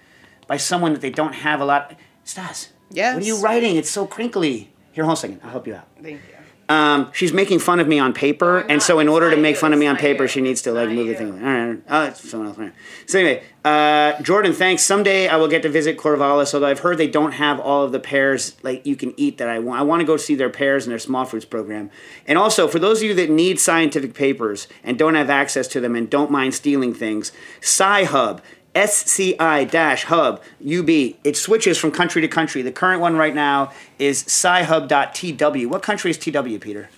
by 0.47 0.59
someone 0.59 0.93
that 0.93 1.01
they 1.01 1.11
don't 1.11 1.35
have 1.37 1.63
a 1.63 1.65
lot. 1.65 1.95
Stas, 2.25 2.69
Yes. 2.91 3.15
what 3.15 3.23
are 3.23 3.27
you 3.27 3.39
writing? 3.41 3.77
It's 3.77 3.89
so 3.91 4.07
crinkly. 4.07 4.71
Here, 4.93 5.05
hold 5.05 5.13
on 5.13 5.13
a 5.15 5.17
second. 5.17 5.41
I'll 5.43 5.51
help 5.51 5.67
you 5.67 5.75
out. 5.75 5.87
Thank 6.03 6.21
you. 6.29 6.35
Um, 6.69 7.11
she's 7.15 7.33
making 7.33 7.61
fun 7.61 7.81
of 7.81 7.89
me 7.89 7.99
on 7.99 8.13
paper, 8.13 8.59
and 8.59 8.83
so 8.83 8.99
in 8.99 9.09
order 9.09 9.31
to 9.31 9.37
make 9.39 9.57
fun 9.57 9.73
of 9.73 9.79
me 9.79 9.87
on 9.87 9.97
paper, 9.97 10.29
she 10.29 10.43
needs 10.43 10.61
to 10.63 10.73
like 10.73 10.91
move 10.91 11.07
the 11.07 11.15
thing. 11.15 11.33
All 11.33 11.39
right, 11.39 11.83
oh, 11.89 12.05
it's 12.05 12.29
someone 12.29 12.49
else. 12.49 12.75
So 13.07 13.19
anyway, 13.19 13.43
uh, 13.65 14.21
Jordan, 14.23 14.53
thanks. 14.53 14.83
Someday 14.83 15.29
I 15.29 15.37
will 15.37 15.49
get 15.49 15.63
to 15.63 15.71
visit 15.71 15.97
Corvallis, 15.97 16.53
although 16.53 16.67
I've 16.67 16.81
heard 16.81 16.99
they 16.99 17.09
don't 17.09 17.33
have 17.33 17.59
all 17.59 17.85
of 17.85 17.93
the 17.93 17.99
pears 17.99 18.57
like 18.63 18.85
you 18.85 18.97
can 18.97 19.15
eat 19.17 19.39
that 19.39 19.49
I 19.49 19.61
want. 19.61 19.81
I 19.81 19.83
want 19.83 20.01
to 20.01 20.07
go 20.07 20.19
see 20.19 20.35
their 20.35 20.51
pears 20.51 20.85
and 20.85 20.91
their 20.91 20.99
small 20.99 21.25
fruits 21.25 21.47
program. 21.47 21.91
And 22.27 22.37
also 22.37 22.69
for 22.69 22.79
those 22.79 22.99
of 22.99 23.05
you 23.05 23.15
that 23.15 23.31
need 23.31 23.59
scientific 23.59 24.13
papers 24.13 24.69
and 24.85 24.99
don't 24.99 25.15
have 25.15 25.31
access 25.31 25.69
to 25.69 25.81
them 25.81 25.97
and 25.97 26.09
don't 26.11 26.31
mind 26.31 26.55
stealing 26.55 26.93
things, 26.93 27.33
Sci-Hub. 27.61 28.43
SCI 28.79 29.65
dash 29.65 30.05
hub 30.05 30.41
UB. 30.63 30.89
It 30.89 31.37
switches 31.37 31.77
from 31.77 31.91
country 31.91 32.23
to 32.23 32.29
country. 32.29 32.63
The 32.63 32.71
current 32.71 33.01
one 33.01 33.17
right 33.17 33.35
now 33.35 33.73
is 33.99 34.23
scihub.tw. 34.23 35.67
What 35.67 35.83
country 35.83 36.13
is 36.13 36.19
TW, 36.19 36.59
Peter? 36.61 36.89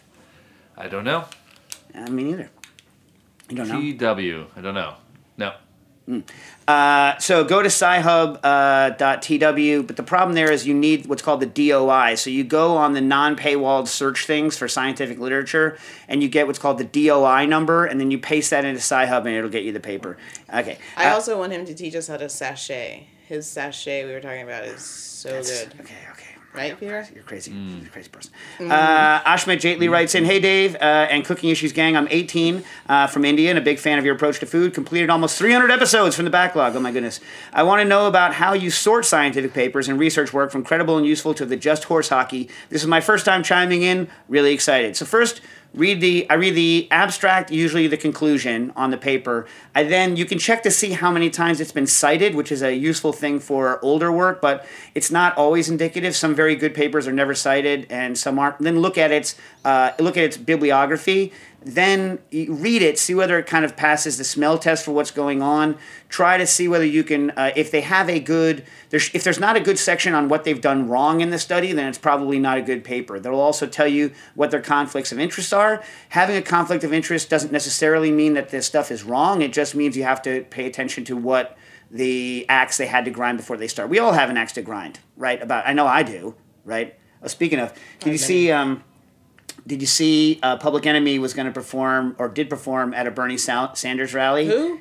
I 0.76 0.88
don't 0.88 1.04
know. 1.04 1.24
Uh, 1.94 2.10
me 2.10 2.24
neither. 2.24 2.50
You 3.48 3.56
don't 3.56 3.68
know? 3.68 4.14
TW. 4.14 4.46
I 4.56 4.60
don't 4.60 4.74
know. 4.74 4.94
No. 5.38 5.54
Uh, 6.68 7.18
so 7.18 7.42
go 7.44 7.62
to 7.62 7.68
scihub.tw, 7.68 9.78
uh, 9.78 9.82
but 9.82 9.96
the 9.96 10.02
problem 10.02 10.34
there 10.34 10.52
is 10.52 10.66
you 10.66 10.74
need 10.74 11.06
what's 11.06 11.22
called 11.22 11.40
the 11.40 11.46
DOI. 11.46 12.14
So 12.14 12.30
you 12.30 12.44
go 12.44 12.76
on 12.76 12.92
the 12.92 13.00
non-paywalled 13.00 13.88
search 13.88 14.26
things 14.26 14.56
for 14.56 14.68
scientific 14.68 15.18
literature, 15.18 15.76
and 16.08 16.22
you 16.22 16.28
get 16.28 16.46
what's 16.46 16.58
called 16.60 16.78
the 16.78 16.84
DOI 16.84 17.46
number, 17.46 17.86
and 17.86 18.00
then 18.00 18.10
you 18.10 18.18
paste 18.18 18.50
that 18.50 18.64
into 18.64 18.80
Sci-Hub, 18.80 19.26
and 19.26 19.34
it'll 19.34 19.50
get 19.50 19.64
you 19.64 19.72
the 19.72 19.80
paper. 19.80 20.16
Okay. 20.52 20.78
I 20.96 21.10
Uh, 21.10 21.14
also 21.14 21.38
want 21.38 21.52
him 21.52 21.64
to 21.66 21.74
teach 21.74 21.94
us 21.96 22.06
how 22.06 22.18
to 22.18 22.28
sachet 22.28 23.08
his 23.30 23.48
sachet 23.48 24.04
we 24.04 24.12
were 24.12 24.20
talking 24.20 24.42
about 24.42 24.64
is 24.64 24.82
so 24.82 25.30
good. 25.30 25.72
Okay, 25.80 25.94
okay. 26.10 26.19
Right, 26.52 26.78
Peter? 26.78 27.06
You're 27.14 27.22
crazy. 27.22 27.52
Mm. 27.52 27.78
You're 27.78 27.86
a 27.86 27.90
crazy 27.90 28.08
person. 28.08 28.32
Mm. 28.58 28.72
Uh, 28.72 29.22
Ashmet 29.22 29.58
Jaitley 29.58 29.88
writes 29.88 30.16
in, 30.16 30.24
Hey 30.24 30.40
Dave 30.40 30.74
uh, 30.74 30.78
and 30.78 31.24
Cooking 31.24 31.50
Issues 31.50 31.72
Gang, 31.72 31.96
I'm 31.96 32.08
18 32.10 32.64
uh, 32.88 33.06
from 33.06 33.24
India 33.24 33.50
and 33.50 33.58
a 33.58 33.62
big 33.62 33.78
fan 33.78 34.00
of 34.00 34.04
your 34.04 34.16
approach 34.16 34.40
to 34.40 34.46
food. 34.46 34.74
Completed 34.74 35.10
almost 35.10 35.38
300 35.38 35.70
episodes 35.70 36.16
from 36.16 36.24
the 36.24 36.30
backlog. 36.30 36.74
Oh 36.74 36.80
my 36.80 36.90
goodness. 36.90 37.20
I 37.52 37.62
want 37.62 37.82
to 37.82 37.84
know 37.84 38.08
about 38.08 38.34
how 38.34 38.52
you 38.52 38.68
sort 38.68 39.04
scientific 39.04 39.54
papers 39.54 39.88
and 39.88 39.96
research 39.96 40.32
work 40.32 40.50
from 40.50 40.64
credible 40.64 40.98
and 40.98 41.06
useful 41.06 41.34
to 41.34 41.46
the 41.46 41.56
just 41.56 41.84
horse 41.84 42.08
hockey. 42.08 42.48
This 42.68 42.82
is 42.82 42.88
my 42.88 43.00
first 43.00 43.24
time 43.24 43.44
chiming 43.44 43.82
in. 43.82 44.08
Really 44.28 44.52
excited. 44.52 44.96
So 44.96 45.04
first, 45.04 45.42
read 45.74 46.00
the 46.00 46.28
I 46.28 46.34
read 46.34 46.54
the 46.54 46.88
abstract, 46.90 47.50
usually 47.50 47.86
the 47.86 47.96
conclusion 47.96 48.72
on 48.76 48.90
the 48.90 48.96
paper. 48.96 49.46
I 49.74 49.84
then 49.84 50.16
you 50.16 50.24
can 50.24 50.38
check 50.38 50.62
to 50.64 50.70
see 50.70 50.92
how 50.92 51.10
many 51.10 51.30
times 51.30 51.60
it's 51.60 51.72
been 51.72 51.86
cited, 51.86 52.34
which 52.34 52.50
is 52.50 52.62
a 52.62 52.74
useful 52.74 53.12
thing 53.12 53.38
for 53.38 53.82
older 53.84 54.10
work, 54.10 54.40
but 54.40 54.66
it's 54.94 55.10
not 55.10 55.36
always 55.36 55.68
indicative. 55.68 56.16
Some 56.16 56.34
very 56.34 56.56
good 56.56 56.74
papers 56.74 57.06
are 57.06 57.12
never 57.12 57.34
cited, 57.34 57.86
and 57.90 58.18
some 58.18 58.38
aren't. 58.38 58.58
Then 58.58 58.80
look 58.80 58.98
at 58.98 59.10
its 59.10 59.36
uh, 59.64 59.92
look 59.98 60.16
at 60.16 60.24
its 60.24 60.36
bibliography. 60.36 61.32
Then 61.62 62.20
read 62.32 62.80
it, 62.80 62.98
see 62.98 63.14
whether 63.14 63.38
it 63.38 63.46
kind 63.46 63.66
of 63.66 63.76
passes 63.76 64.16
the 64.16 64.24
smell 64.24 64.56
test 64.56 64.84
for 64.84 64.92
what's 64.92 65.10
going 65.10 65.42
on. 65.42 65.76
Try 66.08 66.38
to 66.38 66.46
see 66.46 66.68
whether 66.68 66.86
you 66.86 67.04
can, 67.04 67.32
uh, 67.32 67.50
if 67.54 67.70
they 67.70 67.82
have 67.82 68.08
a 68.08 68.18
good, 68.18 68.64
there's, 68.88 69.10
if 69.12 69.24
there's 69.24 69.38
not 69.38 69.56
a 69.56 69.60
good 69.60 69.78
section 69.78 70.14
on 70.14 70.28
what 70.30 70.44
they've 70.44 70.60
done 70.60 70.88
wrong 70.88 71.20
in 71.20 71.28
the 71.28 71.38
study, 71.38 71.72
then 71.72 71.86
it's 71.86 71.98
probably 71.98 72.38
not 72.38 72.56
a 72.56 72.62
good 72.62 72.82
paper. 72.82 73.20
They'll 73.20 73.34
also 73.34 73.66
tell 73.66 73.86
you 73.86 74.12
what 74.34 74.50
their 74.50 74.62
conflicts 74.62 75.12
of 75.12 75.20
interest 75.20 75.52
are. 75.52 75.82
Having 76.10 76.36
a 76.36 76.42
conflict 76.42 76.82
of 76.82 76.94
interest 76.94 77.28
doesn't 77.28 77.52
necessarily 77.52 78.10
mean 78.10 78.32
that 78.34 78.48
this 78.48 78.66
stuff 78.66 78.90
is 78.90 79.04
wrong. 79.04 79.42
It 79.42 79.52
just 79.52 79.74
means 79.74 79.98
you 79.98 80.04
have 80.04 80.22
to 80.22 80.44
pay 80.44 80.64
attention 80.64 81.04
to 81.04 81.16
what 81.16 81.58
the 81.90 82.46
axe 82.48 82.78
they 82.78 82.86
had 82.86 83.04
to 83.04 83.10
grind 83.10 83.36
before 83.36 83.58
they 83.58 83.68
start. 83.68 83.90
We 83.90 83.98
all 83.98 84.12
have 84.12 84.30
an 84.30 84.38
axe 84.38 84.52
to 84.52 84.62
grind, 84.62 85.00
right? 85.16 85.42
About 85.42 85.66
I 85.66 85.74
know 85.74 85.86
I 85.86 86.04
do, 86.04 86.36
right? 86.64 86.94
Oh, 87.22 87.26
speaking 87.26 87.58
of, 87.58 87.74
did 87.98 88.12
you 88.12 88.18
see? 88.18 88.50
Um, 88.50 88.82
did 89.66 89.80
you 89.80 89.86
see 89.86 90.38
uh, 90.42 90.56
Public 90.56 90.86
Enemy 90.86 91.18
was 91.18 91.34
going 91.34 91.46
to 91.46 91.52
perform 91.52 92.14
or 92.18 92.28
did 92.28 92.48
perform 92.50 92.94
at 92.94 93.06
a 93.06 93.10
Bernie 93.10 93.36
Sa- 93.38 93.72
Sanders 93.74 94.14
rally? 94.14 94.46
Who? 94.46 94.80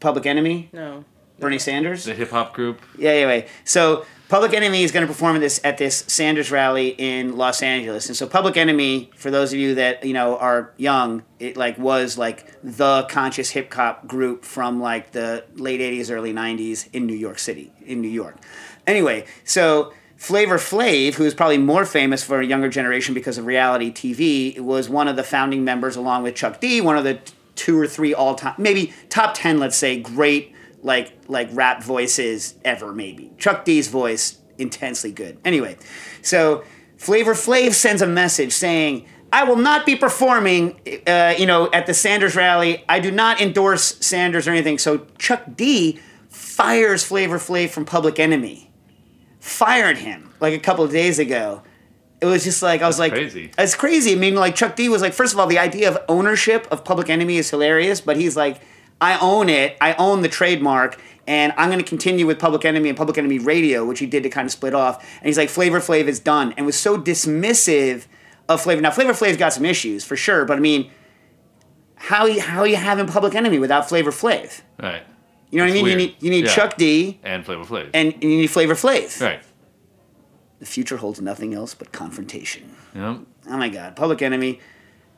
Public 0.00 0.26
Enemy, 0.26 0.70
No. 0.72 1.04
Bernie 1.40 1.58
Sanders. 1.58 2.04
The 2.04 2.14
hip 2.14 2.30
hop 2.30 2.52
group. 2.52 2.80
Yeah, 2.98 3.10
anyway. 3.10 3.46
So 3.64 4.04
Public 4.28 4.52
Enemy 4.52 4.82
is 4.82 4.92
going 4.92 5.06
to 5.06 5.12
perform 5.12 5.36
at 5.36 5.40
this 5.40 5.60
at 5.64 5.78
this 5.78 6.04
Sanders 6.08 6.50
rally 6.50 6.88
in 6.88 7.36
Los 7.36 7.62
Angeles, 7.62 8.08
and 8.08 8.16
so 8.16 8.26
Public 8.26 8.56
Enemy, 8.56 9.10
for 9.16 9.30
those 9.30 9.52
of 9.52 9.58
you 9.58 9.76
that 9.76 10.04
you 10.04 10.12
know 10.12 10.36
are 10.36 10.72
young, 10.76 11.22
it 11.38 11.56
like 11.56 11.78
was 11.78 12.18
like 12.18 12.52
the 12.62 13.04
conscious 13.08 13.50
hip 13.50 13.72
hop 13.72 14.06
group 14.06 14.44
from 14.44 14.80
like 14.80 15.12
the 15.12 15.44
late 15.54 15.80
'80s, 15.80 16.10
early 16.10 16.32
'90s 16.32 16.88
in 16.92 17.06
New 17.06 17.14
York 17.14 17.38
City, 17.38 17.72
in 17.86 18.00
New 18.00 18.10
York. 18.10 18.36
Anyway, 18.86 19.24
so. 19.44 19.92
Flavor 20.18 20.58
Flav, 20.58 21.14
who 21.14 21.24
is 21.24 21.32
probably 21.32 21.58
more 21.58 21.86
famous 21.86 22.24
for 22.24 22.40
a 22.40 22.44
younger 22.44 22.68
generation 22.68 23.14
because 23.14 23.38
of 23.38 23.46
reality 23.46 23.92
TV, 23.92 24.58
was 24.58 24.88
one 24.88 25.06
of 25.06 25.14
the 25.14 25.22
founding 25.22 25.62
members, 25.64 25.94
along 25.94 26.24
with 26.24 26.34
Chuck 26.34 26.60
D, 26.60 26.80
one 26.80 26.98
of 26.98 27.04
the 27.04 27.20
two 27.54 27.78
or 27.78 27.86
three 27.86 28.12
all 28.12 28.34
time, 28.34 28.56
maybe 28.58 28.92
top 29.10 29.34
ten, 29.34 29.60
let's 29.60 29.76
say, 29.76 29.98
great 29.98 30.52
like 30.82 31.12
like 31.28 31.48
rap 31.52 31.84
voices 31.84 32.56
ever. 32.64 32.92
Maybe 32.92 33.30
Chuck 33.38 33.64
D's 33.64 33.86
voice 33.86 34.38
intensely 34.58 35.12
good. 35.12 35.38
Anyway, 35.44 35.76
so 36.20 36.64
Flavor 36.96 37.34
Flav 37.34 37.72
sends 37.72 38.02
a 38.02 38.06
message 38.06 38.52
saying. 38.52 39.06
I 39.30 39.44
will 39.44 39.56
not 39.56 39.84
be 39.84 39.94
performing, 39.94 40.80
uh, 41.06 41.34
you 41.36 41.44
know, 41.44 41.70
at 41.70 41.84
the 41.84 41.92
Sanders 41.92 42.34
rally. 42.34 42.82
I 42.88 42.98
do 42.98 43.10
not 43.10 43.42
endorse 43.42 43.98
Sanders 44.00 44.48
or 44.48 44.52
anything. 44.52 44.78
So 44.78 45.06
Chuck 45.18 45.42
D 45.54 46.00
fires 46.30 47.04
Flavor 47.04 47.36
Flav 47.36 47.68
from 47.68 47.84
Public 47.84 48.18
Enemy 48.18 48.67
fired 49.40 49.98
him 49.98 50.32
like 50.40 50.54
a 50.54 50.58
couple 50.58 50.84
of 50.84 50.90
days 50.90 51.18
ago. 51.18 51.62
It 52.20 52.26
was 52.26 52.42
just 52.42 52.62
like 52.62 52.82
I 52.82 52.86
was 52.86 52.98
like, 52.98 53.12
crazy. 53.12 53.50
It's 53.56 53.74
crazy. 53.74 54.12
I 54.12 54.16
mean, 54.16 54.34
like 54.34 54.56
Chuck 54.56 54.74
D 54.76 54.88
was 54.88 55.02
like, 55.02 55.12
first 55.12 55.32
of 55.32 55.38
all, 55.38 55.46
the 55.46 55.58
idea 55.58 55.88
of 55.88 55.98
ownership 56.08 56.66
of 56.70 56.84
Public 56.84 57.08
Enemy 57.08 57.36
is 57.36 57.50
hilarious, 57.50 58.00
but 58.00 58.16
he's 58.16 58.36
like, 58.36 58.60
I 59.00 59.18
own 59.20 59.48
it. 59.48 59.76
I 59.80 59.94
own 59.94 60.22
the 60.22 60.28
trademark, 60.28 61.00
and 61.28 61.52
I'm 61.56 61.68
going 61.68 61.78
to 61.78 61.88
continue 61.88 62.26
with 62.26 62.40
Public 62.40 62.64
Enemy 62.64 62.88
and 62.88 62.98
Public 62.98 63.16
Enemy 63.18 63.38
Radio, 63.38 63.84
which 63.84 64.00
he 64.00 64.06
did 64.06 64.24
to 64.24 64.28
kind 64.28 64.46
of 64.46 64.52
split 64.52 64.74
off. 64.74 65.00
And 65.18 65.26
he's 65.26 65.38
like, 65.38 65.48
Flavor 65.48 65.78
Flav 65.78 66.06
is 66.06 66.18
done, 66.18 66.52
and 66.56 66.66
was 66.66 66.78
so 66.78 66.98
dismissive 66.98 68.06
of 68.48 68.60
Flavor. 68.60 68.80
Now, 68.80 68.90
Flavor 68.90 69.12
Flav's 69.12 69.36
got 69.36 69.52
some 69.52 69.64
issues 69.64 70.04
for 70.04 70.16
sure, 70.16 70.44
but 70.44 70.56
I 70.56 70.60
mean, 70.60 70.90
how 71.94 72.26
you 72.26 72.40
how 72.40 72.64
you 72.64 72.76
having 72.76 73.06
Public 73.06 73.34
Enemy 73.34 73.58
without 73.58 73.88
Flavor 73.88 74.10
Flav? 74.10 74.62
Right. 74.80 75.02
You 75.50 75.58
know 75.58 75.64
what 75.64 75.70
I 75.72 75.74
It's 75.76 75.82
mean? 75.82 75.90
You 75.90 75.96
need 75.96 76.16
you 76.20 76.30
need 76.30 76.44
Yeah. 76.46 76.54
Chuck 76.54 76.76
D 76.76 77.18
And 77.22 77.44
Flavor 77.44 77.64
Flav. 77.64 77.90
and 77.94 78.12
you 78.22 78.28
need 78.28 78.48
Flavor 78.48 78.74
Flav. 78.74 79.20
right. 79.20 79.40
The 80.58 80.66
future 80.66 80.96
holds 80.96 81.20
nothing 81.20 81.54
else 81.54 81.74
but 81.74 81.92
confrontation. 81.92 82.74
Yep. 82.94 83.20
Oh 83.50 83.56
my 83.56 83.68
God, 83.68 83.94
Public 83.96 84.20
Enemy. 84.22 84.60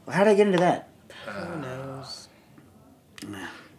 Well, 0.07 0.15
how 0.17 0.25
did 0.25 0.31
I 0.31 0.35
get 0.35 0.47
into 0.47 0.59
that? 0.59 0.89
Who 1.27 1.61
knows? 1.61 2.29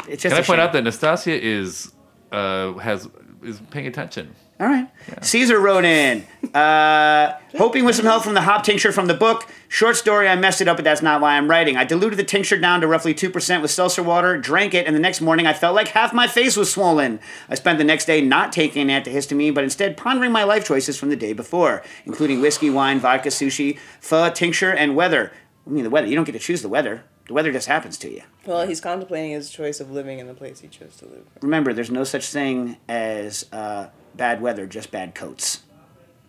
It's 0.07 0.23
just 0.23 0.33
Can 0.33 0.33
I 0.33 0.37
a 0.37 0.43
point 0.43 0.45
shame. 0.47 0.59
out 0.59 0.73
that 0.73 0.83
Nastasia 0.83 1.39
is 1.41 1.91
uh, 2.31 2.73
has 2.73 3.07
is 3.43 3.61
paying 3.69 3.87
attention? 3.87 4.33
All 4.61 4.67
right. 4.67 4.87
Caesar 5.21 5.59
wrote 5.59 5.85
in, 5.85 6.23
uh, 6.53 7.33
hoping 7.57 7.83
with 7.83 7.95
some 7.95 8.05
help 8.05 8.23
from 8.23 8.35
the 8.35 8.41
hop 8.41 8.63
tincture 8.63 8.91
from 8.91 9.07
the 9.07 9.15
book. 9.15 9.49
Short 9.69 9.95
story, 9.95 10.27
I 10.27 10.35
messed 10.35 10.61
it 10.61 10.67
up, 10.67 10.77
but 10.77 10.83
that's 10.83 11.01
not 11.01 11.19
why 11.19 11.35
I'm 11.35 11.49
writing. 11.49 11.77
I 11.77 11.83
diluted 11.83 12.19
the 12.19 12.23
tincture 12.23 12.59
down 12.59 12.79
to 12.81 12.87
roughly 12.87 13.15
2% 13.15 13.61
with 13.63 13.71
seltzer 13.71 14.03
water, 14.03 14.37
drank 14.37 14.75
it, 14.75 14.85
and 14.85 14.95
the 14.95 14.99
next 14.99 15.19
morning 15.19 15.47
I 15.47 15.53
felt 15.53 15.73
like 15.73 15.87
half 15.87 16.13
my 16.13 16.27
face 16.27 16.55
was 16.55 16.71
swollen. 16.71 17.19
I 17.49 17.55
spent 17.55 17.79
the 17.79 17.83
next 17.83 18.05
day 18.05 18.21
not 18.21 18.53
taking 18.53 18.87
an 18.87 19.03
antihistamine, 19.03 19.55
but 19.55 19.63
instead 19.63 19.97
pondering 19.97 20.31
my 20.31 20.43
life 20.43 20.63
choices 20.63 20.95
from 20.95 21.09
the 21.09 21.15
day 21.15 21.33
before, 21.33 21.81
including 22.05 22.39
whiskey, 22.39 22.69
wine, 22.69 22.99
vodka, 22.99 23.29
sushi, 23.29 23.79
pho, 23.99 24.29
tincture, 24.29 24.71
and 24.71 24.95
weather. 24.95 25.31
I 25.65 25.71
mean, 25.71 25.85
the 25.85 25.89
weather. 25.89 26.05
You 26.05 26.15
don't 26.15 26.25
get 26.25 26.33
to 26.33 26.39
choose 26.39 26.61
the 26.61 26.69
weather. 26.69 27.03
The 27.25 27.33
weather 27.33 27.51
just 27.51 27.67
happens 27.67 27.97
to 27.99 28.11
you. 28.11 28.21
Well, 28.45 28.67
he's 28.67 28.81
contemplating 28.81 29.31
his 29.31 29.49
choice 29.49 29.79
of 29.79 29.89
living 29.89 30.19
in 30.19 30.27
the 30.27 30.33
place 30.35 30.59
he 30.59 30.67
chose 30.67 30.97
to 30.97 31.05
live. 31.05 31.25
Remember, 31.41 31.73
there's 31.73 31.89
no 31.89 32.03
such 32.03 32.27
thing 32.29 32.77
as 32.87 33.45
uh, 33.51 33.87
bad 34.15 34.41
weather, 34.41 34.65
just 34.67 34.91
bad 34.91 35.15
coats. 35.15 35.61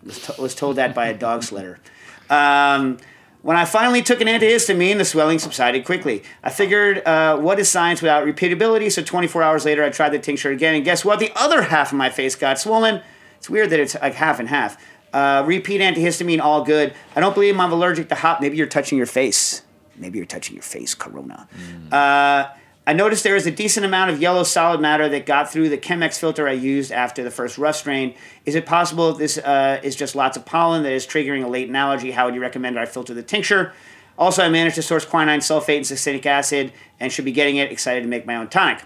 Was, 0.03 0.19
to- 0.23 0.41
was 0.41 0.55
told 0.55 0.75
that 0.77 0.93
by 0.93 1.07
a 1.07 1.13
dog 1.17 1.41
sledder. 1.41 1.77
Um, 2.29 2.97
when 3.41 3.57
I 3.57 3.65
finally 3.65 4.01
took 4.01 4.21
an 4.21 4.27
antihistamine, 4.27 4.97
the 4.97 5.03
swelling 5.05 5.37
subsided 5.37 5.83
quickly. 5.83 6.23
I 6.41 6.49
figured, 6.49 7.05
uh, 7.05 7.37
what 7.37 7.59
is 7.59 7.67
science 7.69 8.01
without 8.01 8.25
repeatability? 8.25 8.89
So 8.91 9.03
24 9.03 9.43
hours 9.43 9.65
later, 9.65 9.83
I 9.83 9.89
tried 9.89 10.09
the 10.13 10.19
tincture 10.19 10.49
again, 10.49 10.73
and 10.73 10.85
guess 10.85 11.03
what? 11.03 11.19
The 11.19 11.31
other 11.35 11.63
half 11.63 11.91
of 11.91 11.97
my 11.97 12.09
face 12.09 12.35
got 12.37 12.57
swollen. 12.57 13.01
It's 13.37 13.49
weird 13.49 13.69
that 13.71 13.79
it's 13.81 13.93
like 14.01 14.13
half 14.15 14.39
and 14.39 14.47
half. 14.47 14.77
Uh, 15.11 15.43
repeat 15.45 15.81
antihistamine, 15.81 16.39
all 16.39 16.63
good. 16.63 16.93
I 17.15 17.19
don't 17.19 17.33
believe 17.35 17.59
I'm 17.59 17.71
allergic 17.73 18.07
to 18.09 18.15
hop. 18.15 18.39
Maybe 18.39 18.55
you're 18.55 18.65
touching 18.67 18.97
your 18.97 19.05
face. 19.05 19.61
Maybe 19.97 20.17
you're 20.17 20.25
touching 20.25 20.55
your 20.55 20.63
face, 20.63 20.95
Corona. 20.95 21.47
Uh, 21.91 22.45
I 22.85 22.91
noticed 22.91 23.23
there 23.23 23.35
is 23.37 23.47
a 23.47 23.51
decent 23.51 23.85
amount 23.85 24.11
of 24.11 24.21
yellow 24.21 24.43
solid 24.43 24.81
matter 24.81 25.07
that 25.07 25.25
got 25.25 25.49
through 25.49 25.69
the 25.69 25.77
Chemex 25.77 26.19
filter 26.19 26.49
I 26.49 26.51
used 26.51 26.91
after 26.91 27.23
the 27.23 27.31
first 27.31 27.57
rough 27.57 27.77
strain. 27.77 28.13
Is 28.45 28.55
it 28.55 28.65
possible 28.65 29.13
this 29.13 29.37
uh, 29.37 29.79
is 29.83 29.95
just 29.95 30.15
lots 30.15 30.35
of 30.35 30.45
pollen 30.45 30.83
that 30.83 30.91
is 30.91 31.07
triggering 31.07 31.45
a 31.45 31.47
latent 31.47 31.77
allergy? 31.77 32.11
How 32.11 32.25
would 32.25 32.35
you 32.35 32.41
recommend 32.41 32.77
I 32.77 32.85
filter 32.85 33.13
the 33.13 33.23
tincture? 33.23 33.73
Also, 34.17 34.43
I 34.43 34.49
managed 34.49 34.75
to 34.75 34.81
source 34.81 35.05
quinine 35.05 35.39
sulfate 35.39 35.77
and 35.77 35.85
succinic 35.85 36.25
acid 36.25 36.73
and 36.99 37.11
should 37.11 37.25
be 37.25 37.31
getting 37.31 37.55
it. 37.55 37.71
Excited 37.71 38.01
to 38.01 38.07
make 38.07 38.25
my 38.25 38.35
own 38.35 38.49
tonic. 38.49 38.83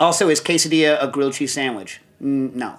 Also, 0.00 0.28
is 0.28 0.40
quesadilla 0.40 1.02
a 1.02 1.08
grilled 1.08 1.34
cheese 1.34 1.52
sandwich? 1.52 2.00
Mm, 2.22 2.54
no. 2.54 2.78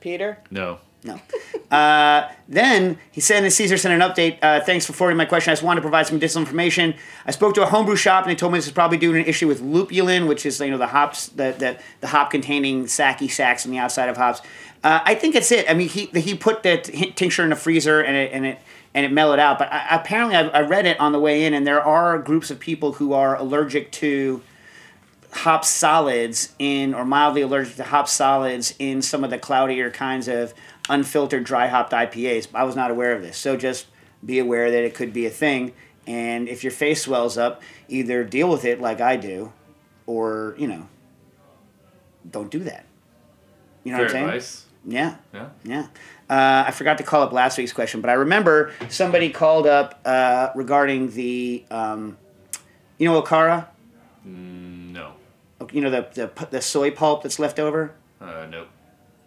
Peter? 0.00 0.38
No. 0.50 0.78
No. 1.04 1.20
Uh, 1.70 2.28
then 2.48 2.98
he 3.12 3.20
said, 3.20 3.44
and 3.44 3.52
Caesar 3.52 3.76
sent 3.76 4.02
an 4.02 4.08
update. 4.08 4.38
Uh, 4.42 4.60
thanks 4.60 4.84
for 4.84 4.92
forwarding 4.92 5.16
my 5.16 5.24
question. 5.24 5.52
I 5.52 5.54
just 5.54 5.62
wanted 5.62 5.76
to 5.76 5.82
provide 5.82 6.04
some 6.08 6.16
additional 6.16 6.42
information. 6.42 6.96
I 7.24 7.30
spoke 7.30 7.54
to 7.54 7.62
a 7.62 7.66
homebrew 7.66 7.94
shop, 7.94 8.24
and 8.24 8.30
they 8.32 8.34
told 8.34 8.52
me 8.52 8.58
this 8.58 8.66
is 8.66 8.72
probably 8.72 8.98
due 8.98 9.12
to 9.12 9.20
an 9.20 9.24
issue 9.24 9.46
with 9.46 9.60
lupulin, 9.60 10.26
which 10.26 10.44
is 10.44 10.58
you 10.58 10.68
know 10.72 10.78
the 10.78 10.88
hops, 10.88 11.28
the 11.28 11.54
the, 11.56 11.78
the 12.00 12.08
hop 12.08 12.32
containing 12.32 12.86
sacky 12.86 13.30
sacs 13.30 13.64
on 13.64 13.70
the 13.70 13.78
outside 13.78 14.08
of 14.08 14.16
hops. 14.16 14.40
Uh, 14.82 14.98
I 15.04 15.14
think 15.14 15.36
it's 15.36 15.52
it. 15.52 15.70
I 15.70 15.74
mean, 15.74 15.88
he 15.88 16.06
he 16.06 16.34
put 16.34 16.64
the 16.64 16.78
t- 16.78 17.12
tincture 17.12 17.44
in 17.44 17.50
the 17.50 17.56
freezer, 17.56 18.00
and 18.00 18.16
it 18.16 18.32
and 18.32 18.44
it 18.44 18.58
and 18.92 19.06
it 19.06 19.12
mellowed 19.12 19.38
out. 19.38 19.60
But 19.60 19.72
I, 19.72 19.86
apparently, 19.90 20.34
I, 20.34 20.48
I 20.48 20.60
read 20.62 20.86
it 20.86 20.98
on 20.98 21.12
the 21.12 21.20
way 21.20 21.44
in, 21.44 21.54
and 21.54 21.64
there 21.64 21.82
are 21.82 22.18
groups 22.18 22.50
of 22.50 22.58
people 22.58 22.94
who 22.94 23.12
are 23.12 23.36
allergic 23.36 23.92
to 23.92 24.42
hop 25.32 25.64
solids 25.64 26.52
in 26.58 26.94
or 26.94 27.04
mildly 27.04 27.42
allergic 27.42 27.76
to 27.76 27.84
hop 27.84 28.08
solids 28.08 28.74
in 28.78 29.00
some 29.00 29.22
of 29.22 29.30
the 29.30 29.38
cloudier 29.38 29.90
kinds 29.90 30.26
of 30.26 30.52
unfiltered 30.90 31.44
dry 31.44 31.68
hopped 31.68 31.92
IPAs. 31.92 32.48
I 32.52 32.64
was 32.64 32.76
not 32.76 32.90
aware 32.90 33.14
of 33.14 33.22
this. 33.22 33.38
So 33.38 33.56
just 33.56 33.86
be 34.24 34.38
aware 34.38 34.70
that 34.70 34.84
it 34.84 34.94
could 34.94 35.12
be 35.12 35.24
a 35.24 35.30
thing. 35.30 35.72
And 36.06 36.48
if 36.48 36.62
your 36.64 36.72
face 36.72 37.02
swells 37.02 37.38
up, 37.38 37.62
either 37.88 38.24
deal 38.24 38.50
with 38.50 38.64
it 38.64 38.80
like 38.80 39.00
I 39.00 39.16
do 39.16 39.52
or, 40.06 40.54
you 40.58 40.66
know, 40.66 40.88
don't 42.28 42.50
do 42.50 42.58
that. 42.60 42.84
You 43.84 43.92
know 43.92 43.98
Fair 43.98 44.04
what 44.06 44.10
I'm 44.10 44.12
saying? 44.12 44.26
advice. 44.26 44.66
Yeah. 44.84 45.16
Yeah. 45.32 45.48
Yeah. 45.64 45.86
Uh, 46.28 46.64
I 46.66 46.70
forgot 46.70 46.98
to 46.98 47.04
call 47.04 47.22
up 47.22 47.32
last 47.32 47.58
week's 47.58 47.72
question, 47.72 48.00
but 48.00 48.10
I 48.10 48.14
remember 48.14 48.72
somebody 48.88 49.30
called 49.30 49.66
up 49.66 50.00
uh, 50.04 50.50
regarding 50.54 51.10
the, 51.12 51.64
um, 51.70 52.16
you 52.98 53.08
know, 53.08 53.20
Okara? 53.20 53.66
No. 54.24 55.12
You 55.72 55.80
know, 55.82 55.90
the, 55.90 56.08
the, 56.14 56.46
the 56.46 56.60
soy 56.62 56.90
pulp 56.90 57.22
that's 57.22 57.38
left 57.38 57.58
over? 57.58 57.94
Uh, 58.20 58.46
nope. 58.50 58.68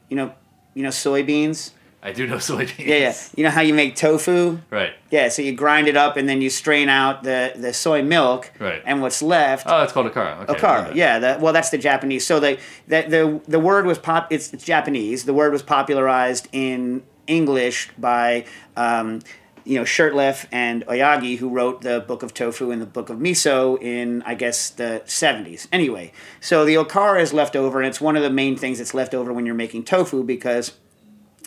you 0.09 0.15
know, 0.15 0.33
you 0.73 0.83
know 0.83 0.89
soybeans. 0.89 1.71
I 2.05 2.11
do 2.11 2.27
know 2.27 2.35
soybeans. 2.51 2.85
Yeah, 2.85 2.95
yeah. 2.95 3.15
You 3.35 3.43
know 3.43 3.49
how 3.49 3.61
you 3.61 3.73
make 3.73 3.95
tofu? 3.95 4.59
Right. 4.69 4.93
Yeah, 5.09 5.29
so 5.29 5.41
you 5.41 5.53
grind 5.53 5.87
it 5.87 5.95
up 5.95 6.17
and 6.17 6.27
then 6.27 6.41
you 6.41 6.49
strain 6.49 6.89
out 6.89 7.23
the, 7.23 7.53
the 7.55 7.73
soy 7.73 8.03
milk. 8.03 8.51
Right. 8.59 8.81
And 8.85 9.01
what's 9.01 9.21
left. 9.21 9.65
Oh, 9.69 9.81
it's 9.83 9.93
called 9.93 10.07
akara. 10.11 10.47
Okay. 10.49 10.53
Okara, 10.59 10.95
yeah. 10.95 11.37
Well, 11.37 11.53
that's 11.53 11.69
the 11.69 11.77
Japanese. 11.77 12.25
So 12.25 12.39
the, 12.39 12.59
the 12.87 13.01
the 13.07 13.41
the 13.47 13.59
word 13.59 13.85
was 13.85 13.97
pop. 13.97 14.31
It's, 14.31 14.53
it's 14.53 14.65
Japanese. 14.65 15.23
The 15.23 15.33
word 15.33 15.53
was 15.53 15.61
popularized 15.61 16.49
in 16.51 17.03
English 17.27 17.89
by 17.97 18.45
um, 18.75 19.21
you 19.65 19.77
know 19.77 19.83
Shurtleff 19.83 20.45
and 20.51 20.85
Aoyagi, 20.85 21.37
who 21.37 21.49
wrote 21.49 21.81
the 21.81 21.99
Book 22.01 22.23
of 22.23 22.33
Tofu 22.33 22.71
and 22.71 22.81
the 22.81 22.85
Book 22.85 23.09
of 23.09 23.17
Miso 23.17 23.81
in 23.81 24.21
I 24.23 24.35
guess 24.35 24.69
the 24.69 25.01
seventies. 25.05 25.67
Anyway, 25.71 26.11
so 26.41 26.65
the 26.65 26.75
okara 26.75 27.21
is 27.21 27.33
left 27.33 27.55
over, 27.55 27.79
and 27.79 27.87
it's 27.87 28.01
one 28.01 28.15
of 28.15 28.23
the 28.23 28.29
main 28.29 28.57
things 28.57 28.77
that's 28.77 28.93
left 28.93 29.13
over 29.13 29.31
when 29.31 29.45
you're 29.45 29.55
making 29.55 29.83
tofu 29.83 30.23
because 30.23 30.73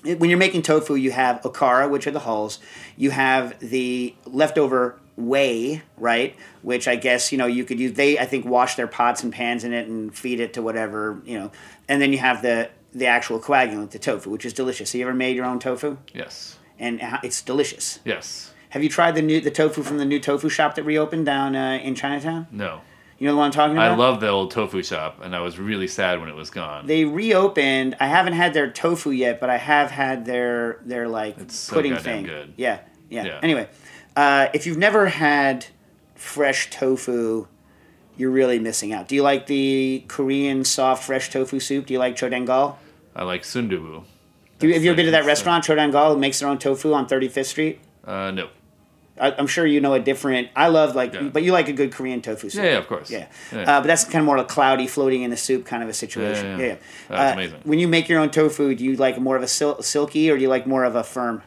when 0.05 0.31
you're 0.31 0.38
making 0.38 0.62
tofu, 0.62 0.94
you 0.94 1.11
have 1.11 1.40
okara, 1.42 1.90
which 1.90 2.07
are 2.07 2.12
the 2.12 2.20
hulls. 2.20 2.59
You 2.96 3.11
have 3.11 3.59
the 3.61 4.14
leftover 4.24 4.98
whey, 5.16 5.83
right? 5.96 6.37
Which 6.62 6.87
I 6.87 6.96
guess 6.96 7.33
you 7.33 7.38
know 7.38 7.46
you 7.46 7.64
could 7.64 7.81
use. 7.81 7.94
They 7.94 8.18
I 8.18 8.26
think 8.26 8.46
wash 8.46 8.76
their 8.76 8.87
pots 8.87 9.22
and 9.22 9.33
pans 9.33 9.64
in 9.64 9.72
it 9.72 9.88
and 9.88 10.16
feed 10.16 10.40
it 10.40 10.55
to 10.55 10.62
whatever 10.62 11.20
you 11.24 11.38
know. 11.38 11.52
And 11.88 12.00
then 12.00 12.12
you 12.12 12.18
have 12.18 12.42
the 12.42 12.70
the 12.92 13.07
actual 13.07 13.40
coagulant, 13.40 13.90
the 13.90 13.98
tofu, 13.98 14.31
which 14.31 14.46
is 14.46 14.52
delicious. 14.52 14.92
Have 14.92 14.98
you 14.98 15.07
ever 15.07 15.14
made 15.14 15.37
your 15.37 15.44
own 15.44 15.59
tofu? 15.59 15.98
Yes. 16.14 16.56
And 16.78 17.00
it's 17.22 17.40
delicious. 17.42 18.00
Yes. 18.04 18.52
Have 18.70 18.82
you 18.82 18.88
tried 18.88 19.14
the 19.14 19.22
new 19.22 19.40
the 19.40 19.50
tofu 19.50 19.82
from 19.82 19.98
the 19.98 20.04
new 20.04 20.20
tofu 20.20 20.48
shop 20.48 20.74
that 20.74 20.82
reopened 20.82 21.24
down 21.26 21.56
uh, 21.56 21.78
in 21.82 21.94
Chinatown? 21.94 22.46
No. 22.50 22.80
You 23.18 23.26
know 23.26 23.32
the 23.32 23.38
one 23.38 23.46
I'm 23.46 23.52
talking 23.52 23.76
about? 23.76 23.92
I 23.92 23.94
love 23.94 24.20
the 24.20 24.28
old 24.28 24.50
tofu 24.50 24.82
shop, 24.82 25.20
and 25.22 25.34
I 25.34 25.40
was 25.40 25.58
really 25.58 25.88
sad 25.88 26.20
when 26.20 26.28
it 26.28 26.34
was 26.34 26.50
gone. 26.50 26.86
they 26.86 27.06
reopened. 27.06 27.96
I 27.98 28.08
haven't 28.08 28.34
had 28.34 28.52
their 28.52 28.70
tofu 28.70 29.10
yet, 29.10 29.40
but 29.40 29.48
I 29.48 29.56
have 29.56 29.90
had 29.90 30.26
their 30.26 30.80
their 30.84 31.08
like 31.08 31.50
so 31.50 31.76
pudding 31.76 31.92
goddamn 31.94 32.24
thing. 32.24 32.24
good. 32.26 32.52
Yeah, 32.58 32.80
yeah, 33.08 33.24
Yeah. 33.24 33.40
Anyway, 33.42 33.68
uh, 34.16 34.48
if 34.52 34.66
you've 34.66 34.76
never 34.76 35.06
had 35.06 35.64
fresh 36.14 36.68
tofu, 36.68 37.46
you're 38.18 38.30
really 38.30 38.58
missing 38.58 38.92
out. 38.92 39.08
Do 39.08 39.14
you 39.14 39.22
like 39.22 39.46
the 39.46 40.04
Korean 40.08 40.64
soft 40.64 41.04
fresh 41.04 41.30
tofu 41.30 41.58
soup? 41.60 41.86
Do 41.86 41.94
you 41.94 41.98
like 41.98 42.16
Cho 42.16 42.28
Dang 42.28 42.44
Gol? 42.44 42.78
I 43.14 43.22
like 43.24 43.44
sundubu. 43.44 44.04
Do 44.59 44.69
you, 44.69 44.75
have 44.75 44.83
you 44.83 44.90
ever 44.90 44.97
been 44.97 45.07
to 45.07 45.11
that 45.12 45.27
restaurant, 45.27 45.64
Cho 45.64 45.75
Dang 45.75 45.90
Gol, 45.90 46.14
who 46.14 46.19
makes 46.21 46.40
their 46.40 46.49
own 46.49 46.59
tofu 46.59 46.92
on 46.95 47.07
35th 47.07 47.45
Street? 47.47 47.81
Uh, 48.05 48.31
no. 48.31 48.49
I, 49.19 49.33
I'm 49.33 49.47
sure 49.47 49.66
you 49.66 49.81
know 49.81 49.95
a 49.95 50.01
different. 50.01 50.49
I 50.57 50.69
love 50.69 50.95
like, 50.95 51.14
Yeah. 51.14 51.23
but 51.25 51.42
you 51.42 51.53
like 51.53 51.69
a 51.69 51.73
good 51.73 51.92
Korean 51.92 52.21
tofu 52.23 52.51
soup. 52.51 52.62
Yeah, 52.64 52.73
yeah, 52.73 52.79
of 52.79 52.87
course. 52.87 53.11
Yeah, 53.11 53.27
Yeah. 53.53 53.61
Uh, 53.62 53.81
but 53.81 53.87
that's 53.87 54.05
kind 54.05 54.16
of 54.16 54.25
more 54.27 54.37
of 54.37 54.40
like 54.42 54.49
cloudy, 54.49 54.87
floating 54.87 55.23
in 55.23 55.31
the 55.31 55.37
soup 55.37 55.64
kind 55.64 55.83
of 55.83 55.88
a 55.88 55.95
situation. 55.95 56.45
Yeah, 56.45 56.57
yeah, 56.59 56.62
Yeah, 56.62 56.66
yeah. 56.69 56.77
That's 57.09 57.31
Uh, 57.31 57.35
amazing. 57.35 57.61
When 57.64 57.79
you 57.79 57.88
make 57.88 58.09
your 58.09 58.21
own 58.21 58.31
tofu, 58.31 58.75
do 58.75 58.85
you 58.85 58.97
like 58.97 59.19
more 59.19 59.37
of 59.37 59.42
a 59.42 59.49
sil- 59.49 59.81
silky 59.83 60.31
or 60.31 60.37
do 60.37 60.42
you 60.42 60.49
like 60.49 60.66
more 60.66 60.85
of 60.85 60.95
a 60.97 61.03
firm? 61.03 61.42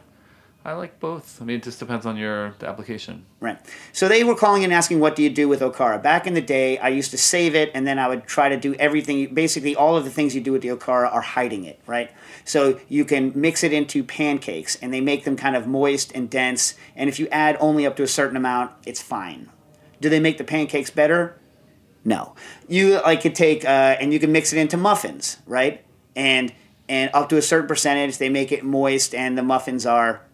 I 0.64 0.72
like 0.74 1.00
both. 1.00 1.40
I 1.40 1.46
mean, 1.46 1.56
it 1.56 1.62
just 1.62 1.78
depends 1.78 2.04
on 2.04 2.16
your 2.18 2.54
application. 2.62 3.24
Right. 3.40 3.58
So 3.92 4.08
they 4.08 4.22
were 4.24 4.34
calling 4.34 4.62
and 4.62 4.74
asking, 4.74 5.00
what 5.00 5.16
do 5.16 5.22
you 5.22 5.30
do 5.30 5.48
with 5.48 5.60
Okara? 5.60 6.02
Back 6.02 6.26
in 6.26 6.34
the 6.34 6.42
day, 6.42 6.76
I 6.78 6.88
used 6.88 7.12
to 7.12 7.18
save 7.18 7.54
it 7.54 7.70
and 7.72 7.86
then 7.86 7.98
I 7.98 8.08
would 8.08 8.26
try 8.26 8.50
to 8.50 8.58
do 8.58 8.74
everything. 8.74 9.32
Basically, 9.32 9.74
all 9.74 9.96
of 9.96 10.04
the 10.04 10.10
things 10.10 10.34
you 10.34 10.42
do 10.42 10.52
with 10.52 10.60
the 10.60 10.68
Okara 10.68 11.10
are 11.14 11.22
hiding 11.22 11.64
it, 11.64 11.80
right? 11.86 12.10
So 12.50 12.80
you 12.88 13.04
can 13.04 13.30
mix 13.36 13.62
it 13.62 13.72
into 13.72 14.02
pancakes 14.02 14.74
and 14.82 14.92
they 14.92 15.00
make 15.00 15.24
them 15.24 15.36
kind 15.36 15.54
of 15.54 15.68
moist 15.68 16.10
and 16.16 16.28
dense. 16.28 16.74
And 16.96 17.08
if 17.08 17.20
you 17.20 17.28
add 17.28 17.56
only 17.60 17.86
up 17.86 17.94
to 17.96 18.02
a 18.02 18.08
certain 18.08 18.36
amount, 18.36 18.72
it's 18.84 19.00
fine. 19.00 19.48
Do 20.00 20.08
they 20.08 20.18
make 20.18 20.36
the 20.36 20.42
pancakes 20.42 20.90
better? 20.90 21.38
No. 22.04 22.34
You 22.66 23.00
like 23.02 23.20
could 23.20 23.36
take 23.36 23.64
uh, 23.64 23.96
and 24.00 24.12
you 24.12 24.18
can 24.18 24.32
mix 24.32 24.52
it 24.52 24.58
into 24.58 24.76
muffins, 24.76 25.36
right? 25.46 25.84
And 26.16 26.52
and 26.88 27.08
up 27.14 27.28
to 27.28 27.36
a 27.36 27.42
certain 27.42 27.68
percentage, 27.68 28.18
they 28.18 28.28
make 28.28 28.50
it 28.50 28.64
moist, 28.64 29.14
and 29.14 29.38
the 29.38 29.44
muffins 29.44 29.86
are 29.86 30.26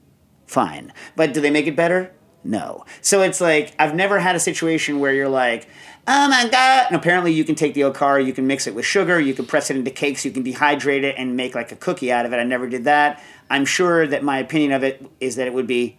fine. 0.47 0.95
But 1.17 1.35
do 1.35 1.43
they 1.43 1.51
make 1.51 1.67
it 1.67 1.77
better? 1.77 2.15
No. 2.47 2.85
So 3.01 3.23
it's 3.23 3.41
like 3.41 3.75
I've 3.79 3.95
never 3.95 4.19
had 4.19 4.37
a 4.37 4.41
situation 4.41 5.01
where 5.01 5.13
you're 5.13 5.29
like, 5.29 5.69
oh 6.07 6.29
my 6.29 6.49
god. 6.49 6.87
And 6.87 6.97
apparently 6.97 7.33
you 7.33 7.45
can 7.45 7.57
take 7.57 7.75
the 7.75 7.83
okara, 7.83 8.25
you 8.25 8.33
can 8.33 8.47
mix 8.47 8.67
it 8.67 8.75
with 8.75 8.85
sugar, 8.85 9.19
you 9.19 9.35
can 9.35 9.47
press 9.47 9.71
it 9.71 9.77
into 9.77 9.91
cakes, 9.91 10.25
you 10.25 10.31
can 10.31 10.45
dehydrate 10.45 11.03
it 11.03 11.17
and 11.19 11.37
make 11.37 11.55
like 11.55 11.73
a 11.73 11.77
cookie 11.77 12.13
out 12.13 12.25
of 12.25 12.33
it. 12.33 12.37
I 12.37 12.45
never 12.45 12.69
did 12.69 12.85
that. 12.85 13.23
I'm 13.51 13.65
sure 13.65 14.07
that 14.07 14.23
my 14.23 14.39
opinion 14.39 14.73
of 14.73 14.85
it 14.85 15.05
is 15.21 15.37
that 15.37 15.47
it 15.47 15.55
would 15.55 15.67
be 15.67 15.99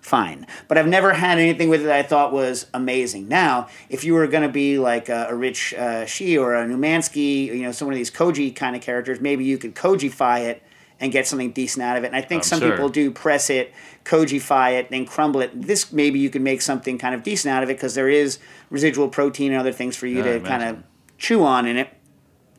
fine. 0.00 0.46
But 0.68 0.76
I've 0.76 0.88
never 0.88 1.14
had 1.14 1.38
anything 1.38 1.68
with 1.68 1.80
it 1.80 1.84
that 1.84 1.96
I 1.96 2.02
thought 2.02 2.32
was 2.32 2.66
amazing. 2.74 3.28
Now, 3.28 3.68
if 3.88 4.04
you 4.04 4.14
were 4.14 4.26
going 4.26 4.42
to 4.42 4.52
be 4.52 4.78
like 4.78 5.08
a, 5.08 5.28
a 5.30 5.34
Rich 5.34 5.72
uh, 5.74 6.06
or 6.38 6.54
a 6.54 6.66
Numansky, 6.66 7.46
you 7.46 7.62
know, 7.62 7.72
some 7.72 7.88
of 7.88 7.94
these 7.94 8.10
Koji 8.10 8.54
kind 8.54 8.76
of 8.76 8.82
characters, 8.82 9.20
maybe 9.20 9.44
you 9.44 9.56
could 9.56 9.74
Kojify 9.74 10.40
it 10.40 10.62
and 11.00 11.12
get 11.12 11.26
something 11.26 11.50
decent 11.52 11.82
out 11.82 11.96
of 11.96 12.04
it. 12.04 12.08
And 12.08 12.16
I 12.16 12.20
think 12.20 12.40
I'm 12.40 12.44
some 12.44 12.60
sure. 12.60 12.70
people 12.70 12.88
do 12.88 13.10
press 13.10 13.50
it, 13.50 13.72
Kojify 14.04 14.78
it, 14.78 14.90
then 14.90 15.06
crumble 15.06 15.40
it. 15.40 15.50
This 15.60 15.92
maybe 15.92 16.18
you 16.18 16.30
could 16.30 16.42
make 16.42 16.62
something 16.62 16.98
kind 16.98 17.14
of 17.14 17.22
decent 17.22 17.52
out 17.54 17.62
of 17.62 17.70
it 17.70 17.74
because 17.74 17.94
there 17.94 18.08
is 18.08 18.38
residual 18.70 19.08
protein 19.08 19.52
and 19.52 19.60
other 19.60 19.72
things 19.72 19.96
for 19.96 20.06
you 20.06 20.18
Yeah, 20.18 20.34
to 20.34 20.40
kind 20.40 20.62
of 20.62 20.82
chew 21.18 21.44
on 21.44 21.66
in 21.66 21.76
it 21.76 21.88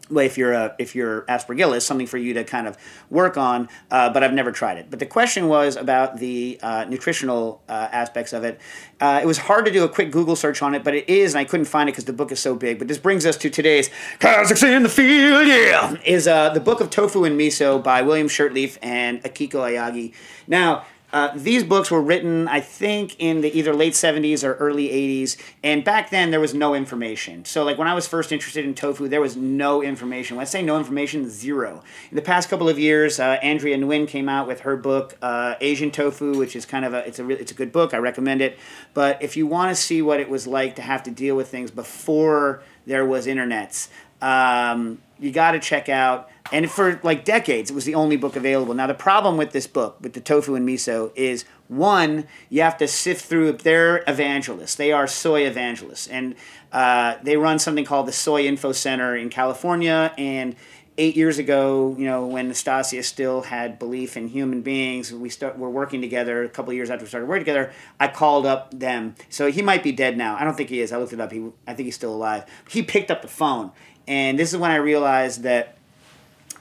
well, 0.09 0.25
if 0.25 0.37
you're 0.37 0.53
a, 0.53 0.75
if 0.77 0.95
you're 0.95 1.21
aspergillus, 1.23 1.81
something 1.81 2.07
for 2.07 2.17
you 2.17 2.33
to 2.35 2.43
kind 2.43 2.67
of 2.67 2.77
work 3.09 3.37
on. 3.37 3.69
Uh, 3.89 4.09
but 4.11 4.23
I've 4.23 4.33
never 4.33 4.51
tried 4.51 4.77
it. 4.77 4.87
But 4.89 4.99
the 4.99 5.05
question 5.05 5.47
was 5.47 5.75
about 5.75 6.17
the 6.17 6.59
uh, 6.61 6.85
nutritional 6.87 7.61
uh, 7.67 7.89
aspects 7.91 8.33
of 8.33 8.43
it. 8.43 8.59
Uh, 8.99 9.19
it 9.21 9.25
was 9.25 9.37
hard 9.37 9.65
to 9.65 9.71
do 9.71 9.83
a 9.83 9.89
quick 9.89 10.11
Google 10.11 10.35
search 10.35 10.61
on 10.61 10.75
it, 10.75 10.83
but 10.83 10.93
it 10.95 11.09
is, 11.09 11.33
and 11.33 11.39
I 11.39 11.45
couldn't 11.45 11.65
find 11.65 11.89
it 11.89 11.93
because 11.93 12.05
the 12.05 12.13
book 12.13 12.31
is 12.31 12.39
so 12.39 12.55
big. 12.55 12.79
But 12.79 12.87
this 12.87 12.97
brings 12.97 13.25
us 13.25 13.35
to 13.37 13.49
today's 13.49 13.89
Kazakhs 14.19 14.63
in 14.63 14.83
the 14.83 14.89
field. 14.89 15.47
Yeah, 15.47 15.95
is 16.05 16.27
uh, 16.27 16.49
the 16.49 16.59
book 16.59 16.81
of 16.81 16.89
Tofu 16.89 17.23
and 17.25 17.39
Miso 17.39 17.83
by 17.83 18.01
William 18.01 18.27
Shurtleff 18.27 18.77
and 18.81 19.21
Akiko 19.23 19.61
Aoyagi. 19.61 20.13
Now. 20.47 20.85
Uh, 21.15 21.32
these 21.34 21.63
books 21.63 21.89
were 21.89 22.01
written, 22.01 22.45
I 22.49 22.60
think, 22.60 23.15
in 23.19 23.39
the 23.39 23.58
either 23.58 23.73
late 23.73 23.93
70s 23.93 24.43
or 24.43 24.56
early 24.56 24.89
80s. 24.89 25.38
And 25.63 25.82
back 25.82 26.10
then, 26.10 26.30
there 26.30 26.41
was 26.41 26.54
no 26.54 26.75
information. 26.75 27.45
So, 27.45 27.63
like, 27.63 27.78
when 27.78 27.88
I 27.88 27.93
was 27.93 28.06
first 28.06 28.34
interested 28.34 28.65
in 28.65 28.75
tofu, 28.75 29.08
there 29.08 29.21
was 29.21 29.38
no 29.38 29.82
information. 29.82 30.38
I 30.39 30.43
say 30.43 30.62
no 30.62 30.78
information, 30.78 31.30
zero. 31.30 31.82
In 32.12 32.17
the 32.17 32.21
past 32.21 32.49
couple 32.49 32.67
of 32.67 32.78
years, 32.78 33.17
uh, 33.17 33.38
Andrea 33.41 33.78
Nguyen 33.78 34.10
came 34.10 34.28
out 34.28 34.45
with 34.45 34.60
her 34.62 34.75
book, 34.75 35.17
uh, 35.21 35.56
Asian 35.62 35.89
Tofu, 35.89 36.38
which 36.38 36.54
is 36.54 36.65
kind 36.65 36.84
of 36.84 36.93
a, 36.93 37.08
it's 37.08 37.17
a, 37.17 37.30
it's 37.30 37.54
a 37.54 37.56
good 37.56 37.71
book. 37.71 37.93
I 37.93 37.97
recommend 37.97 38.41
it. 38.41 38.60
But 38.93 39.23
if 39.23 39.38
you 39.38 39.47
want 39.47 39.73
to 39.73 39.82
see 39.82 40.01
what 40.01 40.19
it 40.19 40.28
was 40.28 40.45
like 40.45 40.75
to 40.75 40.82
have 40.82 41.01
to 41.04 41.12
deal 41.12 41.38
with 41.38 41.47
things 41.47 41.71
before 41.71 42.62
there 42.86 43.06
was 43.06 43.25
internets, 43.25 43.88
um, 44.21 45.01
you 45.19 45.32
got 45.32 45.51
to 45.51 45.60
check 45.60 45.89
out. 45.89 46.30
And 46.51 46.69
for 46.69 46.99
like 47.04 47.25
decades, 47.25 47.71
it 47.71 47.73
was 47.73 47.86
the 47.86 47.95
only 47.95 48.17
book 48.17 48.36
available. 48.36 48.73
Now, 48.75 48.86
the 48.86 48.93
problem 48.93 49.36
with 49.36 49.51
this 49.51 49.65
book, 49.65 49.97
with 49.99 50.13
the 50.13 50.21
tofu 50.21 50.54
and 50.56 50.67
miso, 50.67 51.12
is 51.15 51.43
one, 51.67 52.28
you 52.49 52.62
have 52.62 52.78
to 52.78 52.88
sift 52.88 53.25
through. 53.25 53.54
They're 53.54 54.04
evangelists. 54.08 54.75
They 54.75 54.91
are 54.91 55.08
soy 55.08 55.47
evangelists, 55.47 56.08
and 56.08 56.36
uh, 56.71 57.15
they 57.23 57.38
run 57.38 57.58
something 57.58 57.86
called 57.86 58.08
the 58.08 58.12
Soy 58.12 58.45
Info 58.45 58.73
Center 58.73 59.15
in 59.15 59.30
California. 59.30 60.13
And 60.19 60.56
eight 60.97 61.15
years 61.15 61.38
ago, 61.38 61.95
you 61.97 62.06
know, 62.06 62.25
when 62.25 62.49
Nastassia 62.49 63.04
still 63.04 63.41
had 63.41 63.80
belief 63.80 64.15
in 64.15 64.28
human 64.28 64.62
beings, 64.62 65.12
we 65.12 65.30
start 65.30 65.58
we're 65.58 65.69
working 65.69 66.01
together. 66.01 66.43
A 66.43 66.49
couple 66.49 66.71
years 66.73 66.89
after 66.89 67.04
we 67.04 67.10
started 67.10 67.28
working 67.28 67.45
together, 67.45 67.73
I 67.99 68.08
called 68.08 68.45
up 68.45 68.78
them. 68.78 69.15
So 69.30 69.51
he 69.51 69.62
might 69.62 69.84
be 69.84 69.91
dead 69.91 70.17
now. 70.17 70.36
I 70.38 70.43
don't 70.43 70.56
think 70.56 70.69
he 70.69 70.82
is. 70.82 70.91
I 70.91 70.97
looked 70.97 71.13
it 71.13 71.19
up. 71.19 71.32
He, 71.32 71.49
I 71.67 71.73
think 71.73 71.86
he's 71.86 71.95
still 71.95 72.13
alive. 72.13 72.45
He 72.69 72.84
picked 72.84 73.12
up 73.12 73.21
the 73.21 73.28
phone, 73.28 73.71
and 74.07 74.37
this 74.37 74.53
is 74.53 74.59
when 74.59 74.71
I 74.71 74.77
realized 74.77 75.43
that 75.43 75.77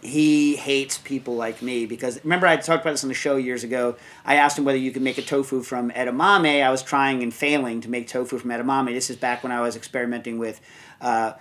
he 0.01 0.55
hates 0.57 0.99
people 0.99 1.35
like 1.35 1.63
me 1.63 1.87
because 1.87 2.23
remember 2.25 2.47
I 2.47 2.57
talked 2.57 2.83
about 2.83 2.93
this 2.93 3.05
on 3.05 3.09
the 3.09 3.15
show 3.15 3.37
years 3.37 3.65
ago. 3.65 3.97
I 4.25 4.37
asked 4.37 4.59
him 4.59 4.65
whether 4.65 4.79
you 4.79 4.93
could 4.93 5.03
make 5.03 5.17
a 5.17 5.23
tofu 5.23 5.63
from 5.63 5.91
edamame. 5.93 6.63
I 6.63 6.71
was 6.71 6.83
trying 6.83 7.23
and 7.23 7.33
failing 7.33 7.81
to 7.81 7.91
make 7.91 8.07
tofu 8.07 8.39
from 8.39 8.51
edamame. 8.51 8.93
This 8.93 9.09
is 9.09 9.17
back 9.17 9.43
when 9.43 9.51
I 9.51 9.63
was 9.63 9.77
experimenting 9.77 10.39
with 10.39 10.61
uh, 11.01 11.33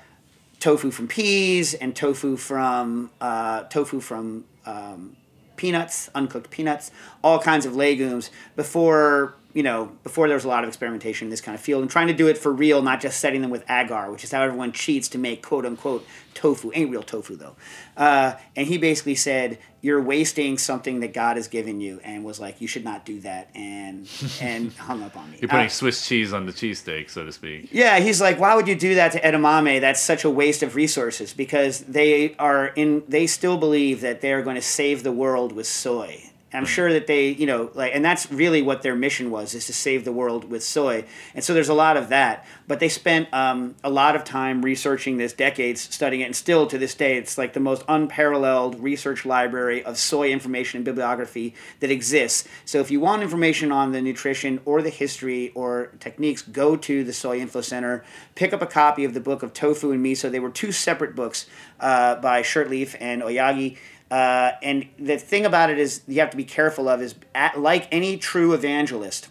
tofu 0.61 0.91
from 0.91 1.09
peas 1.09 1.73
and 1.73 1.93
tofu 1.93 2.37
from 2.37 3.11
uh, 3.19 3.63
tofu 3.63 3.99
from 3.99 4.45
um, 4.65 5.17
peanuts, 5.57 6.09
uncooked 6.15 6.49
peanuts, 6.49 6.89
all 7.21 7.39
kinds 7.39 7.65
of 7.65 7.75
legumes 7.75 8.31
before 8.55 9.35
you 9.53 9.63
know 9.63 9.91
before 10.03 10.27
there 10.27 10.35
was 10.35 10.45
a 10.45 10.47
lot 10.47 10.63
of 10.63 10.67
experimentation 10.67 11.27
in 11.27 11.29
this 11.29 11.41
kind 11.41 11.55
of 11.55 11.61
field 11.61 11.81
and 11.81 11.89
trying 11.91 12.07
to 12.07 12.13
do 12.13 12.27
it 12.27 12.37
for 12.37 12.51
real, 12.51 12.81
not 12.81 13.01
just 13.01 13.19
setting 13.19 13.41
them 13.41 13.51
with 13.51 13.63
agar, 13.69 14.11
which 14.11 14.23
is 14.23 14.31
how 14.31 14.41
everyone 14.41 14.71
cheats 14.71 15.07
to 15.09 15.17
make 15.17 15.41
quote 15.43 15.65
unquote 15.65 16.05
tofu. 16.34 16.71
Ain't 16.73 16.89
real 16.89 17.03
tofu 17.03 17.36
though. 17.36 17.55
Uh, 17.95 18.34
and 18.55 18.67
he 18.67 18.78
basically 18.78 19.15
said 19.15 19.59
you're 19.82 20.01
wasting 20.01 20.57
something 20.57 21.01
that 21.01 21.13
God 21.13 21.36
has 21.36 21.49
given 21.49 21.82
you, 21.82 21.99
and 22.05 22.23
was 22.23 22.39
like 22.39 22.61
you 22.61 22.67
should 22.67 22.86
not 22.86 23.05
do 23.05 23.19
that, 23.21 23.49
and 23.53 24.07
and 24.41 24.71
hung 24.73 25.03
up 25.03 25.15
on 25.17 25.30
me. 25.32 25.38
You're 25.41 25.49
putting 25.49 25.65
Uh, 25.65 25.69
Swiss 25.69 26.07
cheese 26.07 26.32
on 26.34 26.45
the 26.45 26.53
cheesesteak, 26.53 27.09
so 27.09 27.23
to 27.25 27.32
speak. 27.32 27.69
yeah, 27.71 27.99
he's 27.99 28.21
like, 28.21 28.39
why 28.39 28.55
would 28.55 28.67
you 28.67 28.75
do 28.75 28.95
that 28.95 29.11
to 29.11 29.19
edamame? 29.21 29.82
That's 29.82 30.01
such 30.01 30.23
a 30.23 30.30
waste 30.30 30.63
of 30.63 30.75
resources 30.75 31.34
because 31.34 31.82
they 31.82 32.36
are 32.38 32.67
in. 32.67 33.03
They 33.07 33.28
still 33.28 33.57
believe 33.57 34.01
that 34.01 34.21
they 34.21 34.32
are 34.34 34.41
going 34.41 34.55
to 34.55 34.61
save 34.61 35.03
the 35.03 35.11
world 35.11 35.51
with 35.51 35.67
soy, 35.67 36.32
I'm 36.54 36.66
sure 36.66 36.93
that 36.93 37.08
they, 37.08 37.30
you 37.30 37.45
know, 37.45 37.72
like, 37.74 37.95
and 37.95 38.04
that's 38.04 38.32
really 38.32 38.62
what 38.62 38.82
their 38.82 38.95
mission 38.95 39.32
was, 39.32 39.54
is 39.56 39.66
to 39.68 39.74
save 39.74 40.06
the 40.06 40.12
world 40.12 40.49
with 40.49 40.64
soy. 40.64 41.06
And 41.34 41.43
so 41.43 41.54
there's 41.54 41.70
a 41.70 41.74
lot 41.74 41.97
of 41.97 42.10
that. 42.10 42.45
But 42.68 42.80
they 42.80 42.89
spent 42.89 43.34
um, 43.34 43.76
a 43.84 43.89
lot 43.89 44.16
of 44.16 44.24
time 44.24 44.62
researching 44.62 45.18
this, 45.18 45.34
decades 45.34 45.82
studying 45.82 46.22
it, 46.22 46.26
and 46.26 46.36
still 46.36 46.68
to 46.68 46.78
this 46.78 46.95
day, 46.95 47.18
it's 47.18 47.38
like 47.38 47.54
the 47.54 47.60
most 47.60 47.84
unparalleled 47.88 48.80
research 48.80 49.26
library 49.26 49.84
of 49.84 49.97
soy 49.97 50.32
information 50.32 50.78
and 50.78 50.86
bibliography 50.86 51.56
that 51.80 51.91
exists. 51.91 52.47
So 52.66 52.80
if 52.80 52.91
you 52.91 52.99
want 52.99 53.24
information 53.24 53.72
on 53.72 53.91
the 53.91 54.01
nutrition 54.01 54.62
or 54.66 54.82
the 54.82 54.89
history 54.89 55.51
or 55.56 55.91
techniques, 55.99 56.41
go 56.41 56.76
to 56.78 57.04
the 57.04 57.14
Soy 57.14 57.39
Info 57.39 57.62
Center, 57.62 58.04
pick 58.36 58.54
up 58.54 58.62
a 58.62 58.68
copy 58.68 59.04
of 59.04 59.14
the 59.14 59.20
book 59.20 59.43
of 59.43 59.54
Tofu 59.54 59.91
and 59.91 60.06
Miso. 60.06 60.30
They 60.30 60.39
were 60.39 60.49
two 60.49 60.72
separate 60.72 61.16
books 61.16 61.47
uh, 61.80 62.16
by 62.16 62.41
Shurtleff 62.41 62.95
and 62.99 63.22
Aoyagi. 63.22 63.78
Uh, 64.12 64.51
and 64.62 64.88
the 64.99 65.18
thing 65.18 65.45
about 65.45 65.70
it 65.70 65.80
is 65.80 66.01
you 66.08 66.20
have 66.20 66.30
to 66.30 66.38
be 66.38 66.43
careful 66.43 66.88
of 66.88 67.01
is 67.01 67.16
at, 67.34 67.60
like 67.60 67.88
any 67.91 68.18
true 68.18 68.54
evangelist 68.54 69.30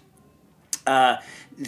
uh, 0.87 1.17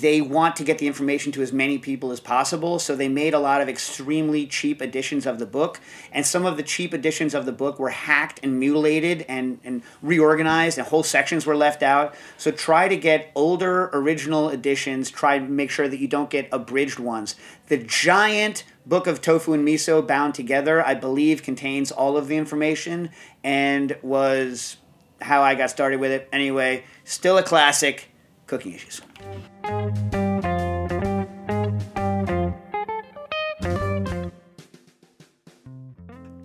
they 0.01 0.21
want 0.21 0.57
to 0.57 0.65
get 0.65 0.79
the 0.79 0.87
information 0.87 1.31
to 1.31 1.43
as 1.43 1.53
many 1.53 1.79
people 1.79 2.11
as 2.11 2.19
possible 2.19 2.79
so 2.79 2.97
they 2.97 3.09
made 3.09 3.33
a 3.33 3.39
lot 3.39 3.61
of 3.61 3.69
extremely 3.69 4.47
cheap 4.47 4.83
editions 4.83 5.25
of 5.25 5.39
the 5.39 5.47
book 5.47 5.79
and 6.11 6.27
some 6.27 6.45
of 6.45 6.57
the 6.57 6.63
cheap 6.63 6.93
editions 6.93 7.35
of 7.35 7.47
the 7.47 7.53
book 7.53 7.79
were 7.79 7.91
hacked 7.91 8.41
and 8.43 8.59
mutilated 8.59 9.25
and, 9.29 9.61
and 9.63 9.83
reorganized 10.03 10.79
and 10.79 10.87
whole 10.89 11.03
sections 11.03 11.47
were 11.47 11.57
left 11.57 11.83
out. 11.83 12.15
So 12.39 12.51
try 12.51 12.89
to 12.89 12.97
get 12.97 13.31
older 13.35 13.89
original 13.93 14.51
editions 14.51 15.11
try 15.11 15.39
to 15.39 15.45
make 15.45 15.71
sure 15.71 15.87
that 15.87 15.99
you 15.99 16.09
don't 16.09 16.31
get 16.31 16.49
abridged 16.51 16.99
ones. 16.99 17.37
The 17.69 17.79
giant 17.79 18.65
book 18.87 19.07
of 19.07 19.21
tofu 19.21 19.53
and 19.53 19.67
miso 19.67 20.07
bound 20.07 20.35
together 20.35 20.85
i 20.85 20.93
believe 20.93 21.43
contains 21.43 21.91
all 21.91 22.19
of 22.19 22.29
the 22.29 22.37
information 22.37 23.09
and 23.43 23.97
was 24.03 24.77
how 25.23 25.41
i 25.43 25.55
got 25.55 25.71
started 25.71 26.01
with 26.01 26.11
it. 26.11 26.29
Anyway 26.33 26.85
still 27.05 27.39
a 27.39 27.43
classic 27.43 28.11
cooking 28.47 28.73
issues 28.73 29.01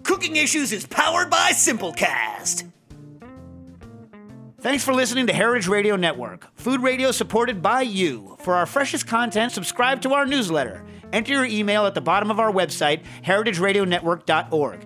Cooking 0.04 0.36
Issues 0.36 0.72
is 0.74 0.86
powered 0.86 1.30
by 1.30 1.52
Simplecast. 1.52 2.70
Thanks 4.62 4.84
for 4.84 4.94
listening 4.94 5.28
to 5.28 5.34
Heritage 5.34 5.68
Radio 5.68 5.96
Network, 5.96 6.54
food 6.56 6.82
radio 6.82 7.12
supported 7.12 7.62
by 7.62 7.82
you. 7.82 8.38
For 8.42 8.56
our 8.56 8.66
freshest 8.66 9.08
content, 9.08 9.54
subscribe 9.54 10.02
to 10.02 10.14
our 10.14 10.26
newsletter. 10.26 10.86
Enter 11.14 11.34
your 11.34 11.46
email 11.46 11.86
at 11.86 11.96
the 11.96 12.02
bottom 12.02 12.30
of 12.30 12.40
our 12.40 12.52
website, 12.52 13.04
heritageradionetwork.org. 13.24 14.86